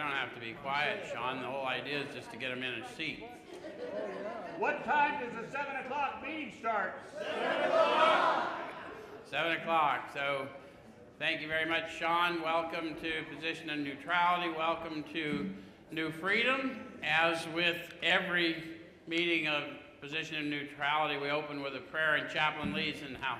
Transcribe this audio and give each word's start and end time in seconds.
don't 0.00 0.12
have 0.12 0.34
to 0.34 0.40
be 0.40 0.54
quiet, 0.62 1.04
Sean. 1.12 1.42
The 1.42 1.48
whole 1.48 1.66
idea 1.66 2.00
is 2.00 2.14
just 2.14 2.30
to 2.32 2.38
get 2.38 2.48
them 2.48 2.62
in 2.62 2.82
a 2.82 2.88
seat. 2.96 3.22
What 4.58 4.82
time 4.84 5.20
does 5.20 5.32
the 5.32 5.52
7 5.52 5.76
o'clock 5.84 6.22
meeting 6.26 6.52
start? 6.58 6.94
7 9.30 9.52
o'clock. 9.52 10.10
So 10.14 10.48
thank 11.18 11.42
you 11.42 11.48
very 11.48 11.68
much, 11.68 11.94
Sean. 11.98 12.40
Welcome 12.40 12.94
to 13.02 13.36
Position 13.36 13.68
of 13.68 13.78
Neutrality. 13.80 14.50
Welcome 14.56 15.04
to 15.12 15.50
New 15.92 16.10
Freedom. 16.12 16.80
As 17.02 17.46
with 17.54 17.76
every 18.02 18.64
meeting 19.06 19.48
of 19.48 19.64
Position 20.00 20.36
of 20.36 20.44
Neutrality, 20.46 21.18
we 21.18 21.28
open 21.28 21.62
with 21.62 21.74
a 21.76 21.80
prayer, 21.80 22.14
and 22.14 22.30
Chaplain 22.30 22.72
leads 22.72 23.02
in 23.02 23.12
the 23.12 23.18
house. 23.18 23.38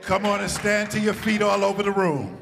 Come 0.00 0.24
on 0.24 0.40
and 0.40 0.50
stand 0.50 0.90
to 0.92 1.00
your 1.00 1.14
feet 1.14 1.42
all 1.42 1.62
over 1.62 1.82
the 1.82 1.92
room. 1.92 2.38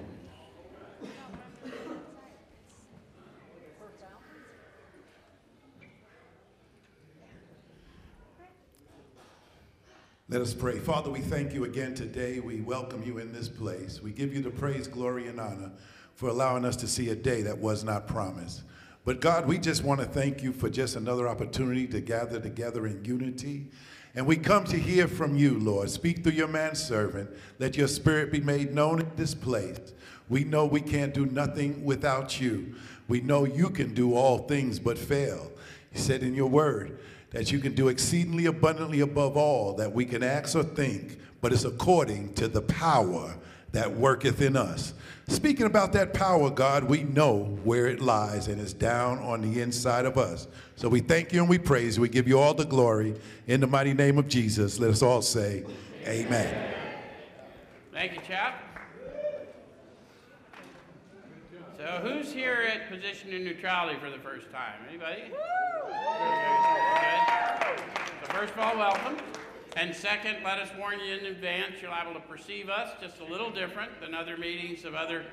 Let 10.31 10.41
us 10.41 10.55
pray. 10.55 10.79
Father, 10.79 11.11
we 11.11 11.21
thank 11.21 11.53
you 11.53 11.65
again 11.65 11.95
today. 11.95 12.41
We 12.41 12.63
welcome 12.63 13.03
you 13.03 13.19
in 13.19 13.31
this 13.31 13.47
place. 13.47 14.01
We 14.01 14.11
give 14.11 14.33
you 14.33 14.41
the 14.41 14.49
praise, 14.49 14.89
glory, 14.89 15.29
and 15.29 15.39
honor 15.39 15.71
for 16.15 16.31
allowing 16.31 16.65
us 16.65 16.77
to 16.77 16.89
see 16.89 17.11
a 17.11 17.15
day 17.15 17.43
that 17.43 17.59
was 17.59 17.85
not 17.85 18.09
promised. 18.09 18.63
But 19.05 19.21
God, 19.21 19.47
we 19.47 19.59
just 19.59 19.85
want 19.85 20.01
to 20.01 20.07
thank 20.07 20.43
you 20.43 20.55
for 20.55 20.71
just 20.71 20.97
another 20.97 21.29
opportunity 21.29 21.87
to 21.89 22.01
gather 22.01 22.41
together 22.41 22.87
in 22.87 23.05
unity. 23.05 23.67
And 24.15 24.27
we 24.27 24.39
come 24.39 24.65
to 24.65 24.79
hear 24.79 25.09
from 25.09 25.37
you, 25.37 25.59
Lord. 25.59 25.91
Speak 25.91 26.23
through 26.23 26.33
your 26.33 26.49
manservant. 26.49 27.29
Let 27.59 27.77
your 27.77 27.89
spirit 27.89 28.33
be 28.33 28.41
made 28.41 28.73
known 28.73 29.01
in 29.01 29.11
this 29.17 29.35
place. 29.35 29.93
We 30.31 30.45
know 30.45 30.65
we 30.65 30.81
can't 30.81 31.13
do 31.13 31.27
nothing 31.27 31.85
without 31.85 32.41
you. 32.41 32.77
We 33.09 33.21
know 33.21 33.45
you 33.45 33.69
can 33.69 33.93
do 33.93 34.15
all 34.15 34.39
things 34.39 34.79
but 34.79 34.97
fail. 34.97 35.53
You 35.93 36.01
said 36.01 36.23
in 36.23 36.35
your 36.35 36.49
word 36.49 36.99
that 37.35 37.51
you 37.51 37.59
can 37.59 37.75
do 37.75 37.89
exceedingly 37.89 38.47
abundantly 38.47 39.01
above 39.01 39.37
all 39.37 39.75
that 39.75 39.93
we 39.93 40.05
can 40.05 40.23
ask 40.23 40.55
or 40.55 40.63
think, 40.63 41.19
but 41.41 41.53
it's 41.53 41.65
according 41.65 42.33
to 42.35 42.47
the 42.47 42.63
power 42.63 43.35
that 43.73 43.91
worketh 43.91 44.41
in 44.41 44.57
us. 44.57 44.95
Speaking 45.27 45.67
about 45.67 45.93
that 45.95 46.15
power, 46.15 46.49
God, 46.49 46.85
we 46.85 47.03
know 47.03 47.59
where 47.65 47.89
it 47.89 48.01
lies 48.01 48.47
and 48.47 48.61
it's 48.61 48.73
down 48.73 49.19
on 49.19 49.41
the 49.41 49.61
inside 49.61 50.07
of 50.07 50.17
us. 50.17 50.47
So 50.77 50.89
we 50.89 51.01
thank 51.01 51.33
you 51.33 51.41
and 51.41 51.51
we 51.51 51.59
praise 51.59 51.97
you. 51.97 52.03
We 52.03 52.09
give 52.09 52.29
you 52.29 52.39
all 52.39 52.55
the 52.55 52.65
glory. 52.65 53.17
In 53.49 53.61
the 53.61 53.67
mighty 53.67 53.95
name 53.95 54.17
of 54.17 54.29
Jesus, 54.29 54.79
let 54.79 54.91
us 54.91 55.03
all 55.03 55.21
say, 55.21 55.65
Amen. 56.07 56.75
Thank 57.93 58.13
you, 58.13 58.21
chap. 58.29 58.74
So 61.85 62.01
who's 62.03 62.33
here 62.33 62.67
at 62.73 62.89
Position 62.89 63.35
of 63.35 63.43
Neutrality 63.43 63.99
for 64.01 64.09
the 64.09 64.17
first 64.17 64.51
time? 64.51 64.73
Anybody? 64.89 65.25
Good. 65.29 65.37
So 68.23 68.33
first 68.33 68.55
of 68.55 68.59
all, 68.59 68.75
welcome. 68.79 69.19
And 69.77 69.95
second, 69.95 70.39
let 70.43 70.59
us 70.59 70.71
warn 70.79 70.99
you 70.99 71.13
in 71.13 71.27
advance, 71.27 71.75
you're 71.83 71.91
liable 71.91 72.15
to 72.15 72.21
perceive 72.21 72.71
us 72.71 72.93
just 73.03 73.21
a 73.21 73.25
little 73.27 73.51
different 73.51 74.01
than 74.01 74.15
other 74.15 74.39
meetings 74.39 74.87
of 74.87 74.95
other 74.95 75.27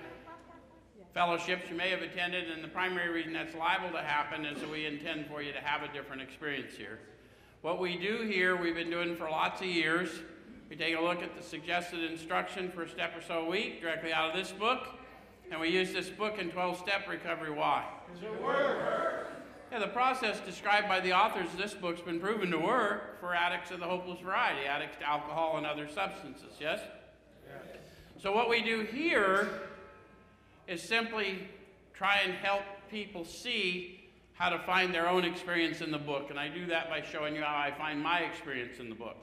fellowships 1.14 1.70
you 1.70 1.78
may 1.78 1.90
have 1.90 2.02
attended, 2.02 2.52
and 2.52 2.62
the 2.62 2.68
primary 2.68 3.08
reason 3.08 3.32
that's 3.32 3.56
liable 3.56 3.92
to 3.92 4.04
happen 4.04 4.44
is 4.44 4.60
that 4.60 4.70
we 4.70 4.86
intend 4.86 5.28
for 5.28 5.42
you 5.42 5.54
to 5.54 5.62
have 5.62 5.90
a 5.90 5.94
different 5.94 6.22
experience 6.22 6.76
here. 6.76 7.00
What 7.62 7.80
we 7.80 7.96
do 7.96 8.24
here, 8.24 8.58
we've 8.58 8.76
been 8.76 8.90
doing 8.90 9.16
for 9.16 9.30
lots 9.30 9.62
of 9.62 9.68
years. 9.68 10.10
We 10.70 10.76
take 10.76 10.98
a 10.98 11.02
look 11.02 11.24
at 11.24 11.38
the 11.38 11.44
suggested 11.44 12.04
instruction 12.12 12.74
for 12.74 12.84
a 12.84 12.90
step 12.90 13.16
or 13.16 13.22
so 13.22 13.46
a 13.46 13.50
week 13.50 13.80
directly 13.80 14.12
out 14.12 14.32
of 14.32 14.36
this 14.36 14.52
book, 14.52 14.90
and 15.52 15.60
we 15.60 15.68
use 15.68 15.92
this 15.92 16.10
book 16.10 16.40
in 16.40 16.50
12 16.50 16.80
step 16.80 17.08
recovery. 17.10 17.52
Why? 17.52 17.86
Does 18.14 18.24
it 18.24 18.42
work? 18.42 19.28
Yeah, 19.72 19.80
the 19.80 19.88
process 19.88 20.40
described 20.40 20.88
by 20.88 21.00
the 21.02 21.14
authors 21.14 21.48
of 21.48 21.58
this 21.58 21.74
book's 21.74 22.02
been 22.02 22.20
proven 22.20 22.52
to 22.52 22.58
work 22.58 23.20
for 23.20 23.36
addicts 23.36 23.72
of 23.72 23.80
the 23.80 23.86
hopeless 23.86 24.20
variety, 24.20 24.66
addicts 24.66 24.98
to 24.98 25.08
alcohol 25.08 25.58
and 25.58 25.66
other 25.66 25.88
substances, 25.88 26.54
yes? 26.60 26.80
yes? 27.48 27.78
So 28.22 28.34
what 28.34 28.50
we 28.50 28.62
do 28.62 28.82
here 28.82 29.50
is 30.68 30.82
simply 30.82 31.48
try 31.94 32.20
and 32.26 32.34
help 32.34 32.64
people 32.90 33.24
see 33.24 34.10
how 34.34 34.50
to 34.50 34.60
find 34.60 34.94
their 34.94 35.08
own 35.08 35.24
experience 35.24 35.82
in 35.82 35.92
the 35.92 35.98
book. 35.98 36.30
And 36.30 36.40
I 36.40 36.48
do 36.48 36.66
that 36.68 36.90
by 36.90 37.02
showing 37.02 37.36
you 37.36 37.42
how 37.42 37.58
I 37.58 37.72
find 37.78 38.02
my 38.02 38.20
experience 38.20 38.80
in 38.80 38.90
the 38.90 38.96
book. 38.96 39.18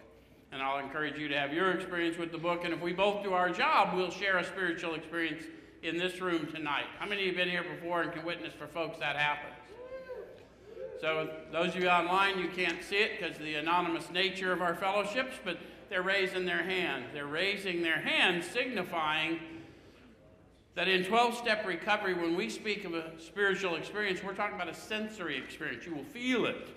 And 0.53 0.63
I'll 0.63 0.79
encourage 0.79 1.19
you 1.19 1.29
to 1.29 1.39
have 1.39 1.53
your 1.53 1.73
experience 1.73 2.17
with 2.17 2.33
the 2.33 2.39
book. 2.39 2.65
And 2.65 2.73
if 2.73 2.81
we 2.81 2.93
both 2.93 3.23
do 3.23 3.33
our 3.33 3.51
job, 3.51 3.95
we'll 3.97 4.11
share 4.11 4.39
a 4.39 4.45
spiritual 4.45 4.95
experience 4.95 5.43
in 5.83 5.97
this 5.97 6.21
room 6.21 6.47
tonight. 6.47 6.87
How 6.99 7.07
many 7.07 7.23
of 7.23 7.27
you 7.27 7.33
have 7.35 7.37
been 7.37 7.51
here 7.51 7.65
before 7.65 8.03
and 8.03 8.13
can 8.13 8.25
witness 8.25 8.53
for 8.55 8.67
folks 8.67 8.99
that 8.99 9.17
happens? 9.17 9.55
So 11.01 11.31
those 11.53 11.77
of 11.77 11.83
you 11.83 11.89
online, 11.89 12.39
you 12.39 12.49
can't 12.49 12.83
see 12.83 12.97
it 12.97 13.21
because 13.21 13.37
of 13.37 13.43
the 13.43 13.55
anonymous 13.55 14.11
nature 14.11 14.53
of 14.53 14.61
our 14.61 14.75
fellowships, 14.75 15.37
but 15.45 15.59
they're 15.89 16.03
raising 16.03 16.45
their 16.45 16.65
hand. 16.65 17.05
They're 17.13 17.27
raising 17.27 17.83
their 17.83 18.01
hand, 18.01 18.43
signifying 18.43 19.39
that 20.75 20.89
in 20.89 21.05
12-step 21.05 21.67
recovery, 21.67 22.15
when 22.15 22.37
we 22.37 22.49
speak 22.49 22.85
of 22.85 22.95
a 22.95 23.13
spiritual 23.21 23.77
experience, 23.77 24.23
we're 24.23 24.35
talking 24.35 24.57
about 24.57 24.69
a 24.69 24.75
sensory 24.75 25.37
experience. 25.37 25.87
You 25.87 25.95
will 25.95 26.05
feel 26.05 26.47
it. 26.47 26.69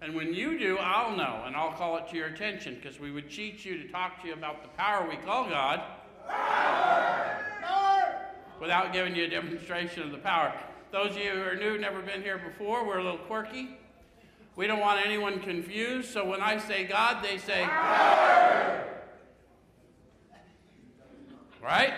And 0.00 0.14
when 0.14 0.32
you 0.32 0.58
do, 0.58 0.78
I'll 0.78 1.16
know, 1.16 1.42
and 1.44 1.56
I'll 1.56 1.72
call 1.72 1.96
it 1.96 2.08
to 2.10 2.16
your 2.16 2.28
attention, 2.28 2.76
because 2.80 3.00
we 3.00 3.10
would 3.10 3.28
cheat 3.28 3.64
you 3.64 3.82
to 3.82 3.88
talk 3.88 4.20
to 4.22 4.28
you 4.28 4.34
about 4.34 4.62
the 4.62 4.68
power 4.68 5.08
we 5.08 5.16
call 5.16 5.48
God 5.48 5.80
without 8.60 8.92
giving 8.92 9.14
you 9.14 9.24
a 9.24 9.28
demonstration 9.28 10.02
of 10.02 10.10
the 10.10 10.18
power. 10.18 10.52
Those 10.90 11.12
of 11.12 11.18
you 11.18 11.30
who 11.30 11.42
are 11.42 11.54
new, 11.54 11.78
never 11.78 12.00
been 12.00 12.22
here 12.22 12.38
before, 12.38 12.86
we're 12.86 12.98
a 12.98 13.04
little 13.04 13.18
quirky. 13.18 13.76
We 14.56 14.66
don't 14.66 14.80
want 14.80 15.04
anyone 15.04 15.40
confused, 15.40 16.10
so 16.10 16.24
when 16.24 16.40
I 16.40 16.58
say 16.58 16.84
God, 16.84 17.22
they 17.22 17.38
say, 17.38 17.64
power! 17.64 18.84
Right? 21.62 21.94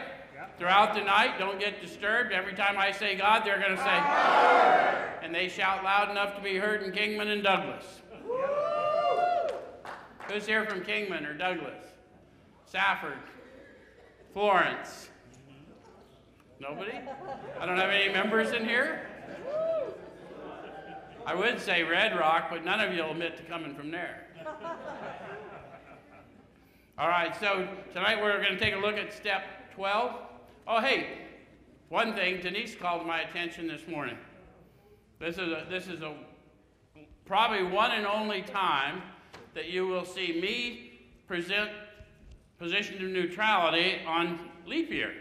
Throughout 0.58 0.94
the 0.94 1.02
night, 1.02 1.38
don't 1.38 1.58
get 1.58 1.80
disturbed. 1.80 2.32
Every 2.32 2.54
time 2.54 2.76
I 2.76 2.92
say 2.92 3.16
God, 3.16 3.44
they're 3.44 3.58
going 3.58 3.76
to 3.76 3.78
say, 3.78 3.84
power! 3.84 5.10
and 5.22 5.34
they 5.34 5.48
shout 5.48 5.84
loud 5.84 6.10
enough 6.10 6.34
to 6.36 6.42
be 6.42 6.56
heard 6.56 6.82
in 6.82 6.92
Kingman 6.92 7.28
and 7.28 7.42
Douglas. 7.42 7.84
Who's 10.28 10.46
here 10.46 10.64
from 10.66 10.80
Kingman 10.80 11.24
or 11.24 11.34
Douglas? 11.34 11.84
Safford? 12.66 13.18
Florence? 14.32 15.09
Nobody? 16.60 16.92
I 17.58 17.64
don't 17.64 17.78
have 17.78 17.88
any 17.88 18.12
members 18.12 18.52
in 18.52 18.66
here? 18.66 19.06
I 21.24 21.34
would 21.34 21.58
say 21.58 21.82
Red 21.82 22.18
Rock, 22.18 22.48
but 22.50 22.66
none 22.66 22.80
of 22.80 22.94
you 22.94 23.02
will 23.02 23.12
admit 23.12 23.38
to 23.38 23.42
coming 23.44 23.74
from 23.74 23.90
there. 23.90 24.26
All 26.98 27.08
right, 27.08 27.34
so 27.40 27.66
tonight 27.94 28.20
we're 28.20 28.42
going 28.42 28.52
to 28.52 28.60
take 28.60 28.74
a 28.74 28.78
look 28.78 28.96
at 28.96 29.10
step 29.10 29.74
12. 29.74 30.12
Oh, 30.68 30.80
hey, 30.80 31.06
one 31.88 32.14
thing, 32.14 32.42
Denise 32.42 32.74
called 32.74 33.06
my 33.06 33.22
attention 33.22 33.66
this 33.66 33.88
morning. 33.88 34.18
This 35.18 35.38
is 35.38 35.48
a, 35.48 35.66
this 35.70 35.86
is 35.86 36.02
a 36.02 36.14
probably 37.24 37.62
one 37.62 37.92
and 37.92 38.06
only 38.06 38.42
time 38.42 39.00
that 39.54 39.70
you 39.70 39.86
will 39.86 40.04
see 40.04 40.38
me 40.40 41.00
present 41.26 41.70
position 42.58 43.02
of 43.02 43.10
neutrality 43.10 44.00
on 44.06 44.38
leap 44.66 44.90
year. 44.90 45.14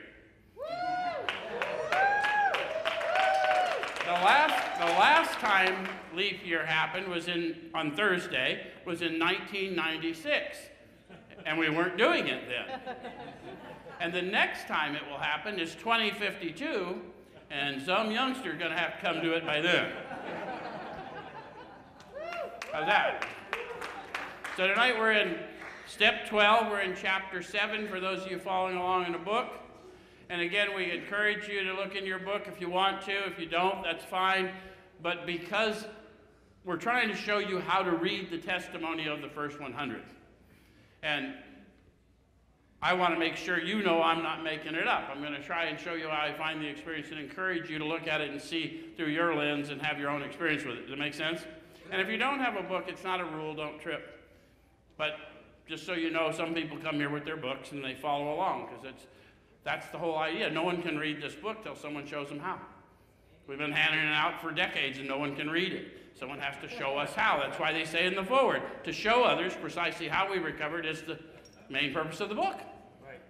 The 4.09 4.15
last, 4.15 4.79
the 4.79 4.85
last 4.85 5.33
time 5.33 5.87
leap 6.15 6.43
year 6.43 6.65
happened 6.65 7.07
was 7.09 7.27
in, 7.27 7.55
on 7.75 7.95
Thursday, 7.95 8.65
was 8.83 9.03
in 9.03 9.19
1996. 9.19 10.57
And 11.45 11.59
we 11.59 11.69
weren't 11.69 11.95
doing 11.95 12.25
it 12.25 12.41
then. 12.47 12.95
And 13.99 14.11
the 14.11 14.23
next 14.23 14.65
time 14.65 14.95
it 14.95 15.03
will 15.07 15.19
happen 15.19 15.59
is 15.59 15.75
2052, 15.75 17.00
and 17.51 17.79
some 17.83 18.09
youngster 18.09 18.53
is 18.53 18.57
going 18.57 18.71
to 18.71 18.77
have 18.77 19.00
to 19.00 19.06
come 19.06 19.21
do 19.21 19.33
it 19.33 19.45
by 19.45 19.61
then. 19.61 19.91
How's 22.73 22.88
that? 22.88 23.27
So 24.57 24.65
tonight 24.65 24.97
we're 24.97 25.12
in 25.12 25.38
step 25.85 26.27
12, 26.27 26.71
we're 26.71 26.81
in 26.81 26.95
chapter 27.00 27.44
7 27.44 27.88
for 27.88 28.00
those 28.00 28.23
of 28.23 28.31
you 28.31 28.39
following 28.39 28.77
along 28.77 29.05
in 29.05 29.12
the 29.12 29.19
book. 29.19 29.69
And 30.29 30.41
again, 30.41 30.75
we 30.75 30.91
encourage 30.91 31.47
you 31.47 31.63
to 31.63 31.73
look 31.73 31.95
in 31.95 32.05
your 32.05 32.19
book 32.19 32.43
if 32.47 32.61
you 32.61 32.69
want 32.69 33.01
to. 33.03 33.25
If 33.25 33.39
you 33.39 33.47
don't, 33.47 33.83
that's 33.83 34.05
fine. 34.05 34.51
But 35.01 35.25
because 35.25 35.85
we're 36.63 36.77
trying 36.77 37.09
to 37.09 37.15
show 37.15 37.39
you 37.39 37.59
how 37.59 37.81
to 37.81 37.91
read 37.91 38.29
the 38.29 38.37
testimony 38.37 39.07
of 39.07 39.21
the 39.21 39.29
first 39.29 39.59
100. 39.59 40.03
And 41.01 41.33
I 42.81 42.93
want 42.93 43.13
to 43.13 43.19
make 43.19 43.35
sure 43.35 43.59
you 43.59 43.81
know 43.81 44.01
I'm 44.01 44.21
not 44.21 44.43
making 44.43 44.75
it 44.75 44.87
up. 44.87 45.09
I'm 45.11 45.21
going 45.21 45.33
to 45.33 45.43
try 45.43 45.65
and 45.65 45.79
show 45.79 45.95
you 45.95 46.07
how 46.07 46.21
I 46.21 46.33
find 46.37 46.61
the 46.61 46.67
experience 46.67 47.07
and 47.09 47.19
encourage 47.19 47.69
you 47.69 47.79
to 47.79 47.85
look 47.85 48.07
at 48.07 48.21
it 48.21 48.29
and 48.29 48.41
see 48.41 48.85
through 48.95 49.07
your 49.07 49.35
lens 49.35 49.69
and 49.69 49.81
have 49.81 49.99
your 49.99 50.09
own 50.09 50.21
experience 50.21 50.63
with 50.63 50.75
it. 50.75 50.81
Does 50.81 50.91
that 50.91 50.99
make 50.99 51.13
sense? 51.13 51.41
And 51.91 51.99
if 51.99 52.07
you 52.07 52.17
don't 52.17 52.39
have 52.39 52.55
a 52.55 52.63
book, 52.63 52.85
it's 52.87 53.03
not 53.03 53.19
a 53.19 53.25
rule, 53.25 53.55
don't 53.55 53.81
trip. 53.81 54.21
But 54.97 55.17
just 55.67 55.85
so 55.85 55.93
you 55.93 56.09
know, 56.09 56.31
some 56.31 56.53
people 56.53 56.77
come 56.77 56.95
here 56.95 57.09
with 57.09 57.25
their 57.25 57.37
books 57.37 57.71
and 57.71 57.83
they 57.83 57.95
follow 57.95 58.33
along 58.33 58.67
because 58.67 58.85
it's 58.85 59.07
that's 59.69 59.88
the 59.89 60.00
whole 60.00 60.18
idea. 60.18 60.50
No 60.50 60.63
one 60.63 60.81
can 60.81 60.98
read 60.98 61.21
this 61.21 61.36
book 61.36 61.63
till 61.63 61.75
someone 61.75 62.07
shows 62.07 62.30
them 62.30 62.39
how. 62.39 62.57
We've 63.45 63.60
been 63.60 63.71
handing 63.71 64.04
it 64.04 64.16
out 64.16 64.42
for 64.42 64.50
decades 64.51 64.98
and 64.98 65.07
no 65.07 65.19
one 65.19 65.36
can 65.36 65.48
read 65.48 65.74
it. 65.74 66.18
Someone 66.19 66.39
has 66.39 66.56
to 66.63 66.75
show 66.75 66.98
us 66.98 67.13
how. 67.13 67.39
That's 67.39 67.60
why 67.60 67.71
they 67.71 67.86
say 67.86 68.07
in 68.07 68.16
the 68.16 68.24
foreword 68.24 68.63
to 68.83 68.92
show 68.92 69.24
others 69.24 69.54
precisely 69.62 70.07
how 70.07 70.31
we 70.31 70.39
recovered 70.39 70.88
is 70.88 71.04
the 71.04 71.19
main 71.69 71.94
purpose 71.94 72.19
of 72.19 72.30
the 72.30 72.36
book. 72.36 72.56
Right. 73.06 73.21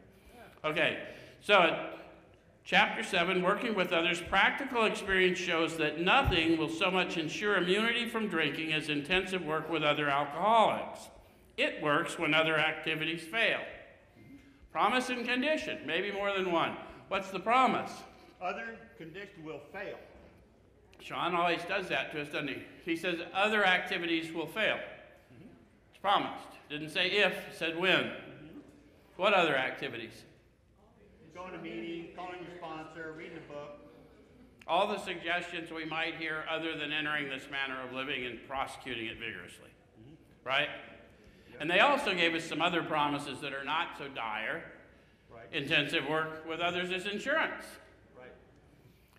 Okay, 0.63 0.99
so 1.41 1.89
chapter 2.63 3.03
7 3.03 3.41
working 3.41 3.75
with 3.75 3.91
others, 3.91 4.21
practical 4.21 4.85
experience 4.85 5.37
shows 5.37 5.75
that 5.75 5.99
nothing 5.99 6.57
will 6.57 6.69
so 6.69 6.89
much 6.89 7.17
ensure 7.17 7.57
immunity 7.57 8.07
from 8.07 8.29
drinking 8.29 8.71
as 8.71 8.87
intensive 8.87 9.43
work 9.43 9.69
with 9.69 9.83
other 9.83 10.09
alcoholics. 10.09 11.09
It 11.57 11.83
works 11.83 12.17
when 12.17 12.33
other 12.33 12.57
activities 12.57 13.23
fail. 13.23 13.59
Promise 14.71 15.09
and 15.09 15.25
condition, 15.25 15.79
maybe 15.85 16.11
more 16.11 16.31
than 16.33 16.51
one. 16.51 16.75
What's 17.07 17.31
the 17.31 17.39
promise? 17.39 17.91
Other 18.41 18.75
conditions 18.97 19.43
will 19.43 19.61
fail. 19.73 19.97
Sean 21.01 21.33
always 21.33 21.61
does 21.63 21.87
that 21.89 22.11
to 22.11 22.21
us, 22.21 22.27
doesn't 22.27 22.49
he? 22.49 22.61
He 22.85 22.95
says 22.95 23.19
other 23.33 23.65
activities 23.65 24.31
will 24.33 24.45
fail. 24.45 24.75
Mm-hmm. 24.75 25.49
It's 25.89 25.99
promised. 26.01 26.47
Didn't 26.69 26.89
say 26.89 27.07
if, 27.07 27.33
said 27.57 27.79
when. 27.79 28.03
Mm-hmm. 28.03 28.59
What 29.15 29.33
other 29.33 29.55
activities? 29.55 30.23
Going 31.33 31.53
to 31.53 31.57
meeting, 31.59 32.09
calling 32.15 32.39
your 32.47 32.57
sponsor, 32.57 33.13
reading 33.17 33.37
a 33.37 33.51
book. 33.51 33.77
All 34.67 34.87
the 34.87 34.99
suggestions 34.99 35.71
we 35.71 35.85
might 35.85 36.15
hear 36.15 36.43
other 36.49 36.77
than 36.77 36.91
entering 36.91 37.29
this 37.29 37.47
manner 37.49 37.81
of 37.81 37.93
living 37.93 38.25
and 38.25 38.39
prosecuting 38.47 39.07
it 39.07 39.17
vigorously. 39.17 39.69
Mm-hmm. 39.99 40.47
Right? 40.47 40.69
And 41.59 41.69
they 41.69 41.79
also 41.79 42.13
gave 42.13 42.33
us 42.33 42.45
some 42.45 42.61
other 42.61 42.81
promises 42.81 43.41
that 43.41 43.53
are 43.53 43.65
not 43.65 43.97
so 43.97 44.07
dire. 44.07 44.63
Right. 45.29 45.45
Intensive 45.51 46.07
work 46.07 46.47
with 46.47 46.59
others 46.59 46.89
is 46.91 47.05
insurance. 47.05 47.65
Right. 48.17 48.31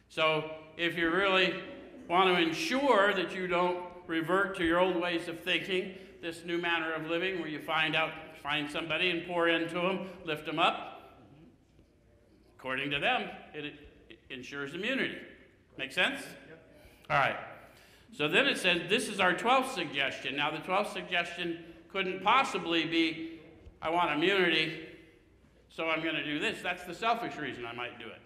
So 0.09 0.51
if 0.77 0.97
you 0.97 1.11
really 1.11 1.55
want 2.09 2.35
to 2.35 2.43
ensure 2.43 3.13
that 3.13 3.35
you 3.35 3.47
don't 3.47 3.85
revert 4.07 4.57
to 4.57 4.65
your 4.65 4.81
old 4.81 4.97
ways 4.97 5.29
of 5.29 5.41
thinking, 5.41 5.95
this 6.23 6.45
new 6.45 6.59
manner 6.59 6.93
of 6.93 7.07
living 7.07 7.41
where 7.41 7.49
you 7.49 7.61
find 7.61 7.95
out, 7.95 8.11
find 8.43 8.71
somebody 8.71 9.11
and 9.11 9.27
pour 9.27 9.49
into 9.49 9.75
them, 9.75 10.09
lift 10.25 10.47
them 10.47 10.59
up, 10.59 11.15
according 12.59 12.91
to 12.91 12.99
them, 12.99 13.29
it, 13.55 13.75
it 14.09 14.19
ensures 14.31 14.75
immunity. 14.75 15.17
Make 15.79 15.93
sense? 15.93 16.21
Yep. 16.49 16.63
All 17.11 17.17
right. 17.19 17.37
So 18.17 18.29
then 18.29 18.47
it 18.47 18.59
says 18.59 18.83
this 18.89 19.09
is 19.09 19.21
our 19.21 19.35
12th 19.35 19.75
suggestion. 19.75 20.37
Now, 20.37 20.51
the 20.51 20.59
12th 20.59 20.93
suggestion 20.93 21.65
couldn't 21.93 22.23
possibly 22.23 22.85
be 22.85 23.41
I 23.83 23.89
want 23.89 24.13
immunity, 24.13 24.89
so 25.71 25.89
I'm 25.89 26.03
going 26.03 26.15
to 26.15 26.25
do 26.25 26.39
this. 26.39 26.61
That's 26.63 26.85
the 26.85 26.95
selfish 26.95 27.37
reason 27.37 27.65
I 27.65 27.73
might 27.73 27.99
do 27.99 28.07
it. 28.07 28.21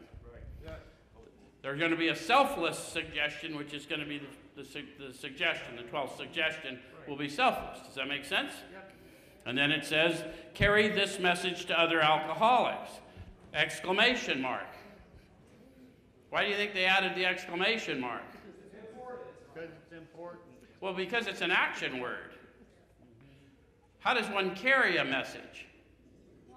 Right. 0.66 0.78
There's 1.62 1.78
going 1.78 1.92
to 1.92 1.96
be 1.96 2.08
a 2.08 2.16
selfless 2.16 2.78
suggestion, 2.78 3.56
which 3.56 3.72
is 3.72 3.86
going 3.86 4.00
to 4.00 4.06
be 4.06 4.20
the, 4.56 4.62
the, 4.62 5.06
the 5.06 5.14
suggestion. 5.14 5.76
The 5.76 5.84
12th 5.84 6.16
suggestion 6.16 6.80
will 7.06 7.16
be 7.16 7.28
selfless. 7.28 7.86
Does 7.86 7.94
that 7.94 8.08
make 8.08 8.24
sense? 8.24 8.52
And 9.46 9.56
then 9.56 9.70
it 9.70 9.84
says, 9.84 10.24
carry 10.54 10.88
this 10.88 11.20
message 11.20 11.66
to 11.66 11.78
other 11.78 12.00
alcoholics. 12.00 12.90
Exclamation 13.52 14.40
mark. 14.40 14.66
Why 16.30 16.44
do 16.44 16.50
you 16.50 16.56
think 16.56 16.74
they 16.74 16.86
added 16.86 17.14
the 17.14 17.26
exclamation 17.26 18.00
mark? 18.00 18.22
Because 19.54 19.70
it's 19.70 19.92
important. 19.92 20.42
Well, 20.80 20.94
because 20.94 21.28
it's 21.28 21.42
an 21.42 21.52
action 21.52 22.00
word. 22.00 22.33
How 24.04 24.12
does 24.12 24.28
one 24.28 24.54
carry 24.54 24.98
a 24.98 25.04
message? 25.04 25.64
You 26.50 26.54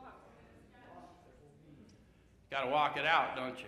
Got 2.51 2.65
to 2.65 2.69
walk 2.69 2.97
it 2.97 3.05
out, 3.05 3.37
don't 3.37 3.57
you? 3.57 3.67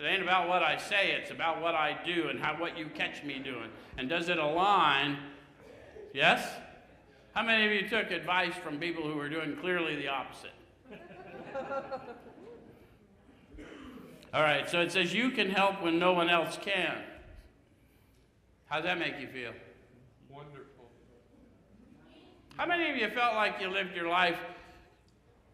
It 0.00 0.04
ain't 0.04 0.22
about 0.22 0.48
what 0.48 0.64
I 0.64 0.76
say, 0.76 1.12
it's 1.12 1.30
about 1.30 1.62
what 1.62 1.76
I 1.76 1.96
do 2.04 2.28
and 2.28 2.40
how 2.40 2.60
what 2.60 2.76
you 2.76 2.86
catch 2.86 3.22
me 3.22 3.38
doing. 3.38 3.70
And 3.96 4.08
does 4.08 4.28
it 4.28 4.38
align? 4.38 5.18
Yes? 6.12 6.48
How 7.32 7.44
many 7.44 7.64
of 7.64 7.72
you 7.72 7.88
took 7.88 8.10
advice 8.10 8.54
from 8.56 8.80
people 8.80 9.04
who 9.04 9.14
were 9.14 9.28
doing 9.28 9.56
clearly 9.56 9.94
the 9.94 10.08
opposite? 10.08 10.50
All 14.34 14.42
right, 14.42 14.68
so 14.68 14.80
it 14.80 14.90
says 14.90 15.14
you 15.14 15.30
can 15.30 15.48
help 15.48 15.80
when 15.80 16.00
no 16.00 16.12
one 16.12 16.28
else 16.28 16.58
can. 16.60 16.96
How 18.66 18.76
does 18.76 18.84
that 18.84 18.98
make 18.98 19.20
you 19.20 19.28
feel? 19.28 19.52
How 22.58 22.66
many 22.66 22.90
of 22.90 22.96
you 22.96 23.08
felt 23.10 23.36
like 23.36 23.60
you 23.60 23.68
lived 23.70 23.94
your 23.94 24.08
life 24.08 24.36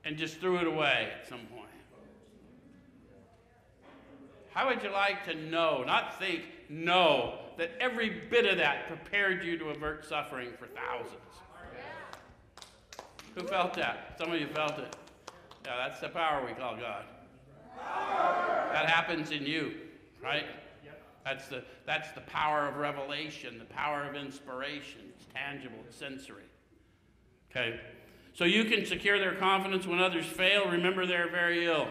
and 0.06 0.16
just 0.16 0.40
threw 0.40 0.56
it 0.56 0.66
away 0.66 1.10
at 1.20 1.28
some 1.28 1.40
point? 1.54 1.68
How 4.54 4.68
would 4.68 4.82
you 4.82 4.90
like 4.90 5.22
to 5.26 5.34
know, 5.34 5.84
not 5.86 6.18
think, 6.18 6.44
know, 6.70 7.40
that 7.58 7.72
every 7.78 8.08
bit 8.30 8.46
of 8.46 8.56
that 8.56 8.88
prepared 8.88 9.44
you 9.44 9.58
to 9.58 9.68
avert 9.68 10.06
suffering 10.06 10.48
for 10.58 10.66
thousands? 10.66 11.20
Who 13.34 13.42
felt 13.48 13.74
that? 13.74 14.14
Some 14.18 14.32
of 14.32 14.40
you 14.40 14.46
felt 14.46 14.78
it. 14.78 14.96
Yeah, 15.66 15.76
that's 15.76 16.00
the 16.00 16.08
power 16.08 16.42
we 16.46 16.52
call 16.54 16.76
God. 16.76 17.04
That 18.72 18.88
happens 18.88 19.30
in 19.30 19.44
you, 19.44 19.74
right? 20.22 20.46
That's 21.22 21.48
the, 21.48 21.64
that's 21.84 22.12
the 22.12 22.20
power 22.22 22.66
of 22.66 22.76
revelation, 22.76 23.58
the 23.58 23.64
power 23.66 24.04
of 24.04 24.14
inspiration. 24.14 25.00
It's 25.16 25.26
tangible, 25.34 25.78
it's 25.86 25.96
sensory. 25.96 26.43
Okay? 27.54 27.78
So 28.32 28.44
you 28.44 28.64
can 28.64 28.84
secure 28.84 29.18
their 29.18 29.34
confidence 29.34 29.86
when 29.86 30.00
others 30.00 30.26
fail. 30.26 30.68
Remember, 30.68 31.06
they're 31.06 31.30
very 31.30 31.66
ill. 31.66 31.86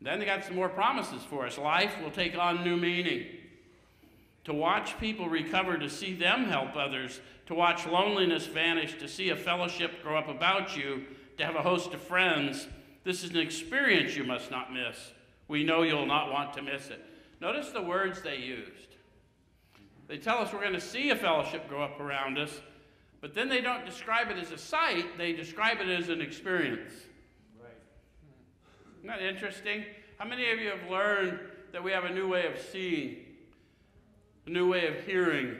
Then 0.00 0.18
they 0.18 0.24
got 0.24 0.44
some 0.44 0.54
more 0.54 0.68
promises 0.68 1.22
for 1.24 1.46
us. 1.46 1.58
Life 1.58 1.94
will 2.02 2.10
take 2.10 2.38
on 2.38 2.64
new 2.64 2.76
meaning. 2.76 3.26
To 4.44 4.54
watch 4.54 4.98
people 4.98 5.28
recover, 5.28 5.76
to 5.76 5.90
see 5.90 6.14
them 6.14 6.44
help 6.44 6.74
others, 6.76 7.20
to 7.46 7.54
watch 7.54 7.86
loneliness 7.86 8.46
vanish, 8.46 8.98
to 8.98 9.08
see 9.08 9.28
a 9.28 9.36
fellowship 9.36 10.02
grow 10.02 10.16
up 10.16 10.28
about 10.28 10.76
you, 10.76 11.04
to 11.36 11.44
have 11.44 11.56
a 11.56 11.62
host 11.62 11.92
of 11.92 12.00
friends. 12.00 12.66
This 13.04 13.24
is 13.24 13.30
an 13.30 13.38
experience 13.38 14.16
you 14.16 14.24
must 14.24 14.50
not 14.50 14.72
miss. 14.72 15.12
We 15.48 15.64
know 15.64 15.82
you'll 15.82 16.06
not 16.06 16.32
want 16.32 16.54
to 16.54 16.62
miss 16.62 16.88
it. 16.88 17.04
Notice 17.40 17.70
the 17.70 17.82
words 17.82 18.22
they 18.22 18.36
used. 18.36 18.96
They 20.06 20.16
tell 20.16 20.38
us 20.38 20.52
we're 20.52 20.60
going 20.60 20.72
to 20.72 20.80
see 20.80 21.10
a 21.10 21.16
fellowship 21.16 21.68
grow 21.68 21.82
up 21.82 22.00
around 22.00 22.38
us, 22.38 22.60
but 23.20 23.34
then 23.34 23.48
they 23.48 23.60
don't 23.60 23.84
describe 23.84 24.30
it 24.30 24.38
as 24.38 24.52
a 24.52 24.58
sight, 24.58 25.18
they 25.18 25.32
describe 25.32 25.80
it 25.80 25.88
as 25.88 26.08
an 26.08 26.20
experience. 26.20 26.92
Right. 27.60 27.72
Isn't 28.98 29.08
that 29.08 29.22
interesting? 29.22 29.84
How 30.18 30.24
many 30.24 30.50
of 30.50 30.58
you 30.58 30.70
have 30.70 30.88
learned 30.88 31.40
that 31.72 31.82
we 31.82 31.90
have 31.90 32.04
a 32.04 32.12
new 32.12 32.28
way 32.28 32.46
of 32.46 32.60
seeing, 32.60 33.16
a 34.46 34.50
new 34.50 34.70
way 34.70 34.86
of 34.86 35.04
hearing, 35.04 35.56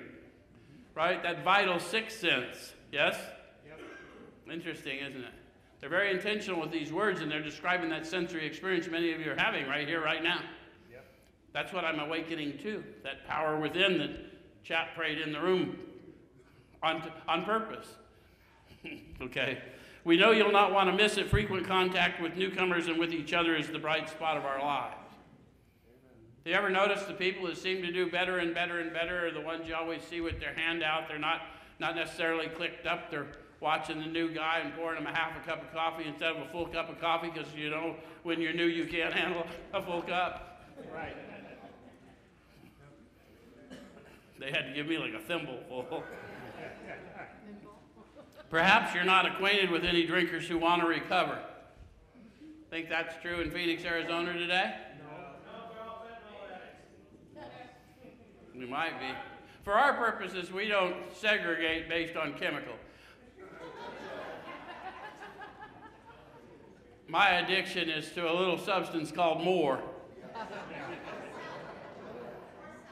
right? 0.95 1.23
That 1.23 1.45
vital 1.45 1.81
sixth 1.81 2.21
sense, 2.21 2.75
yes? 2.93 3.17
Yep. 3.67 3.81
Interesting, 4.53 4.99
isn't 4.99 5.21
it? 5.21 5.33
They're 5.81 5.91
very 5.91 6.11
intentional 6.11 6.61
with 6.61 6.73
these 6.73 6.93
words, 6.93 7.21
and 7.21 7.31
they're 7.31 7.43
describing 7.43 7.91
that 7.91 8.07
sensory 8.07 8.47
experience 8.47 8.89
many 8.89 9.13
of 9.13 9.21
you 9.21 9.33
are 9.33 9.37
having 9.37 9.67
right 9.67 9.87
here, 9.87 10.03
right 10.03 10.23
now. 10.23 10.41
Yep. 10.91 11.05
That's 11.53 11.73
what 11.73 11.85
I'm 11.85 12.01
awakening 12.01 12.59
to, 12.59 12.85
that 13.03 13.27
power 13.27 13.59
within 13.59 13.99
that 13.99 14.65
chap 14.65 14.95
prayed 14.97 15.19
in 15.19 15.33
the 15.33 15.41
room 15.41 15.79
on, 16.83 17.03
on 17.27 17.45
purpose. 17.45 17.87
okay. 19.23 19.59
We 20.05 20.17
know 20.17 20.31
you'll 20.31 20.53
not 20.53 20.73
want 20.73 20.89
to 20.89 20.97
miss 20.97 21.17
it. 21.17 21.29
Frequent 21.29 21.67
contact 21.67 22.23
with 22.23 22.37
newcomers 22.37 22.87
and 22.87 22.99
with 22.99 23.13
each 23.13 23.33
other 23.33 23.55
is 23.57 23.69
the 23.69 23.79
bright 23.79 24.09
spot 24.09 24.37
of 24.37 24.45
our 24.45 24.61
lives. 24.61 24.95
Do 26.45 26.51
you 26.51 26.57
ever 26.57 26.71
notice 26.71 27.03
the 27.05 27.13
people 27.13 27.47
that 27.47 27.59
seem 27.59 27.83
to 27.83 27.93
do 27.93 28.11
better 28.11 28.39
and 28.39 28.55
better 28.55 28.81
and 28.81 28.93
better 28.93 29.27
are 29.27 29.31
the 29.31 29.41
ones 29.41 29.69
you 29.69 29.75
always 29.75 30.03
see 30.03 30.21
with 30.21 30.41
their 30.41 30.55
hand 30.55 30.83
out? 30.83 31.09
They're 31.09 31.19
not, 31.19 31.43
not 31.79 31.95
necessarily 31.95 32.47
clicked 32.49 32.87
up. 32.87 33.11
They're 33.11 33.27
watching 33.61 33.99
the 34.01 34.07
new 34.07 34.33
guy 34.33 34.61
and 34.65 34.75
pouring 34.75 34.99
him 34.99 35.07
a 35.07 35.15
half 35.15 35.37
a 35.37 35.47
cup 35.47 35.63
of 35.63 35.73
coffee 35.73 36.05
instead 36.07 36.37
of 36.37 36.43
a 36.43 36.49
full 36.51 36.67
cup 36.67 36.89
of 36.89 37.01
coffee 37.01 37.29
because 37.29 37.53
you 37.55 37.71
know 37.71 37.97
when 38.23 38.41
you're 38.41 38.53
new 38.53 38.67
you 38.67 38.87
can't 38.87 39.13
handle 39.21 39.45
a 39.75 39.83
full 39.83 40.03
cup. 40.03 40.65
Right. 40.95 41.17
They 44.39 44.51
had 44.53 44.67
to 44.69 44.73
give 44.73 44.87
me 44.87 44.99
like 44.99 45.15
a 45.15 45.19
thimbleful. 45.19 46.05
Perhaps 48.51 48.95
you're 48.95 49.05
not 49.05 49.27
acquainted 49.27 49.71
with 49.71 49.85
any 49.85 50.07
drinkers 50.07 50.49
who 50.49 50.57
want 50.59 50.81
to 50.81 50.89
recover. 50.89 51.39
Think 52.71 52.89
that's 52.89 53.15
true 53.23 53.41
in 53.41 53.51
Phoenix, 53.51 53.85
Arizona 53.85 54.33
today? 54.33 54.75
No. 57.35 57.43
We 58.55 58.67
might 58.67 58.99
be. 58.99 59.07
For 59.65 59.75
our 59.75 59.95
purposes, 59.95 60.51
we 60.51 60.67
don't 60.67 60.97
segregate 61.15 61.89
based 61.89 62.17
on 62.17 62.35
chemical. 62.35 62.73
My 67.07 67.31
addiction 67.39 67.89
is 67.89 68.11
to 68.13 68.31
a 68.31 68.35
little 68.35 68.59
substance 68.59 69.11
called 69.13 69.43
more. 69.43 69.81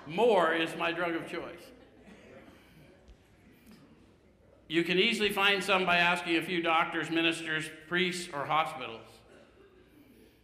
More 0.06 0.54
is 0.54 0.74
my 0.76 0.92
drug 0.92 1.14
of 1.14 1.26
choice. 1.30 1.60
You 4.68 4.82
can 4.82 4.98
easily 4.98 5.30
find 5.30 5.62
some 5.62 5.86
by 5.86 5.98
asking 5.98 6.36
a 6.36 6.42
few 6.42 6.60
doctors, 6.60 7.10
ministers, 7.10 7.70
priests, 7.88 8.28
or 8.32 8.44
hospitals. 8.44 9.06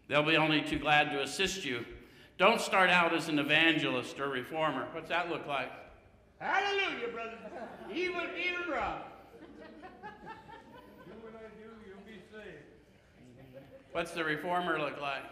They'll 0.09 0.23
be 0.23 0.37
only 0.37 0.63
too 0.63 0.79
glad 0.79 1.11
to 1.11 1.23
assist 1.23 1.65
you. 1.65 1.85
Don't 2.39 2.61
start 2.61 2.91
out 2.91 3.15
as 3.15 3.29
an 3.29 3.39
evangelist 3.39 4.21
or 4.21 4.29
reformer. 4.29 4.87
What's 4.93 5.09
that 5.09 5.29
look 5.29 5.47
like? 5.47 5.71
Hallelujah, 6.39 7.09
brother. 7.13 7.39
Evil, 7.93 8.23
evil, 8.37 8.75
wrong. 8.75 9.01
Do 11.05 11.13
what 11.21 11.35
I 11.35 11.49
do, 11.61 11.71
you'll 11.87 11.99
be 12.07 12.21
saved. 12.33 12.65
What's 13.93 14.13
the 14.13 14.25
reformer 14.25 14.79
look 14.79 15.01
like? 15.01 15.23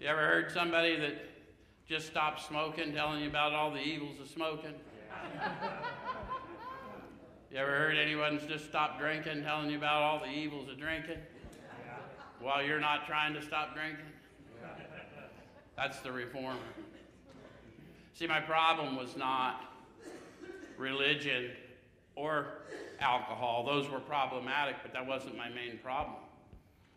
You 0.00 0.08
ever 0.08 0.20
heard 0.20 0.52
somebody 0.52 0.96
that 0.96 1.35
just 1.88 2.06
stopped 2.06 2.40
smoking 2.42 2.92
telling 2.92 3.20
you 3.22 3.28
about 3.28 3.52
all 3.52 3.70
the 3.70 3.80
evils 3.80 4.20
of 4.20 4.28
smoking? 4.28 4.74
You 7.48 7.58
ever 7.58 7.70
heard 7.70 7.96
anyone 7.96 8.40
just 8.48 8.66
stop 8.66 8.98
drinking 8.98 9.44
telling 9.44 9.70
you 9.70 9.78
about 9.78 10.02
all 10.02 10.18
the 10.18 10.30
evils 10.30 10.68
of 10.68 10.78
drinking? 10.78 11.18
While 12.40 12.62
you're 12.62 12.80
not 12.80 13.06
trying 13.06 13.34
to 13.34 13.40
stop 13.40 13.72
drinking? 13.72 14.04
That's 15.76 16.00
the 16.00 16.10
reformer. 16.10 16.58
See, 18.14 18.26
my 18.26 18.40
problem 18.40 18.96
was 18.96 19.16
not 19.16 19.64
religion 20.76 21.52
or 22.16 22.48
alcohol. 23.00 23.64
Those 23.64 23.88
were 23.88 24.00
problematic, 24.00 24.76
but 24.82 24.92
that 24.92 25.06
wasn't 25.06 25.36
my 25.38 25.48
main 25.48 25.78
problem. 25.82 26.16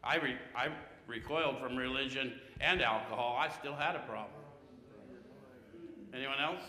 I, 0.04 0.18
re- 0.18 0.38
I 0.56 0.70
recoiled 1.08 1.60
from 1.60 1.76
religion 1.76 2.34
and 2.60 2.82
alcohol. 2.82 3.38
I 3.40 3.50
still 3.50 3.76
had 3.76 3.96
a 3.96 4.00
problem. 4.00 4.39
Anyone 6.14 6.40
else? 6.40 6.62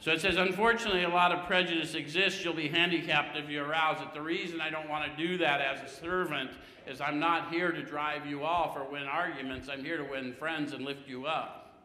So 0.00 0.12
it 0.12 0.22
says, 0.22 0.36
unfortunately, 0.36 1.04
a 1.04 1.10
lot 1.10 1.30
of 1.30 1.46
prejudice 1.46 1.94
exists. 1.94 2.42
You'll 2.42 2.54
be 2.54 2.68
handicapped 2.68 3.36
if 3.36 3.50
you 3.50 3.62
arouse 3.62 4.00
it. 4.00 4.14
The 4.14 4.22
reason 4.22 4.58
I 4.58 4.70
don't 4.70 4.88
want 4.88 5.10
to 5.10 5.26
do 5.26 5.36
that 5.38 5.60
as 5.60 5.82
a 5.82 5.94
servant 5.94 6.52
is 6.86 7.02
I'm 7.02 7.20
not 7.20 7.52
here 7.52 7.70
to 7.70 7.82
drive 7.82 8.24
you 8.24 8.42
off 8.42 8.76
or 8.76 8.90
win 8.90 9.02
arguments. 9.02 9.68
I'm 9.68 9.84
here 9.84 9.98
to 9.98 10.04
win 10.04 10.32
friends 10.32 10.72
and 10.72 10.86
lift 10.86 11.06
you 11.06 11.26
up. 11.26 11.82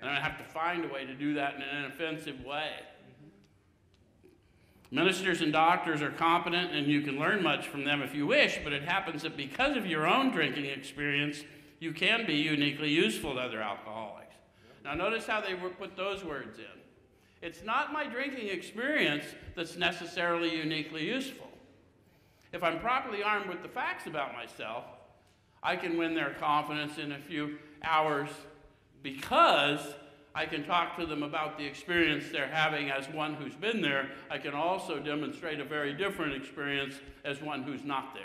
And 0.00 0.10
I 0.10 0.20
have 0.20 0.36
to 0.38 0.44
find 0.44 0.84
a 0.84 0.88
way 0.88 1.06
to 1.06 1.14
do 1.14 1.34
that 1.34 1.54
in 1.54 1.62
an 1.62 1.84
inoffensive 1.84 2.44
way. 2.44 2.72
Ministers 4.90 5.40
and 5.40 5.52
doctors 5.52 6.02
are 6.02 6.10
competent, 6.10 6.72
and 6.72 6.88
you 6.88 7.00
can 7.00 7.18
learn 7.18 7.42
much 7.42 7.68
from 7.68 7.84
them 7.84 8.02
if 8.02 8.12
you 8.12 8.26
wish, 8.26 8.58
but 8.64 8.72
it 8.72 8.82
happens 8.82 9.22
that 9.22 9.36
because 9.36 9.76
of 9.76 9.86
your 9.86 10.06
own 10.06 10.32
drinking 10.32 10.66
experience, 10.66 11.44
you 11.78 11.92
can 11.92 12.26
be 12.26 12.34
uniquely 12.34 12.90
useful 12.90 13.34
to 13.34 13.40
other 13.40 13.62
alcoholics. 13.62 14.21
Now, 14.84 14.94
notice 14.94 15.26
how 15.26 15.40
they 15.40 15.54
put 15.54 15.96
those 15.96 16.24
words 16.24 16.58
in. 16.58 16.64
It's 17.40 17.62
not 17.62 17.92
my 17.92 18.06
drinking 18.06 18.48
experience 18.48 19.24
that's 19.54 19.76
necessarily 19.76 20.56
uniquely 20.56 21.04
useful. 21.04 21.48
If 22.52 22.62
I'm 22.62 22.80
properly 22.80 23.22
armed 23.22 23.48
with 23.48 23.62
the 23.62 23.68
facts 23.68 24.06
about 24.06 24.32
myself, 24.32 24.84
I 25.62 25.76
can 25.76 25.96
win 25.96 26.14
their 26.14 26.34
confidence 26.34 26.98
in 26.98 27.12
a 27.12 27.18
few 27.18 27.58
hours 27.82 28.28
because 29.02 29.80
I 30.34 30.46
can 30.46 30.64
talk 30.64 30.96
to 30.98 31.06
them 31.06 31.22
about 31.22 31.58
the 31.58 31.64
experience 31.64 32.26
they're 32.30 32.46
having 32.48 32.90
as 32.90 33.08
one 33.08 33.34
who's 33.34 33.54
been 33.54 33.82
there. 33.82 34.10
I 34.30 34.38
can 34.38 34.54
also 34.54 34.98
demonstrate 34.98 35.60
a 35.60 35.64
very 35.64 35.92
different 35.92 36.34
experience 36.34 36.94
as 37.24 37.40
one 37.42 37.62
who's 37.62 37.84
not 37.84 38.14
there. 38.14 38.24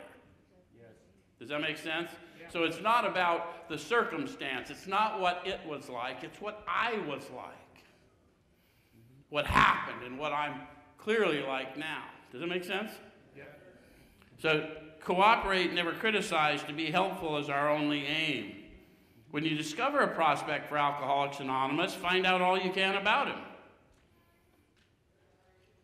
Yes. 0.79 0.91
Does 1.39 1.49
that 1.49 1.61
make 1.61 1.77
sense? 1.77 2.09
So 2.49 2.63
it's 2.63 2.81
not 2.81 3.05
about 3.05 3.69
the 3.69 3.77
circumstance, 3.77 4.69
it's 4.69 4.87
not 4.87 5.19
what 5.19 5.41
it 5.45 5.59
was 5.67 5.89
like, 5.89 6.23
it's 6.23 6.39
what 6.39 6.63
I 6.67 6.97
was 7.07 7.23
like. 7.35 7.53
What 9.29 9.45
happened 9.45 10.03
and 10.05 10.17
what 10.17 10.31
I'm 10.31 10.61
clearly 10.97 11.41
like 11.41 11.77
now. 11.77 12.03
Does 12.31 12.41
that 12.41 12.47
make 12.47 12.63
sense? 12.63 12.91
Yeah. 13.35 13.43
So 14.41 14.69
cooperate, 15.01 15.73
never 15.73 15.91
criticize, 15.91 16.63
to 16.63 16.73
be 16.73 16.91
helpful 16.91 17.37
is 17.37 17.49
our 17.49 17.69
only 17.69 18.05
aim. 18.05 18.55
When 19.31 19.43
you 19.43 19.55
discover 19.55 19.99
a 19.99 20.07
prospect 20.07 20.69
for 20.69 20.77
Alcoholics 20.77 21.39
Anonymous, 21.41 21.93
find 21.93 22.25
out 22.25 22.41
all 22.41 22.57
you 22.57 22.71
can 22.71 22.95
about 22.95 23.27
him. 23.27 23.39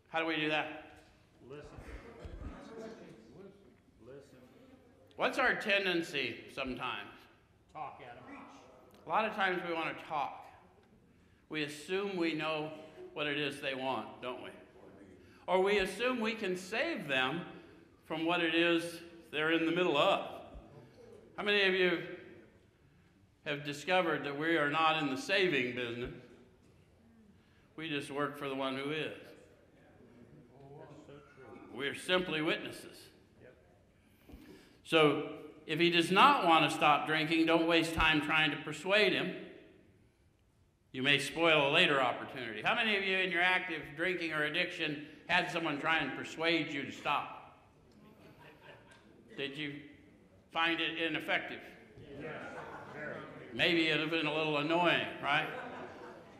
How 0.09 0.19
do 0.19 0.25
we 0.25 0.35
do 0.35 0.49
that? 0.49 0.85
Listen. 1.49 1.65
Listen. 4.05 4.23
What's 5.15 5.37
our 5.37 5.53
tendency 5.53 6.35
sometimes? 6.55 7.11
Talk 7.71 8.01
at 8.01 8.17
him. 8.17 8.39
A 9.05 9.09
lot 9.09 9.25
of 9.25 9.35
times 9.35 9.61
we 9.67 9.73
want 9.73 9.95
to 9.95 10.03
talk. 10.05 10.47
We 11.49 11.63
assume 11.63 12.17
we 12.17 12.33
know 12.33 12.71
what 13.13 13.27
it 13.27 13.37
is 13.37 13.61
they 13.61 13.75
want, 13.75 14.21
don't 14.21 14.41
we? 14.41 14.49
Or 15.45 15.61
we 15.61 15.79
assume 15.79 16.19
we 16.19 16.33
can 16.33 16.57
save 16.57 17.07
them 17.07 17.41
from 18.05 18.25
what 18.25 18.41
it 18.41 18.55
is 18.55 19.01
they're 19.31 19.51
in 19.51 19.65
the 19.65 19.71
middle 19.71 19.97
of. 19.97 20.29
How 21.37 21.43
many 21.43 21.63
of 21.63 21.73
you 21.75 21.99
have 23.45 23.63
discovered 23.63 24.23
that 24.25 24.37
we 24.37 24.57
are 24.57 24.69
not 24.69 25.01
in 25.03 25.09
the 25.09 25.21
saving 25.21 25.75
business? 25.75 26.13
We 27.75 27.89
just 27.89 28.09
work 28.09 28.37
for 28.37 28.49
the 28.49 28.55
one 28.55 28.77
who 28.77 28.91
is. 28.91 29.17
We're 31.75 31.95
simply 31.95 32.41
witnesses. 32.41 32.97
So, 34.83 35.29
if 35.65 35.79
he 35.79 35.89
does 35.89 36.11
not 36.11 36.45
want 36.45 36.69
to 36.69 36.75
stop 36.75 37.07
drinking, 37.07 37.45
don't 37.45 37.67
waste 37.67 37.93
time 37.93 38.21
trying 38.21 38.51
to 38.51 38.57
persuade 38.57 39.13
him. 39.13 39.33
You 40.91 41.01
may 41.01 41.19
spoil 41.19 41.69
a 41.69 41.71
later 41.71 42.01
opportunity. 42.01 42.61
How 42.61 42.75
many 42.75 42.95
of 42.97 43.03
you 43.03 43.17
in 43.17 43.31
your 43.31 43.41
active 43.41 43.81
drinking 43.95 44.33
or 44.33 44.43
addiction 44.43 45.07
had 45.27 45.49
someone 45.49 45.79
try 45.79 45.99
and 45.99 46.15
persuade 46.17 46.71
you 46.71 46.83
to 46.83 46.91
stop? 46.91 47.57
Did 49.37 49.57
you 49.57 49.73
find 50.51 50.79
it 50.79 51.01
ineffective? 51.01 51.61
Maybe 53.53 53.87
it 53.87 53.93
would 53.93 54.01
have 54.01 54.11
been 54.11 54.27
a 54.27 54.35
little 54.35 54.57
annoying, 54.57 55.07
right? 55.23 55.47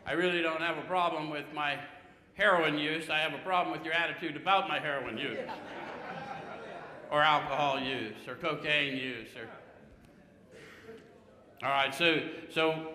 I 0.06 0.12
really 0.12 0.42
don't 0.42 0.60
have 0.60 0.78
a 0.78 0.82
problem 0.82 1.30
with 1.30 1.46
my 1.54 1.78
heroin 2.34 2.78
use. 2.78 3.08
I 3.08 3.18
have 3.18 3.32
a 3.32 3.42
problem 3.42 3.76
with 3.76 3.84
your 3.84 3.94
attitude 3.94 4.36
about 4.36 4.68
my 4.68 4.78
heroin 4.78 5.16
use, 5.16 5.38
or 7.14 7.22
alcohol 7.22 7.78
use, 7.78 8.26
or 8.26 8.34
cocaine 8.34 8.96
use, 8.96 9.28
or. 9.36 9.48
All 11.62 11.70
right, 11.70 11.94
so 11.94 12.18
so 12.52 12.88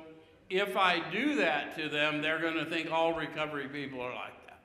if 0.50 0.76
I 0.76 1.10
do 1.10 1.38
that 1.38 1.78
to 1.78 1.88
them, 1.88 2.22
they're 2.22 2.42
going 2.42 2.56
to 2.56 2.66
think 2.66 2.92
all 2.92 3.14
recovery 3.14 3.70
people 3.70 4.02
are 4.02 4.14
like 4.14 4.46
that. 4.48 4.62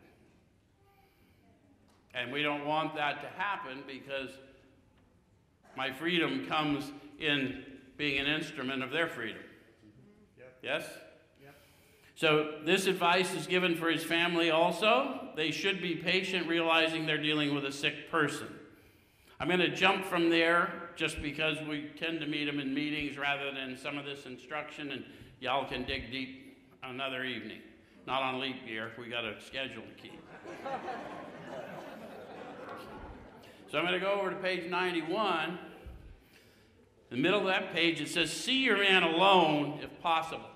And 2.14 2.32
we 2.32 2.42
don't 2.42 2.66
want 2.66 2.96
that 2.96 3.22
to 3.22 3.28
happen 3.40 3.84
because 3.86 4.30
my 5.76 5.92
freedom 5.92 6.46
comes 6.48 6.90
in 7.20 7.62
being 7.96 8.18
an 8.18 8.26
instrument 8.26 8.82
of 8.82 8.90
their 8.90 9.06
freedom. 9.06 9.42
Yep. 10.36 10.58
Yes? 10.64 10.84
Yep. 11.40 11.54
So, 12.16 12.54
this 12.64 12.88
advice 12.88 13.32
is 13.34 13.46
given 13.46 13.76
for 13.76 13.88
his 13.88 14.02
family 14.02 14.50
also. 14.50 15.28
They 15.36 15.52
should 15.52 15.80
be 15.80 15.94
patient, 15.94 16.48
realizing 16.48 17.06
they're 17.06 17.18
dealing 17.22 17.54
with 17.54 17.64
a 17.64 17.72
sick 17.72 18.10
person. 18.10 18.48
I'm 19.44 19.48
going 19.48 19.60
to 19.60 19.76
jump 19.76 20.06
from 20.06 20.30
there 20.30 20.72
just 20.96 21.20
because 21.20 21.58
we 21.68 21.90
tend 21.98 22.18
to 22.20 22.26
meet 22.26 22.46
them 22.46 22.58
in 22.58 22.72
meetings 22.72 23.18
rather 23.18 23.52
than 23.52 23.76
some 23.76 23.98
of 23.98 24.06
this 24.06 24.24
instruction, 24.24 24.90
and 24.90 25.04
y'all 25.38 25.68
can 25.68 25.84
dig 25.84 26.10
deep 26.10 26.56
another 26.82 27.24
evening. 27.24 27.58
Not 28.06 28.22
on 28.22 28.40
leap 28.40 28.56
year, 28.66 28.92
we 28.98 29.10
got 29.10 29.26
a 29.26 29.38
schedule 29.42 29.82
to 29.82 30.02
keep. 30.02 30.18
so 33.70 33.76
I'm 33.76 33.84
going 33.84 33.92
to 33.92 34.00
go 34.00 34.12
over 34.12 34.30
to 34.30 34.36
page 34.36 34.70
91. 34.70 35.50
In 35.50 35.58
the 37.10 37.16
middle 37.18 37.40
of 37.40 37.46
that 37.48 37.74
page, 37.74 38.00
it 38.00 38.08
says, 38.08 38.32
See 38.32 38.62
your 38.62 38.78
man 38.78 39.02
alone 39.02 39.80
if 39.82 40.00
possible. 40.00 40.48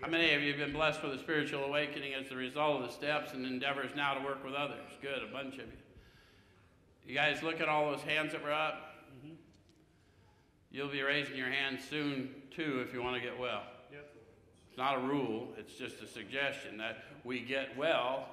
How 0.00 0.08
many 0.08 0.32
of 0.32 0.42
you 0.42 0.50
have 0.50 0.60
been 0.60 0.72
blessed 0.72 1.02
with 1.02 1.14
a 1.14 1.18
spiritual 1.18 1.64
awakening 1.64 2.14
as 2.14 2.30
a 2.30 2.36
result 2.36 2.82
of 2.82 2.86
the 2.86 2.94
steps 2.94 3.32
and 3.32 3.44
endeavors 3.44 3.96
now 3.96 4.14
to 4.14 4.24
work 4.24 4.44
with 4.44 4.54
others? 4.54 4.92
Good, 5.02 5.24
a 5.28 5.32
bunch 5.32 5.54
of 5.54 5.66
you. 5.66 5.89
You 7.06 7.14
guys 7.14 7.42
look 7.42 7.60
at 7.60 7.68
all 7.68 7.90
those 7.90 8.02
hands 8.02 8.32
that 8.32 8.42
were 8.42 8.52
up? 8.52 8.90
You'll 10.72 10.88
be 10.88 11.02
raising 11.02 11.36
your 11.36 11.50
hand 11.50 11.78
soon, 11.80 12.30
too, 12.54 12.84
if 12.86 12.94
you 12.94 13.02
want 13.02 13.16
to 13.16 13.20
get 13.20 13.38
well. 13.38 13.62
Yep. 13.90 14.12
It's 14.68 14.78
not 14.78 14.98
a 14.98 15.00
rule, 15.00 15.48
it's 15.58 15.74
just 15.74 16.00
a 16.00 16.06
suggestion 16.06 16.78
that 16.78 17.02
we 17.24 17.40
get 17.40 17.76
well 17.76 18.28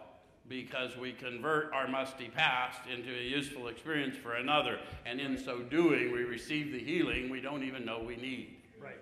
because 0.47 0.95
we 0.95 1.11
convert 1.11 1.73
our 1.73 1.87
musty 1.87 2.29
past 2.29 2.81
into 2.87 3.11
a 3.11 3.23
useful 3.23 3.67
experience 3.67 4.15
for 4.15 4.35
another. 4.35 4.79
And 5.05 5.19
in 5.19 5.37
so 5.37 5.59
doing, 5.59 6.11
we 6.11 6.23
receive 6.23 6.71
the 6.71 6.79
healing 6.79 7.29
we 7.29 7.41
don't 7.41 7.63
even 7.63 7.85
know 7.85 8.03
we 8.03 8.15
need. 8.15 8.57
Right. 8.79 8.99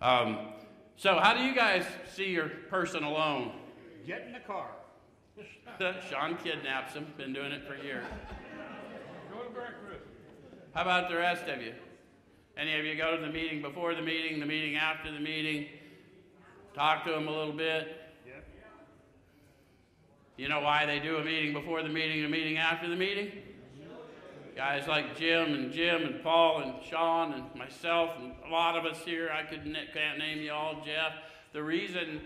Um, 0.00 0.48
so, 0.96 1.18
how 1.18 1.34
do 1.34 1.44
you 1.44 1.54
guys 1.54 1.84
see 2.14 2.30
your 2.30 2.48
person 2.70 3.04
alone? 3.04 3.52
Get 4.06 4.22
in 4.26 4.32
the 4.32 4.40
car. 4.40 4.70
Sean 6.10 6.36
kidnaps 6.36 6.94
him, 6.94 7.06
been 7.16 7.32
doing 7.32 7.52
it 7.52 7.66
for 7.66 7.76
years. 7.76 8.04
Go 9.30 9.42
to 9.42 9.50
breakfast. 9.50 10.04
How 10.74 10.82
about 10.82 11.08
the 11.08 11.16
rest 11.16 11.44
of 11.48 11.60
you? 11.60 11.74
Any 12.56 12.78
of 12.78 12.84
you 12.86 12.96
go 12.96 13.16
to 13.16 13.22
the 13.22 13.30
meeting 13.30 13.60
before 13.60 13.94
the 13.94 14.02
meeting, 14.02 14.40
the 14.40 14.46
meeting 14.46 14.76
after 14.76 15.12
the 15.12 15.20
meeting? 15.20 15.66
Talk 16.74 17.04
to 17.04 17.10
them 17.10 17.28
a 17.28 17.30
little 17.30 17.52
bit? 17.52 18.00
Yep. 18.26 18.44
You 20.38 20.48
know 20.48 20.60
why 20.60 20.86
they 20.86 20.98
do 20.98 21.16
a 21.16 21.24
meeting 21.24 21.52
before 21.52 21.82
the 21.82 21.88
meeting 21.88 22.18
and 22.18 22.26
a 22.26 22.30
meeting 22.30 22.56
after 22.56 22.88
the 22.88 22.96
meeting? 22.96 23.32
Guys 24.54 24.88
like 24.88 25.18
Jim 25.18 25.52
and 25.52 25.70
Jim 25.70 26.02
and 26.02 26.22
Paul 26.22 26.62
and 26.62 26.74
Sean 26.82 27.34
and 27.34 27.54
myself 27.54 28.12
and 28.18 28.32
a 28.46 28.50
lot 28.50 28.74
of 28.74 28.86
us 28.86 28.98
here, 29.04 29.30
I 29.30 29.42
could, 29.42 29.64
can't 29.92 30.18
name 30.18 30.40
you 30.40 30.52
all, 30.52 30.82
Jeff. 30.82 31.12
The 31.52 31.62
reason 31.62 32.22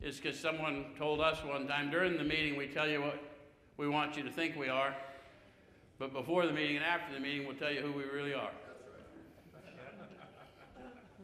is 0.00 0.18
because 0.18 0.38
someone 0.38 0.86
told 0.96 1.20
us 1.20 1.38
one 1.44 1.66
time 1.66 1.90
during 1.90 2.16
the 2.16 2.24
meeting, 2.24 2.56
we 2.56 2.66
tell 2.68 2.88
you 2.88 3.00
what 3.00 3.22
we 3.76 3.88
want 3.88 4.16
you 4.16 4.22
to 4.22 4.30
think 4.30 4.56
we 4.56 4.68
are, 4.68 4.94
but 5.98 6.12
before 6.12 6.46
the 6.46 6.52
meeting 6.52 6.76
and 6.76 6.84
after 6.84 7.12
the 7.12 7.20
meeting, 7.20 7.46
we'll 7.46 7.56
tell 7.56 7.72
you 7.72 7.80
who 7.80 7.92
we 7.92 8.04
really 8.04 8.34
are. 8.34 8.50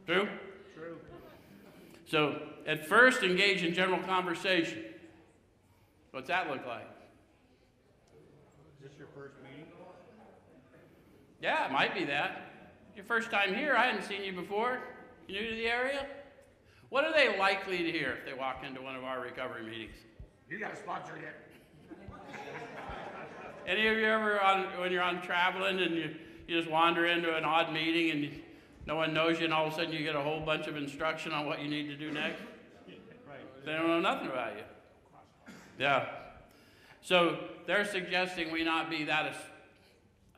True? 0.07 0.29
True. 0.75 0.97
So, 2.07 2.43
at 2.67 2.87
first, 2.87 3.23
engage 3.23 3.63
in 3.63 3.73
general 3.73 4.01
conversation. 4.01 4.85
What's 6.11 6.29
that 6.29 6.51
look 6.51 6.67
like? 6.67 6.89
Is 8.83 8.91
this 8.91 8.99
your 8.99 9.09
first 9.15 9.35
meeting? 9.43 9.67
Yeah, 11.41 11.67
it 11.67 11.73
might 11.73 11.95
be 11.95 12.05
that. 12.05 12.43
Your 12.95 13.05
first 13.05 13.31
time 13.31 13.55
here, 13.55 13.75
I 13.75 13.87
hadn't 13.87 14.05
seen 14.05 14.23
you 14.23 14.33
before. 14.33 14.81
You 15.27 15.41
new 15.41 15.51
to 15.51 15.57
the 15.57 15.67
area? 15.67 16.07
What 16.95 17.03
are 17.03 17.13
they 17.13 17.37
likely 17.37 17.79
to 17.79 17.91
hear 17.91 18.13
if 18.13 18.25
they 18.25 18.35
walk 18.35 18.63
into 18.65 18.81
one 18.81 18.95
of 18.95 19.03
our 19.03 19.21
recovery 19.21 19.65
meetings? 19.65 19.97
You 20.49 20.61
got 20.61 20.75
a 20.75 20.77
sponsor 20.77 21.15
yet? 21.21 21.35
Any 23.67 23.89
of 23.89 23.97
you 23.97 24.05
ever 24.05 24.41
on 24.41 24.67
when 24.79 24.93
you're 24.93 25.03
on 25.03 25.21
traveling 25.21 25.81
and 25.81 25.97
you, 25.97 26.15
you 26.47 26.57
just 26.57 26.71
wander 26.71 27.07
into 27.07 27.37
an 27.37 27.45
odd 27.45 27.73
meeting 27.73 28.13
and 28.13 28.21
you, 28.21 28.31
no 28.87 28.95
one 28.95 29.13
knows 29.13 29.41
you 29.41 29.47
and 29.47 29.53
all 29.53 29.67
of 29.67 29.73
a 29.73 29.75
sudden 29.75 29.93
you 29.93 30.05
get 30.05 30.15
a 30.15 30.21
whole 30.21 30.39
bunch 30.39 30.69
of 30.69 30.77
instruction 30.77 31.33
on 31.33 31.47
what 31.47 31.61
you 31.61 31.69
need 31.69 31.89
to 31.89 31.97
do 31.97 32.13
next? 32.13 32.41
Right. 32.87 33.65
They 33.67 33.73
don't 33.73 33.89
know 33.89 33.99
nothing 33.99 34.29
about 34.29 34.53
you. 34.57 34.63
Yeah. 35.81 36.07
So 37.03 37.41
they're 37.67 37.87
suggesting 37.87 38.53
we 38.53 38.63
not 38.63 38.89
be 38.89 39.03
that. 39.03 39.35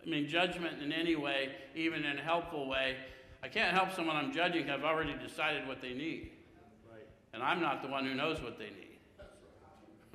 I 0.02 0.08
mean, 0.08 0.26
judgment 0.26 0.82
in 0.82 0.90
any 0.90 1.16
way, 1.16 1.50
even 1.74 2.06
in 2.06 2.18
a 2.18 2.22
helpful 2.22 2.66
way. 2.66 2.96
I 3.42 3.48
can't 3.48 3.76
help 3.76 3.92
someone 3.92 4.16
I'm 4.16 4.32
judging. 4.32 4.70
I've 4.70 4.84
already 4.84 5.14
decided 5.22 5.68
what 5.68 5.82
they 5.82 5.92
need. 5.92 6.30
And 7.36 7.44
I'm 7.44 7.60
not 7.60 7.82
the 7.82 7.88
one 7.88 8.06
who 8.06 8.14
knows 8.14 8.40
what 8.40 8.58
they 8.58 8.64
need. 8.64 8.98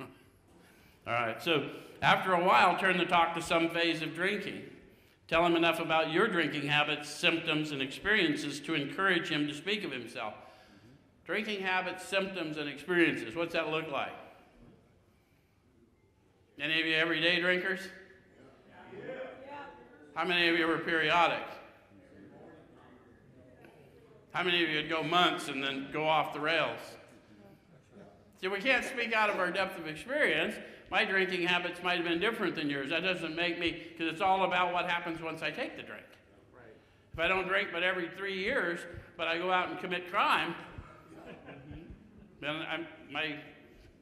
All 1.06 1.12
right. 1.12 1.40
So 1.40 1.70
after 2.02 2.34
a 2.34 2.44
while, 2.44 2.76
turn 2.76 2.98
the 2.98 3.04
talk 3.04 3.36
to 3.36 3.40
some 3.40 3.70
phase 3.70 4.02
of 4.02 4.12
drinking. 4.12 4.62
Tell 5.28 5.46
him 5.46 5.54
enough 5.54 5.78
about 5.78 6.10
your 6.10 6.26
drinking 6.26 6.66
habits, 6.66 7.08
symptoms, 7.08 7.70
and 7.70 7.80
experiences 7.80 8.58
to 8.60 8.74
encourage 8.74 9.28
him 9.28 9.46
to 9.46 9.54
speak 9.54 9.84
of 9.84 9.92
himself. 9.92 10.34
Drinking 11.24 11.60
habits, 11.60 12.04
symptoms, 12.04 12.56
and 12.56 12.68
experiences. 12.68 13.36
What's 13.36 13.52
that 13.52 13.70
look 13.70 13.88
like? 13.88 14.12
Any 16.60 16.80
of 16.80 16.86
you 16.86 16.96
everyday 16.96 17.40
drinkers? 17.40 17.80
How 20.16 20.24
many 20.24 20.48
of 20.48 20.58
you 20.58 20.66
were 20.66 20.78
periodic? 20.78 21.44
How 24.32 24.42
many 24.42 24.64
of 24.64 24.70
you 24.70 24.76
would 24.78 24.88
go 24.88 25.04
months 25.04 25.46
and 25.46 25.62
then 25.62 25.86
go 25.92 26.04
off 26.04 26.32
the 26.32 26.40
rails? 26.40 26.80
See, 28.42 28.48
we 28.48 28.58
can't 28.58 28.84
speak 28.84 29.12
out 29.12 29.30
of 29.30 29.38
our 29.38 29.52
depth 29.52 29.78
of 29.78 29.86
experience. 29.86 30.56
My 30.90 31.04
drinking 31.04 31.46
habits 31.46 31.80
might 31.80 31.96
have 31.96 32.04
been 32.04 32.18
different 32.18 32.56
than 32.56 32.68
yours. 32.68 32.90
That 32.90 33.04
doesn't 33.04 33.36
make 33.36 33.60
me, 33.60 33.84
because 33.92 34.12
it's 34.12 34.20
all 34.20 34.44
about 34.44 34.72
what 34.72 34.90
happens 34.90 35.22
once 35.22 35.42
I 35.42 35.50
take 35.52 35.76
the 35.76 35.84
drink. 35.84 36.04
Right. 36.52 36.64
If 37.12 37.20
I 37.20 37.28
don't 37.28 37.46
drink 37.46 37.68
but 37.72 37.84
every 37.84 38.10
three 38.16 38.36
years, 38.36 38.80
but 39.16 39.28
I 39.28 39.38
go 39.38 39.52
out 39.52 39.70
and 39.70 39.78
commit 39.78 40.10
crime, 40.10 40.56
then 42.40 42.56
I'm, 42.68 42.88
my 43.12 43.36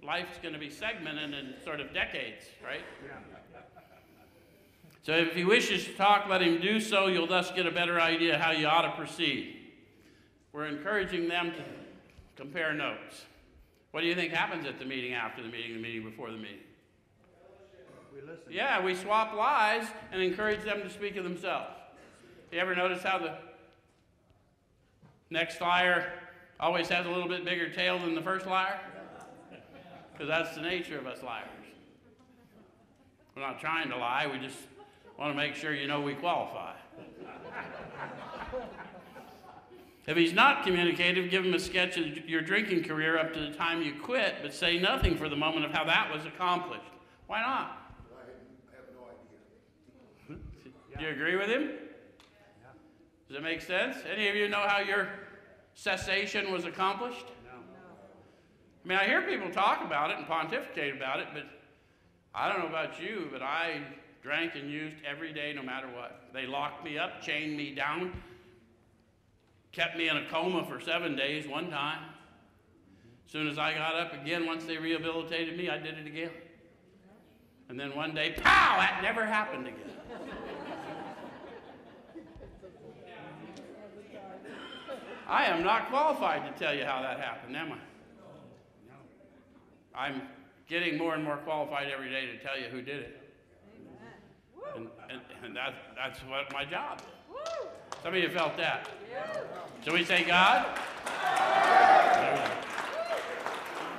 life's 0.02 0.38
going 0.38 0.54
to 0.54 0.61
be 0.61 0.70
segmented 0.70 1.35
in 1.35 1.54
sort 1.62 1.80
of 1.80 1.92
decades, 1.92 2.47
right? 2.64 2.80
Yeah. 3.06 3.18
So 5.02 5.12
if 5.12 5.35
he 5.35 5.44
wishes 5.44 5.85
to 5.85 5.92
talk, 5.92 6.29
let 6.31 6.40
him 6.40 6.62
do 6.62 6.81
so. 6.81 7.09
You'll 7.09 7.26
thus 7.26 7.50
get 7.50 7.66
a 7.66 7.70
better 7.70 8.00
idea 8.00 8.38
how 8.38 8.53
you 8.53 8.66
ought 8.66 8.83
to 8.83 8.92
proceed. 8.92 9.57
We're 10.53 10.66
encouraging 10.66 11.29
them 11.29 11.53
to 11.53 11.62
compare 12.37 12.72
notes. 12.72 13.26
What 13.90 14.03
do 14.03 14.07
you 14.07 14.14
think 14.14 14.33
happens 14.33 14.66
at 14.66 14.79
the 14.79 14.85
meeting 14.85 15.14
after 15.14 15.42
the 15.42 15.48
meeting, 15.48 15.74
the 15.74 15.81
meeting 15.81 16.05
before 16.05 16.31
the 16.31 16.37
meeting? 16.37 16.59
We 18.14 18.20
listen. 18.20 18.44
Yeah, 18.50 18.85
we 18.85 18.94
swap 18.94 19.35
lies 19.35 19.87
and 20.12 20.22
encourage 20.22 20.62
them 20.64 20.83
to 20.83 20.90
speak 20.90 21.16
of 21.16 21.24
themselves. 21.24 21.74
You 22.53 22.59
ever 22.59 22.74
notice 22.74 23.03
how 23.03 23.18
the 23.18 23.35
next 25.31 25.61
liar 25.61 26.12
always 26.59 26.88
has 26.88 27.07
a 27.07 27.09
little 27.09 27.29
bit 27.29 27.44
bigger 27.44 27.68
tale 27.68 27.98
than 27.98 28.14
the 28.14 28.22
first 28.22 28.46
liar? 28.46 28.79
Because 30.12 30.29
that's 30.29 30.55
the 30.55 30.62
nature 30.62 30.98
of 30.98 31.07
us 31.07 31.22
liars. 31.22 31.48
We're 33.35 33.42
not 33.42 33.61
trying 33.61 33.88
to 33.90 33.96
lie, 33.96 34.26
we 34.31 34.38
just 34.38 34.59
want 35.18 35.33
to 35.33 35.37
make 35.37 35.55
sure 35.55 35.72
you 35.74 35.87
know 35.87 36.00
we 36.00 36.14
qualify. 36.14 36.74
If 40.11 40.16
he's 40.16 40.33
not 40.33 40.64
communicative, 40.64 41.31
give 41.31 41.44
him 41.44 41.55
a 41.55 41.59
sketch 41.61 41.96
of 41.96 42.29
your 42.29 42.40
drinking 42.42 42.83
career 42.83 43.16
up 43.16 43.33
to 43.33 43.38
the 43.38 43.53
time 43.53 43.81
you 43.81 43.94
quit, 44.03 44.35
but 44.42 44.53
say 44.53 44.77
nothing 44.77 45.16
for 45.16 45.29
the 45.29 45.37
moment 45.37 45.64
of 45.64 45.70
how 45.70 45.85
that 45.85 46.12
was 46.12 46.27
accomplished. 46.27 46.83
Why 47.29 47.40
not? 47.40 47.94
I 48.18 48.75
have 48.75 48.87
no 48.92 49.05
idea. 50.35 50.99
Do 50.99 51.05
you 51.05 51.11
agree 51.11 51.37
with 51.37 51.49
him? 51.49 51.70
Does 53.29 53.37
it 53.37 53.42
make 53.44 53.61
sense? 53.61 53.99
Any 54.12 54.27
of 54.27 54.35
you 54.35 54.49
know 54.49 54.64
how 54.66 54.81
your 54.81 55.07
cessation 55.75 56.51
was 56.51 56.64
accomplished? 56.64 57.27
No. 57.44 57.61
I 58.85 58.88
mean, 58.88 58.99
I 58.99 59.05
hear 59.05 59.23
people 59.23 59.49
talk 59.53 59.85
about 59.85 60.11
it 60.11 60.18
and 60.18 60.27
pontificate 60.27 60.96
about 60.96 61.20
it, 61.20 61.29
but 61.33 61.44
I 62.35 62.49
don't 62.49 62.59
know 62.59 62.68
about 62.68 63.01
you, 63.01 63.29
but 63.31 63.42
I 63.42 63.81
drank 64.25 64.57
and 64.57 64.68
used 64.68 64.96
every 65.09 65.33
day 65.33 65.53
no 65.55 65.62
matter 65.62 65.87
what. 65.87 66.31
They 66.33 66.46
locked 66.46 66.85
me 66.85 66.99
up, 66.99 67.23
chained 67.23 67.57
me 67.57 67.77
down, 67.77 68.12
kept 69.72 69.96
me 69.96 70.09
in 70.09 70.16
a 70.16 70.26
coma 70.26 70.64
for 70.64 70.80
seven 70.80 71.16
days 71.16 71.46
one 71.46 71.70
time. 71.70 72.02
As 73.26 73.33
soon 73.33 73.46
as 73.46 73.59
I 73.59 73.74
got 73.74 73.94
up 73.94 74.12
again, 74.12 74.46
once 74.46 74.64
they 74.64 74.76
rehabilitated 74.76 75.56
me, 75.56 75.68
I 75.68 75.78
did 75.78 75.98
it 75.98 76.06
again. 76.06 76.30
And 77.68 77.78
then 77.78 77.94
one 77.94 78.14
day, 78.14 78.35
pow, 78.37 78.78
that 78.78 79.00
never 79.02 79.24
happened 79.24 79.68
again. 79.68 79.76
I 85.28 85.44
am 85.44 85.62
not 85.62 85.88
qualified 85.90 86.44
to 86.44 86.59
tell 86.59 86.74
you 86.74 86.85
how 86.85 87.00
that 87.02 87.20
happened, 87.20 87.56
am 87.56 87.72
I? 87.72 87.76
I'm 89.94 90.22
getting 90.68 90.98
more 90.98 91.14
and 91.14 91.22
more 91.22 91.37
qualified 91.37 91.88
every 91.88 92.11
day 92.11 92.26
to 92.26 92.38
tell 92.38 92.59
you 92.59 92.66
who 92.66 92.83
did 92.83 93.02
it. 93.02 93.33
And, 94.74 94.88
and, 95.09 95.20
and 95.44 95.54
that, 95.56 95.74
that's 95.94 96.18
what 96.20 96.52
my 96.52 96.64
job 96.64 97.00
is. 97.00 97.06
Some 98.03 98.15
of 98.15 98.23
you 98.23 98.31
felt 98.31 98.57
that. 98.57 98.89
So 99.85 99.93
we 99.93 100.05
say, 100.05 100.25
God? 100.25 100.67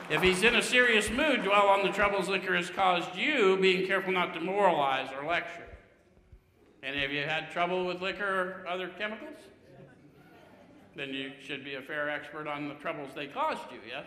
If 0.09 0.21
he's 0.21 0.43
in 0.43 0.55
a 0.55 0.61
serious 0.61 1.09
mood, 1.09 1.43
dwell 1.43 1.67
on 1.67 1.83
the 1.83 1.91
troubles 1.91 2.27
liquor 2.27 2.55
has 2.55 2.69
caused 2.69 3.15
you, 3.15 3.57
being 3.57 3.87
careful 3.87 4.11
not 4.11 4.33
to 4.33 4.41
moralize 4.41 5.09
or 5.17 5.25
lecture. 5.25 5.67
Any 6.83 7.05
of 7.05 7.11
you 7.11 7.23
had 7.23 7.51
trouble 7.51 7.85
with 7.85 8.01
liquor 8.01 8.63
or 8.65 8.67
other 8.67 8.89
chemicals? 8.89 9.37
Then 10.95 11.13
you 11.13 11.31
should 11.41 11.63
be 11.63 11.75
a 11.75 11.81
fair 11.81 12.09
expert 12.09 12.47
on 12.47 12.67
the 12.67 12.73
troubles 12.75 13.11
they 13.15 13.27
caused 13.27 13.71
you, 13.71 13.79
yes? 13.87 14.05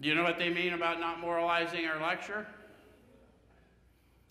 Do 0.00 0.08
you 0.08 0.14
know 0.14 0.22
what 0.22 0.38
they 0.38 0.50
mean 0.50 0.72
about 0.72 1.00
not 1.00 1.20
moralizing 1.20 1.86
or 1.86 2.00
lecture? 2.00 2.46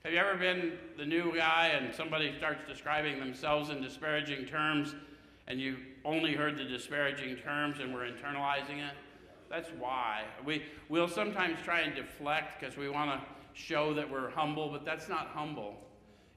Have 0.05 0.11
you 0.11 0.19
ever 0.19 0.35
been 0.35 0.73
the 0.97 1.05
new 1.05 1.33
guy 1.33 1.67
and 1.67 1.95
somebody 1.95 2.33
starts 2.37 2.59
describing 2.67 3.21
themselves 3.21 3.69
in 3.69 3.81
disparaging 3.81 4.45
terms 4.45 4.95
and 5.47 5.61
you 5.61 5.77
only 6.03 6.33
heard 6.33 6.57
the 6.57 6.65
disparaging 6.65 7.37
terms 7.37 7.79
and 7.79 7.93
were 7.93 8.01
internalizing 8.01 8.85
it? 8.85 8.95
That's 9.49 9.69
why. 9.79 10.23
We, 10.45 10.63
we'll 10.89 11.07
sometimes 11.07 11.59
try 11.63 11.79
and 11.83 11.95
deflect 11.95 12.59
because 12.59 12.75
we 12.75 12.89
want 12.89 13.11
to 13.11 13.25
show 13.53 13.93
that 13.93 14.11
we're 14.11 14.29
humble, 14.31 14.67
but 14.67 14.83
that's 14.83 15.07
not 15.07 15.27
humble. 15.27 15.77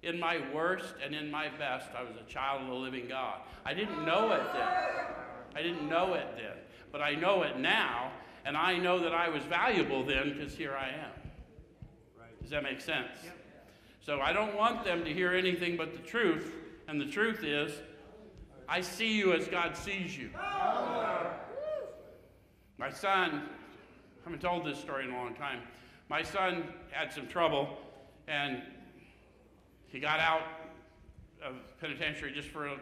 In 0.04 0.20
my 0.20 0.38
worst 0.54 0.94
and 1.04 1.12
in 1.12 1.28
my 1.28 1.48
best, 1.48 1.88
I 1.98 2.04
was 2.04 2.14
a 2.24 2.32
child 2.32 2.62
of 2.62 2.68
the 2.68 2.74
living 2.74 3.08
God. 3.08 3.40
I 3.64 3.74
didn't 3.74 4.04
know 4.06 4.32
it 4.32 4.44
then. 4.52 4.68
I 5.56 5.62
didn't 5.62 5.88
know 5.88 6.14
it 6.14 6.28
then. 6.36 6.56
But 6.92 7.00
I 7.00 7.16
know 7.16 7.42
it 7.42 7.58
now, 7.58 8.12
and 8.44 8.56
I 8.56 8.78
know 8.78 9.00
that 9.00 9.12
I 9.12 9.28
was 9.28 9.42
valuable 9.42 10.04
then 10.04 10.34
because 10.34 10.54
here 10.54 10.76
I 10.76 10.90
am. 10.90 11.10
Right. 12.16 12.40
Does 12.40 12.50
that 12.50 12.62
make 12.62 12.80
sense? 12.80 13.08
So 14.06 14.20
I 14.20 14.32
don't 14.32 14.54
want 14.54 14.84
them 14.84 15.04
to 15.04 15.12
hear 15.12 15.32
anything 15.32 15.76
but 15.76 15.92
the 15.92 15.98
truth, 15.98 16.54
and 16.86 17.00
the 17.00 17.06
truth 17.06 17.42
is, 17.42 17.72
I 18.68 18.80
see 18.80 19.10
you 19.16 19.32
as 19.32 19.48
God 19.48 19.76
sees 19.76 20.16
you. 20.16 20.30
My 22.78 22.88
son, 22.88 23.42
I 23.42 24.22
haven't 24.22 24.40
told 24.40 24.64
this 24.64 24.78
story 24.78 25.06
in 25.06 25.10
a 25.10 25.16
long 25.16 25.34
time. 25.34 25.58
My 26.08 26.22
son 26.22 26.68
had 26.92 27.12
some 27.12 27.26
trouble, 27.26 27.78
and 28.28 28.62
he 29.88 29.98
got 29.98 30.20
out 30.20 30.42
of 31.44 31.56
penitentiary 31.80 32.30
just 32.30 32.50
for 32.50 32.68
a. 32.68 32.76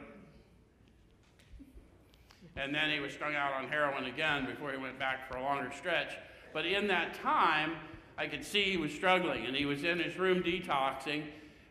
And 2.54 2.74
then 2.74 2.90
he 2.90 3.00
was 3.00 3.14
strung 3.14 3.34
out 3.34 3.54
on 3.54 3.66
heroin 3.68 4.04
again 4.04 4.44
before 4.44 4.72
he 4.72 4.76
went 4.76 4.98
back 4.98 5.32
for 5.32 5.38
a 5.38 5.42
longer 5.42 5.72
stretch. 5.74 6.18
But 6.52 6.66
in 6.66 6.86
that 6.88 7.14
time, 7.14 7.76
I 8.16 8.26
could 8.26 8.44
see 8.44 8.64
he 8.64 8.76
was 8.76 8.92
struggling, 8.92 9.46
and 9.46 9.56
he 9.56 9.66
was 9.66 9.84
in 9.84 9.98
his 9.98 10.16
room 10.16 10.42
detoxing. 10.42 11.24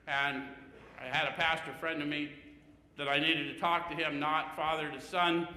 And 0.08 0.44
I 1.02 1.06
had 1.06 1.28
a 1.28 1.32
pastor 1.32 1.74
friend 1.80 2.02
of 2.02 2.08
me 2.08 2.32
that 2.98 3.08
I 3.08 3.20
needed 3.20 3.54
to 3.54 3.60
talk 3.60 3.90
to 3.90 3.96
him, 3.96 4.20
not 4.20 4.56
father 4.56 4.90
to 4.92 5.02
son, 5.02 5.48